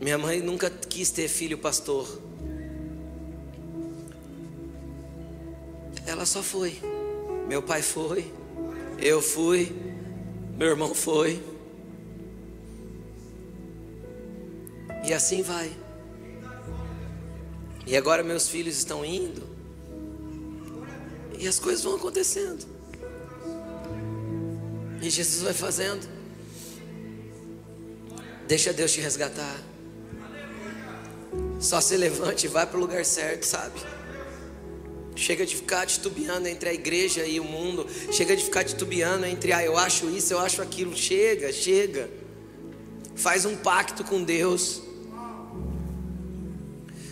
Minha 0.00 0.16
mãe 0.16 0.40
nunca 0.40 0.70
quis 0.70 1.10
ter 1.10 1.28
filho 1.28 1.58
pastor. 1.58 2.08
Ela 6.06 6.24
só 6.24 6.42
foi. 6.42 6.80
Meu 7.46 7.62
pai 7.62 7.82
foi. 7.82 8.32
Eu 8.98 9.20
fui. 9.20 9.70
Meu 10.56 10.68
irmão 10.68 10.94
foi. 10.94 11.42
E 15.06 15.12
assim 15.12 15.42
vai. 15.42 15.70
E 17.86 17.96
agora 17.96 18.22
meus 18.22 18.48
filhos 18.48 18.78
estão 18.78 19.04
indo. 19.04 19.42
E 21.38 21.46
as 21.46 21.58
coisas 21.58 21.84
vão 21.84 21.96
acontecendo. 21.96 22.66
E 25.02 25.10
Jesus 25.10 25.42
vai 25.42 25.52
fazendo. 25.54 26.08
Deixa 28.46 28.72
Deus 28.72 28.92
te 28.92 29.00
resgatar. 29.00 29.69
Só 31.60 31.80
se 31.80 31.96
levante 31.96 32.46
e 32.46 32.48
vai 32.48 32.66
para 32.66 32.78
o 32.78 32.80
lugar 32.80 33.04
certo, 33.04 33.44
sabe? 33.44 33.78
Chega 35.14 35.44
de 35.44 35.54
ficar 35.54 35.86
titubeando 35.86 36.48
entre 36.48 36.70
a 36.70 36.72
igreja 36.72 37.26
e 37.26 37.38
o 37.38 37.44
mundo. 37.44 37.86
Chega 38.10 38.34
de 38.34 38.42
ficar 38.42 38.64
titubeando 38.64 39.26
entre, 39.26 39.52
ah, 39.52 39.62
eu 39.62 39.76
acho 39.76 40.08
isso, 40.08 40.32
eu 40.32 40.38
acho 40.38 40.62
aquilo. 40.62 40.96
Chega, 40.96 41.52
chega. 41.52 42.08
Faz 43.14 43.44
um 43.44 43.54
pacto 43.54 44.02
com 44.02 44.22
Deus. 44.22 44.80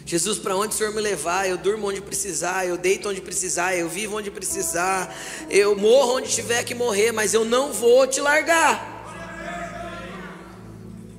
Jesus, 0.07 0.39
para 0.39 0.57
onde 0.57 0.75
o 0.75 0.79
Senhor 0.79 0.95
me 0.95 1.03
levar, 1.03 1.47
eu 1.47 1.59
durmo 1.59 1.87
onde 1.87 2.01
precisar, 2.01 2.67
eu 2.67 2.79
deito 2.79 3.11
onde 3.11 3.21
precisar, 3.21 3.77
eu 3.77 3.91
vivo 3.91 4.17
onde 4.17 4.31
precisar, 4.31 5.15
eu 5.51 5.77
morro 5.77 6.17
onde 6.17 6.31
tiver 6.31 6.65
que 6.65 6.75
morrer, 6.75 7.13
mas 7.13 7.35
eu 7.35 7.45
não 7.45 7.75
vou 7.75 8.07
te 8.07 8.19
largar. 8.19 8.98